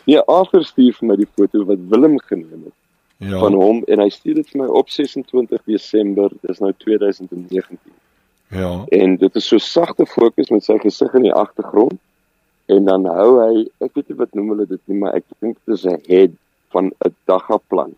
[0.05, 2.73] Nee, Arthur stuur vir my die foto wat Willem geneem het
[3.21, 3.39] Ja.
[3.39, 7.77] van hom en hy stuur dit vir my op 26 Desember, dis nou 2019.
[8.49, 8.71] Ja.
[8.97, 11.99] En dit is so sagte fokus met sy gesig in die agtergrond.
[12.65, 15.59] En dan hou hy, ek weet nie wat noem hulle dit nie, maar ek dink
[15.59, 16.33] dit is 'n head
[16.73, 17.93] van 'n daggaplan.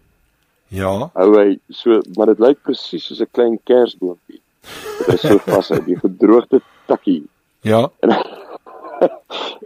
[0.67, 1.09] Ja.
[1.13, 4.41] Hou hy so, maar dit lyk presies soos 'n klein kersboompie.
[5.07, 7.23] Dit is so vas uit die gedroogde takkie.
[7.61, 7.91] Ja.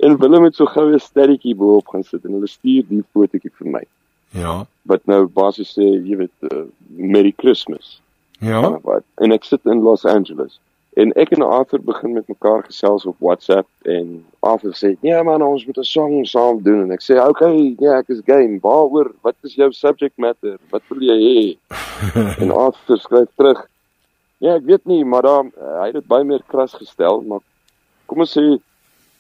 [0.05, 3.51] En Willem het so gou 'n sterretjie bo-op gaan sit en hulle stuur die fotootjie
[3.57, 3.88] vir my.
[4.35, 4.65] Ja.
[4.81, 7.97] Wat nou basies sê, jy weet, uh, Merry Christmas.
[8.39, 8.79] Ja.
[8.83, 9.03] Wat?
[9.23, 10.59] En ek sit in Los Angeles.
[10.97, 15.41] En ek en Arthur begin met mekaar gesels op WhatsApp en Arthur sê, "Ja man,
[15.41, 18.59] ons moet 'n song saam doen." En ek sê, "Oké, okay, ja, ek is game.
[18.61, 19.11] Waaroor?
[19.21, 20.57] Wat is jou subject matter?
[20.69, 21.57] Wat wil jy hê?"
[22.41, 23.67] en Arthur skryf terug,
[24.37, 27.39] "Ja, ek weet nie, maar dan uh, hy het dit baie meer kras gestel, maar
[28.05, 28.59] kom ons sê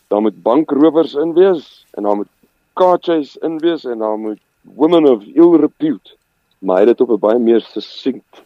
[0.07, 2.31] daar moet bankrowers in wees en daar moet
[2.73, 4.39] car chase in wees en daar moet
[4.75, 6.15] women of ill repute."
[6.59, 8.45] Maar hy het dit op 'n baie meer succinct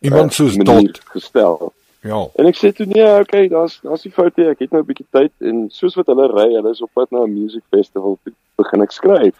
[0.00, 1.00] Iemand eh, soos manier Dot.
[1.04, 1.72] gestel.
[2.00, 2.28] Ja.
[2.34, 5.06] En ek sê toe nee, okay, daar's daar's die foute, ek het nou 'n bietjie
[5.10, 8.32] tyd en soos wat hulle ry, hulle is op pad na 'n music festival, toe
[8.56, 9.36] begin ek skryf.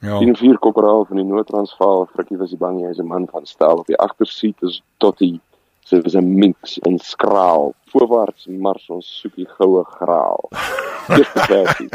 [0.00, 0.18] Ja.
[0.18, 3.78] Sien vier kopraal van die Noord-Transvaal, Frikkie was die bang hy's 'n man van staal
[3.78, 5.40] op die agtersiet is Totty.
[5.84, 7.74] So dis 'n mix en skraal.
[7.88, 10.48] Voorwaarts mars ons soek die goue graal.
[11.18, 11.88] Eerste versie.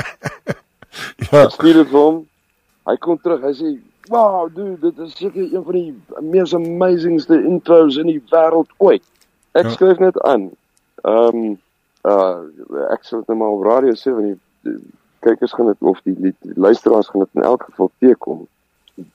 [1.32, 1.50] Ja.
[1.50, 2.29] Stuur dit hom.
[2.90, 3.44] Hy kom terug.
[3.46, 3.80] Hy sê,
[4.10, 9.04] "Wow, dude, dit is seker een van die mees amazingste intros in die wêreld ooit."
[9.54, 9.70] Ek Ja.
[9.70, 10.50] skryf net aan.
[11.04, 11.60] Ehm um,
[12.06, 14.78] uh ek sal dit nou maar op radio sê want die, die
[15.22, 18.48] kykers gaan dit of die, die, die luisteraars gaan dit in elk geval teekom.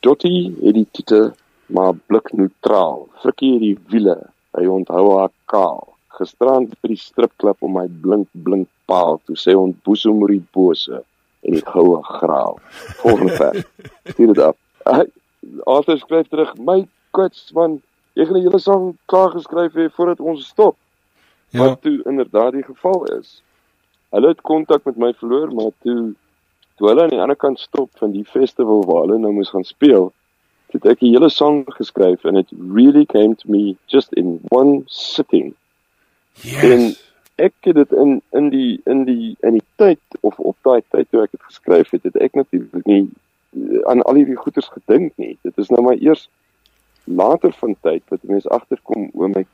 [0.00, 1.32] Dotty het die titel
[1.66, 3.08] maar blik neutraal.
[3.22, 4.18] Frikkie het die wiele.
[4.56, 5.88] Hy onthou haar kaal.
[6.08, 11.02] Gisterand by die stripklub om my blink blink paal toe sê ontboesem oor die bose
[11.44, 12.58] en die goue graal.
[13.02, 13.62] Volgende vers.
[14.04, 14.56] Stuur dit af.
[15.64, 16.84] Arthur skryf terug, my
[17.14, 17.78] kwets man,
[18.16, 20.76] jy gaan die hele sang klaar geskryf hê voordat ons stop.
[21.52, 21.60] Ja.
[21.60, 23.40] Wat toe inderdaad die geval is.
[24.14, 26.14] Hulle het kontak met my verloor, maar toe
[26.74, 29.66] toe hulle aan die ander kant stop van die festival waar hulle nou moes gaan
[29.66, 30.08] speel,
[30.74, 34.82] het ek die hele sang geskryf and it really came to me just in one
[34.90, 35.52] sitting.
[36.66, 37.13] En Yes.
[37.36, 41.10] Ek het dit in in die in die in die tyd of op daai tyd
[41.10, 45.12] toe ek dit geskryf het, het ek natuurlik nie eh, aan al hierdie goeters gedink
[45.16, 45.36] nie.
[45.42, 46.28] Dit is nou maar eers
[47.04, 49.44] later van tyd wat mense agterkom oor my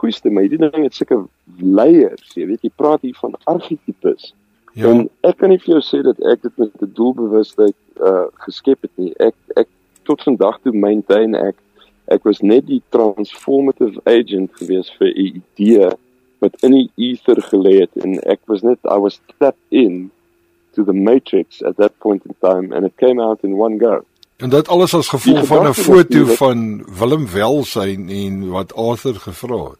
[0.00, 1.22] goeiste my hierdie ding het sulke
[1.60, 4.32] leiers, jy weet jy praat hier van argetipes.
[4.74, 4.90] Ja.
[4.90, 8.82] En ek kan nie vir jou sê dat ek dit met 'n doelbewustheid uh geskep
[8.86, 9.12] het nie.
[9.18, 9.68] Ek ek
[10.04, 11.56] tot vandag toe maintain ek
[12.08, 15.90] ek was net die transformative agent gewees vir 'n idee
[16.40, 20.10] wat in die ether gelê het en ek was net I was tapped in
[20.74, 24.00] to the matrix at that point in time and it came out in one go.
[24.40, 29.14] En dit alles as gevolg van 'n foto natuurlik- van Willem Welsyn en wat Arthur
[29.14, 29.78] gevra het.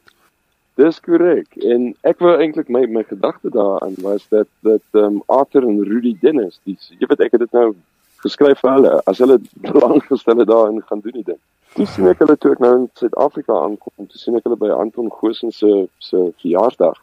[0.74, 1.46] Dis korrek.
[1.56, 5.84] En ek wou eintlik my my gedagte daaraan was dat dat ehm um, Arthur en
[5.84, 7.74] Rudy Dennis, die jy weet ek het dit nou
[8.16, 9.40] geskryf vir hulle as hulle
[9.72, 11.40] belang gestel het daarin gaan doen die ding.
[11.74, 14.72] Toe sien ek hulle toe ek nou in Suid-Afrika aankom, toe sien ek hulle by
[14.74, 16.98] Anton Goosen se se verjaarsdag.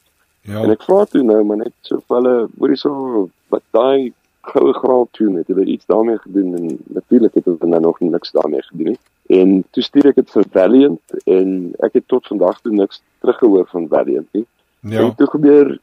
[0.47, 0.63] Ja.
[0.63, 4.13] En ek vra toe nou maar net so vir hulle, hoorie so wat daai
[4.47, 8.31] goue graal tune het, hulle iets daarmee gedoen en natuurlik het hulle nou nog niks
[8.35, 8.99] daarmee gedoen nie.
[9.39, 13.67] En toe stuur ek dit vir Valiant en ek het tot vandag toe niks teruggehoor
[13.71, 14.45] van Valiant nie.
[14.87, 15.03] Ja.
[15.03, 15.73] En toe gebeur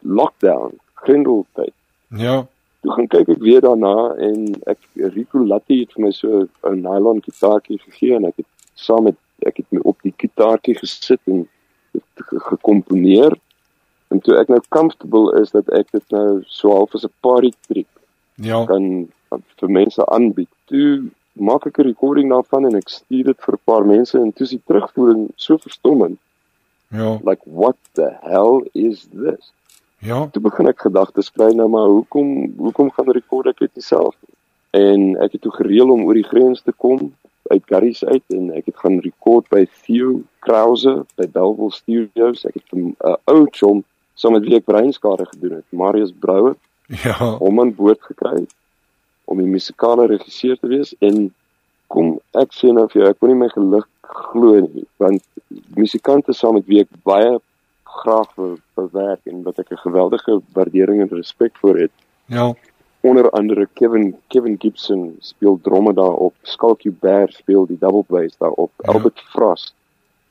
[0.00, 1.72] lockdown, grendeltyd.
[2.08, 2.42] Ja.
[2.82, 4.78] Toe gaan kyk ek weer daarna en ek
[5.14, 9.16] Rico Latti het vir my so 'n nylon gitaartjie gegee en ek het saam met
[9.46, 11.48] ek het my op die gitaartjie gesit en
[12.50, 13.36] gekomponeer.
[14.10, 17.52] En toe ek nou comfortable is dat ek dit nou so half as 'n party
[17.68, 17.86] trick
[18.36, 18.64] Ja.
[18.66, 19.08] kan
[19.58, 20.48] vir mense aanbied.
[20.66, 24.32] Toe maak ek 'n recording daarvan en ek stuur dit vir 'n paar mense en
[24.32, 26.18] toe is die terugvoering so verstommend.
[26.90, 27.18] Ja.
[27.24, 29.52] Like what the hell is this?
[30.02, 30.26] Ja.
[30.34, 34.16] Toe begin ek gedagtes kry nou maar hoekom hoekom gaan rekord ek dit self?
[34.74, 37.12] En ek het toe gereël om oor die grens te kom
[37.50, 42.42] uit Garries uit en ek het gaan rekord by Theo Krause by Bellville Studios.
[42.48, 43.84] Ek het 'n uh, ou chom
[44.14, 46.56] saam met wie ek breinskade gedoen het, Marius Brouwer
[47.04, 47.14] Ja.
[47.38, 48.46] hom aan boord gekry
[49.24, 51.30] om die musikale regisseur te wees en
[51.92, 53.88] kom ek sê nou vir jou ek kon nie my geluk
[54.32, 55.22] glo nie want
[55.76, 57.38] musikante saam met wie ek baie
[58.00, 61.90] graag wil bewerk en wat ek 'n geweldige waardering en respek vir het
[62.26, 62.54] Ja.
[63.02, 68.70] onder andere Kevin Kevin Gibson speel dromme daarop Skalkie Bear speel die double bass daarop
[68.84, 68.92] Ja.
[68.92, 69.74] Albert Frost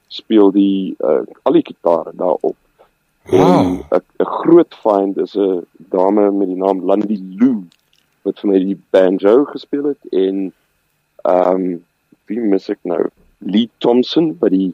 [0.07, 2.55] speel die uh, al die gitare daarop
[3.29, 3.85] Wow.
[3.91, 7.63] 'n 'n groot find is 'n dame met die naam Landy Lou
[8.23, 10.53] wat vir my die banjo gespeel het en
[11.23, 11.83] ehm um,
[12.25, 13.09] wie mis ek nou?
[13.37, 14.73] Lee Thompson wat die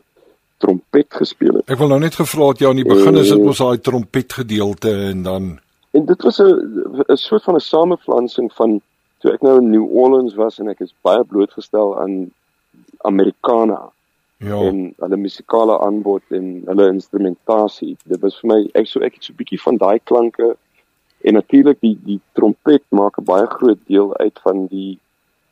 [0.57, 1.69] trompet gespeel het.
[1.69, 3.45] Ek wil nou net gevra het ja, in die begin is dit Eh.
[3.45, 5.59] mos daai trompet gedeelte en dan
[5.91, 8.81] En dit was 'n 'n soort van 'n samevlansing van
[9.19, 12.31] toe ek nou in New Orleans was en ek is baie blootgestel aan
[12.97, 13.89] Americana
[14.37, 14.59] ja.
[14.61, 17.97] en hulle musikale aanbod en hulle instrumentasie.
[18.05, 20.55] Dit was vir my ek so ek het so 'n bietjie van daai klanke
[21.21, 24.99] en natuurlik die die trompet maak 'n baie groot deel uit van die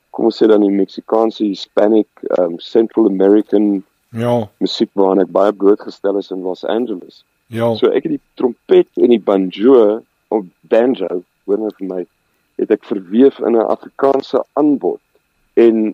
[0.09, 2.07] kom ons sê dan die Meksikaanse, Hispanic,
[2.39, 3.83] um, Central American
[4.15, 4.47] Ja.
[4.63, 7.23] musiek waaraan ek baie blootgestel is in Los Angeles.
[7.47, 7.73] Ja.
[7.75, 10.01] So ek het die trompet en die banjo
[10.33, 12.05] of banjo, hoor nou vir my,
[12.57, 15.01] het ek verweef in 'n Afrikaanse aanbod.
[15.55, 15.93] En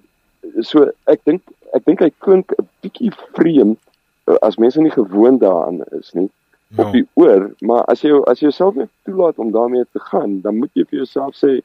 [0.62, 1.42] so ek dink
[1.74, 3.80] ek dink hy klink 'n bietjie vreemd
[4.28, 6.30] uh, as mense nie gewoond daaraan is nie
[6.72, 6.86] Ja.
[6.86, 10.40] op die oor, maar as jy as jy jouself net toelaat om daarmee te gaan,
[10.42, 11.60] dan moet jy vir jouself sê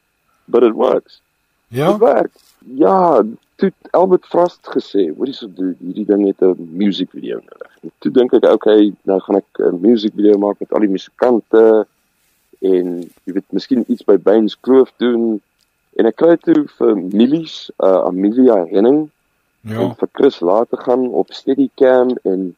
[0.48, 1.20] but it works.
[1.68, 1.92] Ja.
[1.92, 2.32] Dit werk.
[2.74, 3.22] Ja,
[3.56, 7.90] toe Albert Frost gesê, "Wat is dit hierdie ding het 'n music video nodig." En
[7.98, 11.86] toe dink ek, okay, nou gaan ek 'n music video maak met al die musikante
[12.60, 15.40] en jy weet miskien iets by Baines Kloof doen.
[15.96, 19.10] En ek kry toe vir Milies, uh, Amelia Henning
[19.60, 19.80] Ja.
[19.80, 22.56] en vir Chris laat te gaan op Steadicam en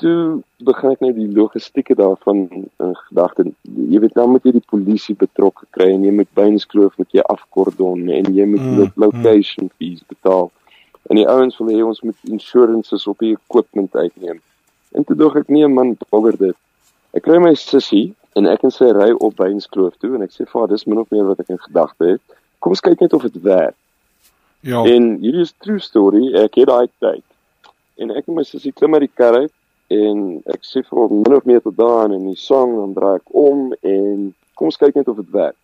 [0.00, 3.44] toe begin ek net die logistieke daarvan in gedagte.
[3.62, 7.24] Jy weet nou moet jy die polisie betrokke kry en jy moet Beinskloof met jy
[7.32, 10.50] afkordon en jy moet Mm, mm, location fees betaal.
[11.10, 14.40] En die ouens wil hê ons moet insurances op die equipment uitneem.
[14.92, 16.58] En toe dog ek nee man, bogger dit.
[17.12, 20.46] Ek kry my sussie en ek en sy ry op Beinskloof toe en ek sê
[20.46, 22.38] vir haar dis min of meer wat ek in gedagte het.
[22.62, 23.76] Kom ons kyk net of dit werk.
[24.62, 24.84] Ja.
[24.86, 26.30] En hierdie is true story.
[26.38, 27.26] Ek het daai tyd.
[27.98, 29.52] En ek en my sussie klim uit die kar uit
[29.92, 30.22] en
[30.54, 33.34] ek sê vir hom min of meer tot daan en die sang dan draai ek
[33.46, 35.58] om en kom ons kyk net of dit werk.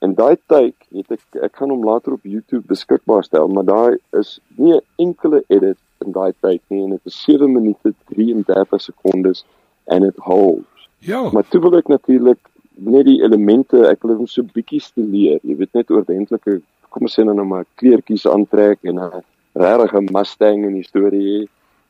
[0.00, 3.98] En daai tyd het ek ek gaan hom later op YouTube beskikbaar stel, maar daai
[4.20, 8.80] is nie 'n enkele edit in daai tyd nie en dit is 7 minute 33
[8.80, 9.44] sekondes
[9.84, 10.88] en dit holds.
[10.98, 11.30] Ja.
[11.32, 12.38] Maar toe wil ek natuurlik
[12.80, 15.40] net die elemente, ek wil hom so bietjie stileer.
[15.42, 16.60] Jy weet net oordentlike
[16.90, 19.22] kom ons sê nou nou maar kleertjies aantrek en 'n
[19.54, 21.40] regte Mustang in die storie hê.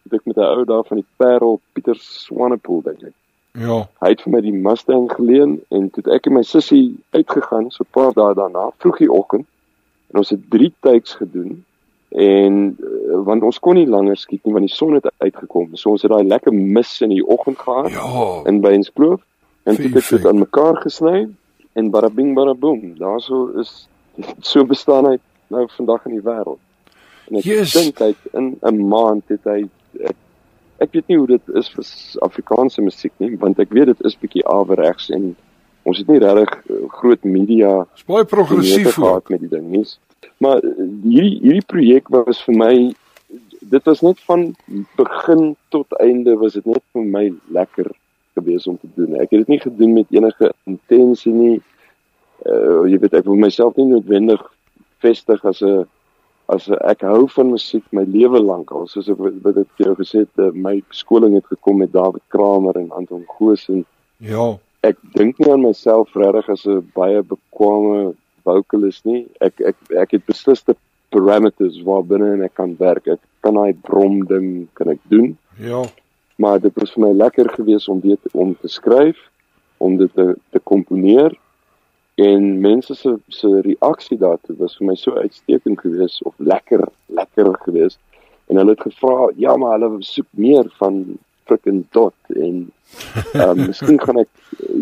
[0.05, 3.12] Het ek met 'n ou daar van die Parel Pieter Swanepoel dink ek.
[3.52, 3.89] Ja.
[4.01, 7.82] Hy het vir my die Mustang geleen en toe ek en my sussie uitgegaan so
[7.85, 9.47] 'n paar dae daarna, vroeg die oggend.
[10.12, 11.64] En ons het 3 takes gedoen
[12.10, 15.77] en uh, want ons kon nie langer skiet nie want die son het uitgekom.
[15.77, 18.40] So ons het daai lekker mis in die oggend gehad Ja.
[18.47, 19.20] in Beinskloof
[19.64, 21.28] en toe het dit aan mekaar gesny
[21.72, 23.86] en barabing baraboom daarso is
[24.40, 26.59] so bestaan hy nou vandag in die wêreld
[27.31, 27.72] en ek Yes.
[27.72, 29.68] dink hy in 'n maand het hy
[29.98, 30.16] ek,
[30.78, 31.86] ek weet nie hoe dit is vir
[32.26, 35.34] Afrikaanse musiek nie want ek weet dit is bietjie averegs en
[35.88, 37.74] ons het nie regtig eh, groot media
[38.06, 39.86] baie progressief gehad met die ding nie
[40.38, 42.74] maar eh, hierdie hierdie projek was vir my
[43.60, 44.54] dit was net van
[44.96, 47.90] begin tot einde was dit net vir my lekker
[48.34, 49.14] gewees om te doen.
[49.20, 51.56] Ek het dit nie gedoen met enige intensie nie.
[52.48, 54.42] Uh jy weet ek wil myself nie noodwendig
[55.04, 55.86] vestig as 'n
[56.51, 60.24] as ek hou van musiek my lewe lank al soos wat ek vir jou gesê
[60.24, 63.85] het uh, my skooling het gekom met David Kramer en Anton Goosen.
[64.18, 64.56] Ja.
[64.86, 68.14] Ek dink nie aan myself regtig as 'n baie bekwame
[68.44, 69.27] vocalist nie.
[69.40, 70.74] Ek ek ek het besliste
[71.10, 73.06] parameters waarbinne ek kan werk.
[73.06, 75.36] Ek kan daai brom ding kan ek doen.
[75.59, 75.85] Ja.
[76.39, 79.18] Maar dit was vir my lekker geweest om weet om te skryf,
[79.78, 81.36] om dit te te komponeer
[82.26, 86.82] en mense se se reaksie daartoe was vir my so uitstekend geweest of lekker
[87.20, 87.98] lekker geweest.
[88.51, 91.01] En hulle het gevra, ja, maar hulle soek meer van
[91.47, 92.56] fricking dot en
[93.34, 94.28] um, miskien gaan ek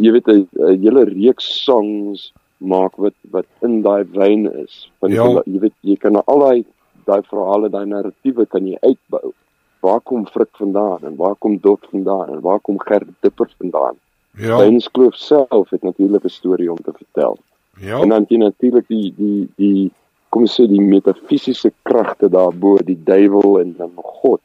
[0.02, 0.48] jy weet 'n
[0.82, 4.88] hele reeks songs maak wat wat in daai wyn is.
[5.00, 5.28] Want Ja.
[5.46, 6.64] jy weet jy kan al daai
[7.06, 9.32] daai verhale, daai narratiewe kan jy uitbou.
[9.80, 13.96] Waar kom Frik vandaan en waar kom Dot vandaan en waar kom Gert Dipper vandaan?
[14.38, 14.58] Ja.
[14.58, 17.38] Wyn's Kloof self het natuurlik 'n storie om te vertel.
[17.80, 18.00] Ja.
[18.00, 19.90] En dan jy natuurlik die die die
[20.28, 24.40] kom ons sê die metafisiese kragte daarbo, die duiwel en dan God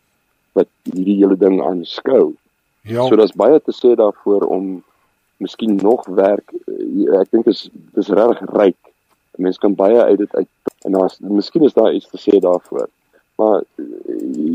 [0.53, 2.33] wat hierdie hele ding aanskou.
[2.81, 3.05] Ja.
[3.07, 4.83] So daar's baie te sê daarvoor om
[5.37, 6.51] miskien nog werk.
[6.67, 8.77] eh, Ek dink dis dis regtig ryk.
[9.37, 10.47] Mense kan baie uit dit uit
[10.85, 12.89] en daar's miskien is daar iets te sê daarvoor.
[13.35, 13.85] Maar eh,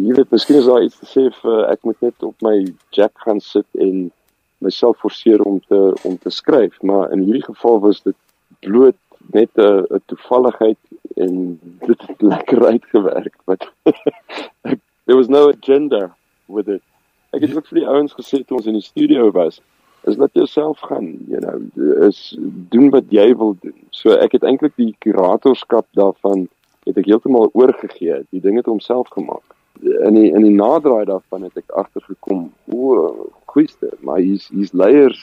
[0.06, 3.12] jy weet miskien is daar iets te sê vir ek moet net op my jack
[3.14, 4.10] gaan sit en
[4.58, 8.16] myself forceer om te om te skryf, maar in hierdie geval was dit
[8.60, 8.96] bloot
[9.32, 10.78] net 'n 'n toevalligheid
[11.16, 13.70] en dit het lekker uitgewerk wat
[15.06, 16.14] there was no agenda
[16.46, 16.82] with it.
[17.30, 19.60] Ek het ook vir die ouens gesê toe ons in die studio was,
[20.08, 21.60] is laat jouself gaan, you know,
[22.06, 22.36] is
[22.72, 23.76] doen wat jy wil doen.
[23.90, 26.48] So ek het eintlik die kuratorskap daarvan
[26.88, 28.22] het ek heeltemal oorgegee.
[28.32, 29.44] Die ding het homself gemaak.
[29.82, 35.22] In die in die naderdraai daarvan het ek agtergekom, o, goeieste, maar hier's hier's leiers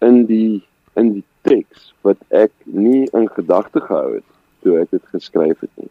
[0.00, 0.62] in die
[1.00, 4.28] in die teks wat ek nie in gedagte gehou het
[4.62, 5.90] toe ek dit geskryf het nie.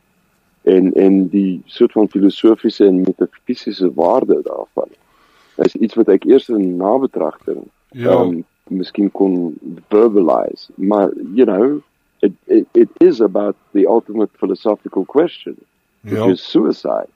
[0.64, 4.92] En en die soort van filosofiese en metafisiese waarde daarvan
[5.66, 8.14] is iets wat ek eers in nabetragting Ja.
[8.22, 9.58] um, miskien kon
[9.90, 10.70] verbalize.
[10.76, 11.82] Maar you know,
[12.22, 15.56] it, it it is about the ultimate philosophical question,
[16.02, 16.30] which Ja.
[16.32, 17.10] is suicide.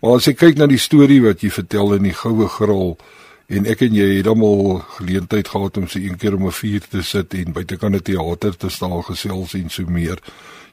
[0.00, 2.96] Maar as jy kyk na die storie wat jy vertel in die goue grol
[3.48, 6.80] en ek en jy het almal geleentheid gehad om so een keer om 'n vuur
[6.90, 10.18] te sit en buitekant 'n teater te staan gesels en so meer.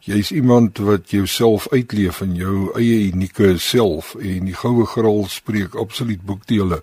[0.01, 5.75] Jy's iemand wat jouself uitleef in jou eie unieke self en die goue grol spreek
[5.75, 6.81] absoluut boekdele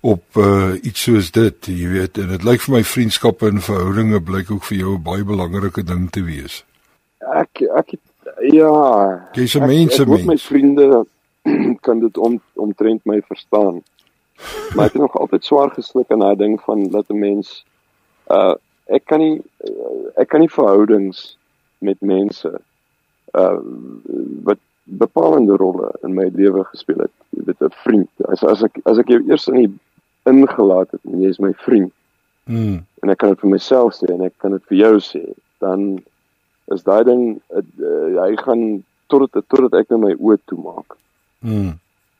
[0.00, 4.20] op uh, iets soos dit, jy weet, en dit lyk vir my vriendskappe en verhoudinge
[4.20, 6.64] blyk ook vir jou 'n baie belangrike ding te wees.
[7.34, 8.00] Ek ek het,
[8.52, 10.42] ja, Jy's 'n ek- mense ek hoop my mens.
[10.46, 11.06] vriende
[11.86, 13.82] kan dit om omtrent my verstaan.
[14.74, 17.64] Maar ek het nog altyd swaar gesluk aan daai ding van dat 'n mens
[18.30, 18.54] uh
[18.86, 21.38] ek kan nie uh, ek kan nie verhoudings
[21.78, 22.50] met mense
[23.38, 23.58] uh
[24.44, 27.14] wat bepalende rolle in my lewe gespeel het.
[27.30, 28.10] Jy weet 'n vriend.
[28.28, 29.72] As as ek as ek jou eers in die
[30.24, 31.92] ingelaat het en jy is my vriend
[32.44, 32.82] Mm.
[33.02, 35.20] en ek kan dit vir myself sê en ek kan dit vir jou sê,
[35.62, 36.00] dan
[36.74, 37.22] is daai ding
[37.54, 38.64] uh, uh, hy gaan
[39.12, 40.96] tot dit totdat ek nou my oë toemaak.
[41.46, 41.76] Mm.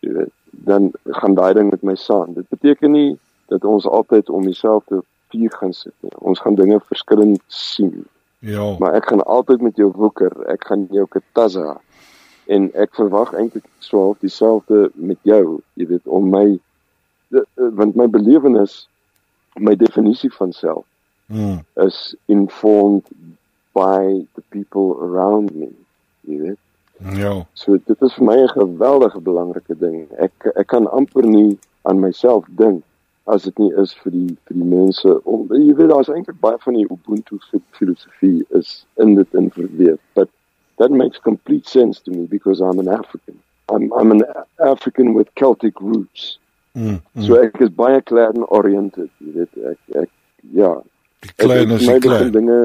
[0.06, 2.34] Jy weet, dan gaan daai ding met my saam.
[2.34, 5.02] Dit beteken nie dat ons altyd om dieselfde
[5.32, 6.12] vuur gaan sit nie.
[6.18, 8.04] Ons gaan dinge verskillend sien.
[8.38, 8.76] Ja.
[8.78, 10.32] Maar ek gaan altyd met jou woeker.
[10.50, 11.80] Ek gaan jou katazza.
[12.46, 16.46] En ek verwag eintlik so half dieselfde met jou, jy weet, om my
[17.32, 17.44] eh,
[17.78, 18.88] want my belewenis,
[19.56, 20.84] my definisie van self
[21.32, 21.64] Mm.
[21.76, 23.08] is informed
[23.72, 25.70] by the people around me.
[26.28, 26.58] Jy weet.
[27.16, 27.46] Ja.
[27.54, 30.08] So dit is vir my 'n geweldige belangrike ding.
[30.18, 32.82] Ek ek kan amper nie aan myself dink
[33.26, 36.58] as dit nie is vir die vir die mense om jy weet daar's eintlik baie
[36.58, 39.98] van die Ubuntu fi- filosofie is in dit in verweef.
[40.14, 40.28] But
[40.78, 43.38] that makes complete sense to me because I'm an African.
[43.68, 44.24] I'm I'm an
[44.58, 46.38] African with Celtic roots.
[46.74, 47.00] Mm.
[47.14, 47.22] mm.
[47.26, 50.08] So ek is baie clan oriented, jy weet ek ek
[50.52, 50.80] ja,
[51.22, 52.32] Die klein is die klein.
[52.32, 52.64] dinge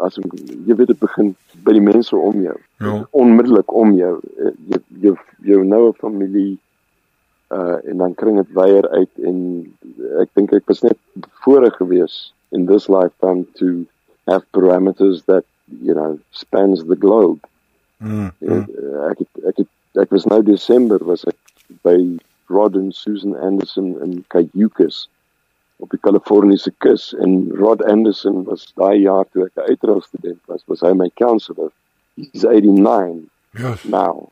[0.00, 1.34] as jy weet dit begin
[1.66, 2.56] by die mense om jou.
[2.80, 2.94] Ja.
[3.12, 4.18] Onmiddellik om jou.
[4.40, 6.58] Eh, Jy jou jou noue familie
[7.52, 9.36] uh en dan kring dit weier uit en
[10.22, 10.98] ek dink ek was net
[11.44, 13.84] voorreg gewees in this lifetime to
[14.26, 15.44] have parameters that
[15.82, 17.40] you know spans the globe.
[18.00, 18.32] Mm.
[18.40, 18.64] Mm.
[19.10, 21.36] Ek het, ek het, ek was nou Desember was ek
[21.84, 21.98] by
[22.48, 25.04] Rod en Susan Anderson in Cayucas
[25.82, 30.62] op die Kaliforniese kus en Rod Anderson was daai jaar toe ek 'n uitrolstudent was,
[30.66, 31.70] was hy my counselor.
[32.16, 33.74] He's 89 Ja.
[33.82, 34.28] now.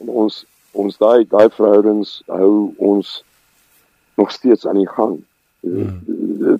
[0.00, 3.24] En ons ons daai daai verhoudings hou ons
[4.16, 5.24] nog steeds aan die gang.
[5.60, 6.00] Hmm.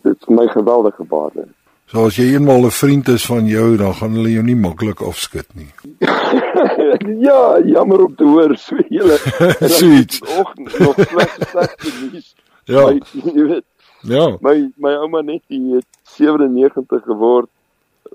[0.02, 1.46] Dit is my geweldige waarde.
[1.86, 5.00] So as jy eenmal 'n vriend is van jou, dan gaan hulle jou nie maklik
[5.00, 5.70] afskud nie.
[7.28, 9.18] ja, jammer om te hoor, so julle.
[9.78, 10.20] Suits.
[10.22, 11.68] Och, nog slegte
[12.12, 12.34] nuus.
[12.64, 12.90] Ja.
[12.90, 13.64] My, jy weet.
[14.06, 14.36] Ja.
[14.40, 17.50] My my ouma net die het 97 geword.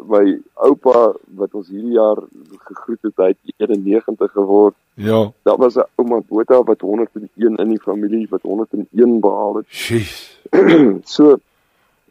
[0.07, 2.21] My oupa wat ons hierdie jaar
[2.69, 4.75] gegroet het, hy het 91 geword.
[4.93, 5.31] Ja.
[5.43, 9.67] Daar was 'n ouma Botha wat 101 in die familie wat 101 behaal het.
[9.67, 10.37] Jeez.
[11.15, 11.37] so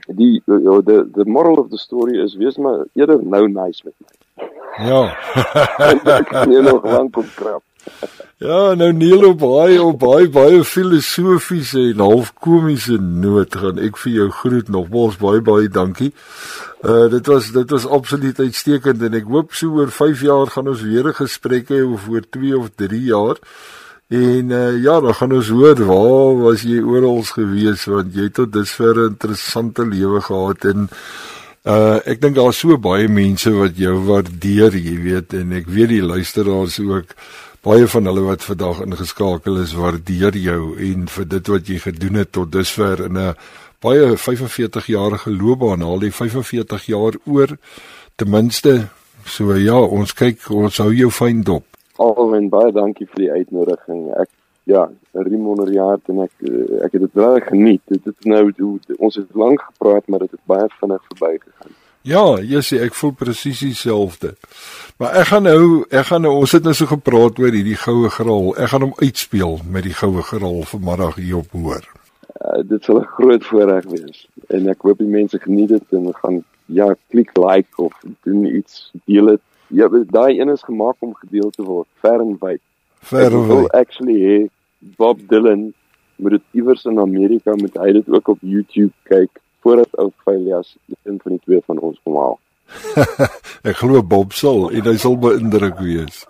[0.07, 4.49] die the the moral of the story is wees maar eerder nou nice met my.
[4.79, 5.03] Ja.
[6.19, 7.63] ek sien nog lank op krap.
[8.41, 13.99] Ja, nou Neil op baie op baie baie filosofiese en half komiese noot gaan ek
[14.01, 16.09] vir jou groet nogmaals baie baie dankie.
[16.81, 20.73] Uh dit was dit was absoluut uitstekend en ek hoop so oor 5 jaar gaan
[20.73, 23.37] ons weer 'n gesprek hê of oor 2 of 3 jaar.
[24.09, 28.35] En uh, ja, dan gaan ons hoor waar was jy oral gewees want jy het
[28.41, 30.89] tot dusver 'n interessante lewe gehad en
[31.69, 35.93] uh ek dink daar's so baie mense wat jou waardeer, jy weet en ek weet
[35.93, 37.13] die luisteraars ook
[37.61, 42.15] baie van hulle wat vandag ingeskakel is waardeer jou en vir dit wat jy gedoen
[42.23, 43.35] het tot dusver in 'n
[43.81, 47.57] baie 45 jarige loopbaan, al die 45 jaar oor
[48.17, 48.89] ten minste.
[49.25, 51.65] So ja, ons kyk, ons hou jou fyn dop.
[51.97, 54.13] Alwen baie dankie vir die uitnodiging.
[54.21, 54.29] Ek
[54.65, 56.33] ja, riem onder die hart en ek
[56.85, 57.83] ek het dit baie geniet.
[57.89, 58.53] Dit het nou
[58.99, 61.80] ons het lank gepraat, maar dit het baie vinnig verbygegaan.
[62.03, 64.33] Ja, Jessie, ek voel presies dieselfde.
[64.97, 68.09] Maar ek gaan nou, ek gaan nou ons het nou so gepraat oor hierdie goue
[68.15, 68.55] gerol.
[68.57, 71.85] Ek gaan hom uitspeel met die goue gerol vanmiddag hier op hoor.
[72.41, 76.09] Uh, dit sal 'n groot voorreg wees en ek hoop die mense geniet dit en
[76.23, 77.93] gaan ja, klik like of
[78.25, 82.37] doen iets deel dit Ja, daai een is gemaak om gedeel te word, ver en
[82.41, 82.61] wyd.
[83.07, 83.69] Ver en wyd.
[83.71, 84.49] Actually, hey,
[84.79, 85.73] Bob Dylan
[86.17, 90.77] moet dit iewers in Amerika moet hy dit ook op YouTube kyk voordat ou Phileas
[91.03, 92.39] een van die twee van ons kom haal.
[93.71, 96.23] ek glo Bob sal en hy sal beïndruk wees.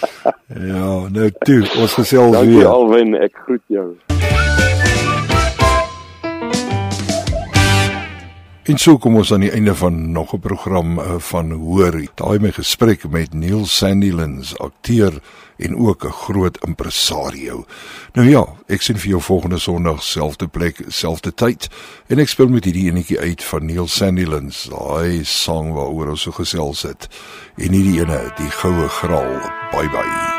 [0.72, 2.40] ja, nou toe, ons gesels weer.
[2.40, 3.88] Dankie Alwyn, ek groet jou.
[8.68, 12.04] En so kom ons aan die einde van nog 'n program uh, van Hoor.
[12.14, 15.22] Daai my gesprek met Neil Sandilands, akteur
[15.56, 17.64] en ook 'n groot impresario.
[18.12, 21.68] Nou ja, ek sien vir jou volgende Sondag selfde plek, selfde tyd
[22.06, 26.30] en ek speel met hierdie enetjie uit van Neil Sandilands, daai sang waaroor ons so
[26.30, 27.08] gesels het.
[27.56, 29.40] En hierdie ene, die goue graal.
[29.72, 30.37] Bye bye.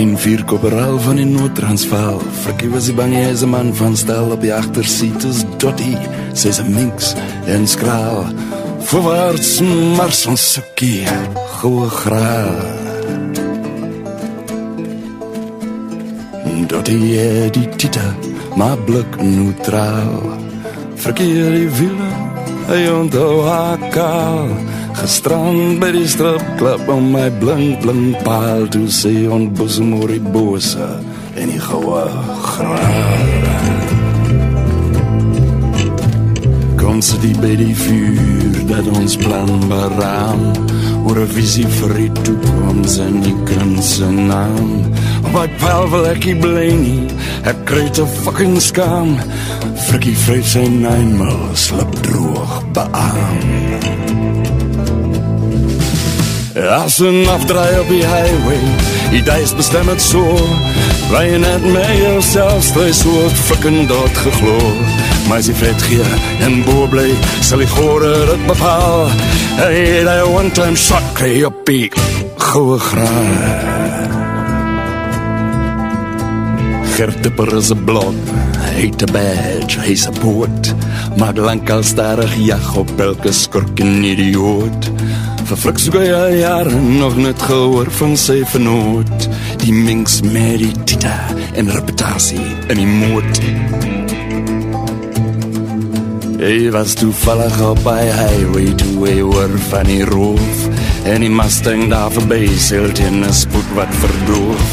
[0.00, 2.22] Tien vier koperaal van die Noord-Transvaal.
[2.40, 5.98] Frikkie was die bange man van stel op die agtersiet is Dottie,
[6.32, 7.12] sy's 'n minks
[7.44, 8.24] en skraal.
[8.80, 9.60] Voorwaarts
[9.98, 11.04] mars ons sukkie,
[11.60, 12.56] goeie graal.
[16.66, 18.16] Dottie het die tita,
[18.56, 20.38] maar blik neutraal.
[20.96, 22.10] Frikkie het die wiele,
[22.72, 24.69] hy onthou haar kaal.
[25.00, 30.88] Gestrand by die stripklub om my blink blink paal toe sê on bosemori bose
[31.40, 32.02] en die goue
[32.44, 33.22] graal.
[36.76, 40.44] Kom sit die by die vuur dat ons plan beraam
[41.08, 44.84] oor 'n visie vir die toekoms en die kunse naam.
[45.32, 47.08] Wat wel wil ek nie bly nie,
[47.48, 47.64] ek
[47.96, 49.16] te fucking skaam.
[49.88, 53.59] Frikkie vryf sy nine slip droog beaam.
[56.68, 58.60] As een afdraai op die highway
[59.10, 60.20] Die duis bestem het so
[61.10, 64.58] Waar jy net met jouself Strijs woord flikken dood geglo
[65.28, 66.04] Maar as jy vet gee
[66.44, 67.08] en boe bly
[67.40, 69.08] Sal die gore dit bepaal.
[69.56, 71.88] Hey, die one time shot Kry op die
[72.40, 74.08] goeie graag.
[76.96, 80.74] Gert Dipper is een blok Hy het een badge, hy is een poot.
[81.18, 84.90] Maar lang al starig jag op elke skurk en idioot
[85.50, 89.24] Verflik soek hy al jare nog net gehoor van sy vernoot.
[89.58, 91.16] Die minks met die tita
[91.58, 93.40] en reputatie in die moot.
[96.38, 100.64] Hy was toevallig op by highway toe hy hoor van die roof.
[101.10, 104.66] En die Mustang daar verby seilt in 'n spoed wat verdoof.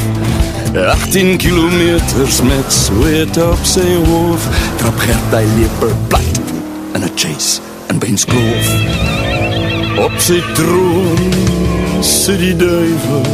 [0.78, 4.46] 18 kilometers met sweet op sy hoof.
[4.78, 6.38] Trap Gert hy leper plat
[6.94, 9.27] in 'n chase in Benskloof
[9.98, 11.22] Op sy troon
[12.06, 13.26] sit die duivel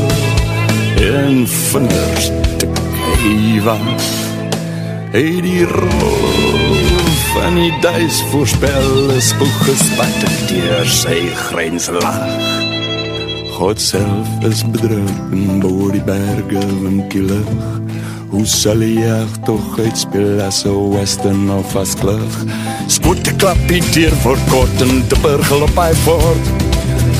[1.03, 2.29] En vingers
[2.61, 2.79] tik
[3.23, 4.11] hy was
[5.13, 9.33] Hy die roof van die duis voorspel is
[9.65, 11.19] gespat deur sy
[11.49, 12.21] grenslag
[13.57, 17.72] God self is bedreven boor die berge winkielig
[18.33, 22.37] Hoe sal die jag toch uitspeel as a western of as klug?
[22.89, 26.49] Spoed die klappie dier voor kort en dipper gelop hy voort.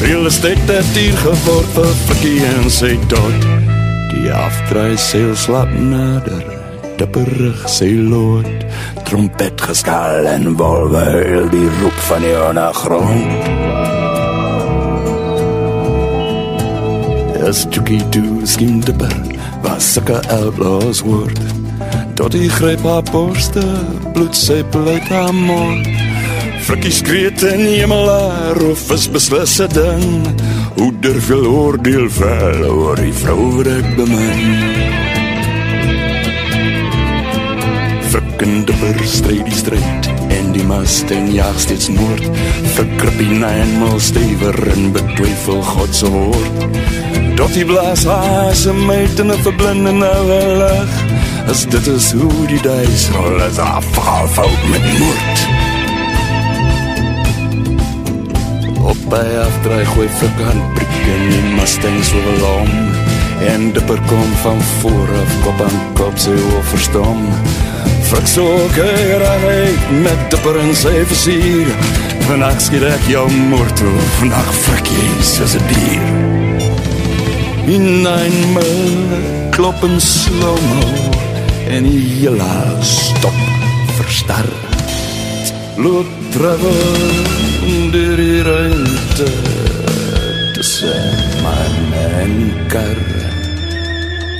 [0.02, 3.45] Real estate het hier geword vir Frikkie en sy dood
[4.10, 6.41] Die afdraai seil slap nader
[6.98, 8.49] Dipperig sy lood.
[9.06, 13.61] Trompet geskal en wolwe heel die roep van die ondergrond
[17.44, 19.32] As Chucky toe skim dipper
[19.64, 21.40] Was sulke outlaws word.
[22.34, 23.61] Die gryp haar borste
[24.14, 25.88] Bloed sy pleit haar mond.
[26.64, 30.23] Frikkie skreet in jemelaar Of is beslisse ding.
[30.77, 34.44] Hoe durf jy oordeel vel Oor die vrou wat ek bemin?
[38.14, 42.27] Frikken dipper strijd die strijd En die Mustang jaag steeds moord.
[42.80, 50.11] Verkrippie na eenmaal stever En betwijfel Godse woord Dottie blaas asem uit in 'n verblindende
[50.61, 50.91] lig.
[51.49, 55.35] As dit is hoe die duis rol as afval fout met moed.
[58.84, 62.69] Op by afdraai gooi verkant prik in die Mustang so verlam.
[63.47, 67.26] En dipper kom van voor af kop aan kop sy oor verstom.
[68.03, 71.68] Frik so gerig met dipper in sy versier.
[72.27, 76.43] Vandag skiet ek jou moord toe, vandag frik jy soos 'n dier.
[77.65, 80.88] In ein mil kloppen slow-mo
[81.68, 83.40] En die hele stop
[83.95, 84.45] verstar
[85.77, 86.81] Loop travel
[87.91, 89.30] door die ruimte
[90.53, 92.35] Tussen man en
[92.68, 92.99] kar.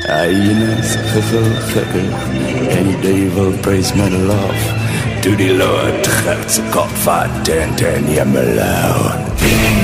[0.08, 2.12] Eienes gevul gekker
[2.76, 4.68] En die duivel praise my love.
[5.24, 6.92] To die Lord Gertse kop
[7.44, 9.83] tent en jemmeloon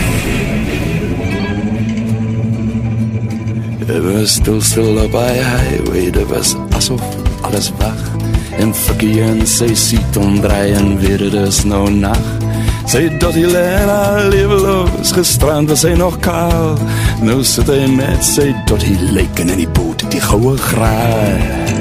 [3.90, 6.12] Het was stil stil op by highway.
[6.12, 7.02] Dit was asof
[7.42, 8.20] alles wag.
[8.60, 12.48] En Fikkie en sy siet omdraai En weer het is nou nacht
[12.90, 16.76] Sy dat die Lena leveloos Gestrand was hy nog kaal.
[17.24, 21.79] Nou sit hy met sy tot die lijken in die boot Die gouwe graai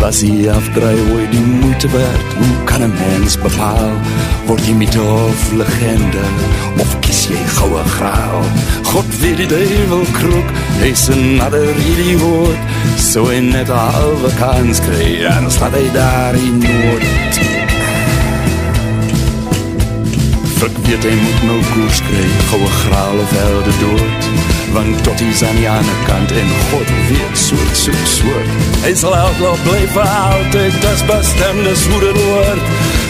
[0.00, 2.32] Was die afdraai ooit die moeite werd.
[2.38, 3.90] Hoe kan een mens bepaal
[4.46, 6.24] Word die mythe of legende?
[6.80, 8.44] Of kies jy gouwe graal?
[8.88, 10.48] God weet die duivel kroek
[10.80, 15.84] Hy is een adder idioot So hy net een halve kans kry En slaat hy
[15.92, 17.42] daar in nood
[20.56, 25.42] Frik weet hy moet nou koers kry Gouwe graal of helde dood Want tot is
[25.42, 26.32] aan die ander kant.
[26.32, 28.50] En God weet soort soek soort
[28.84, 32.62] Hy sal outlaw bly vir altyd Das bestem dis hoe dit word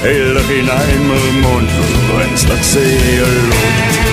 [0.05, 0.51] Hy lig
[0.97, 1.77] in een my mond
[2.25, 2.87] En slik sy
[3.53, 4.09] lood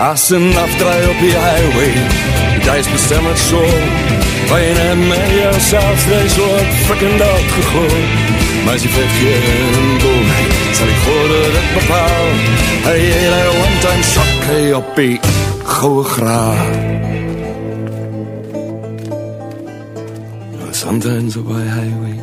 [0.00, 3.60] As een afdraai op die highway Jy is bestem het so
[4.50, 8.02] Wijn en met jouself Wees wat frikken dat gegooi
[8.64, 10.26] Maar as jy vet geen boom
[10.76, 12.28] Sal die gode dit bepaal
[12.88, 15.16] Hy het een one time shock Hy op die
[15.64, 16.64] gouwe graag
[20.70, 22.18] Sometimes op die highway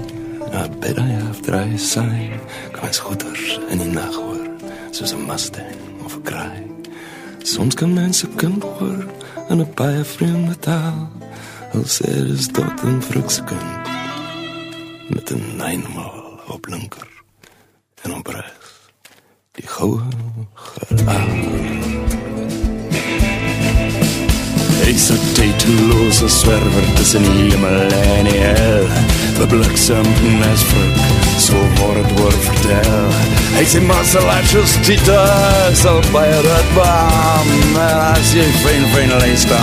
[0.58, 2.40] I bet I have dry sign
[2.72, 4.40] Kan my scooters in die nacht hoor.
[4.92, 6.64] Soos een Mustang of een kraai.
[7.44, 9.17] Soms kan mense kind hoor
[9.50, 11.10] in 'n baie vreemde taal.
[11.74, 13.84] Al sê dit tot 'n vrugse kind
[15.10, 17.08] met 'n nynmal op linker
[18.02, 18.70] en op regs.
[19.52, 20.02] Die goue
[20.54, 21.28] geraal.
[24.86, 29.17] Is 'n titelose swerwer tussen hemel en hel.
[29.38, 30.06] Bebliksem
[30.40, 30.98] nes vrug,
[31.38, 33.12] so word word vertel.
[33.54, 35.20] Hy sê masalatjes tita,
[35.78, 37.52] sal baie rat bam.
[37.78, 39.62] As jy fyn fyn luister.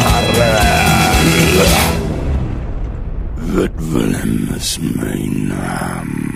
[3.55, 5.19] Wat Willem is my
[5.51, 6.34] naam.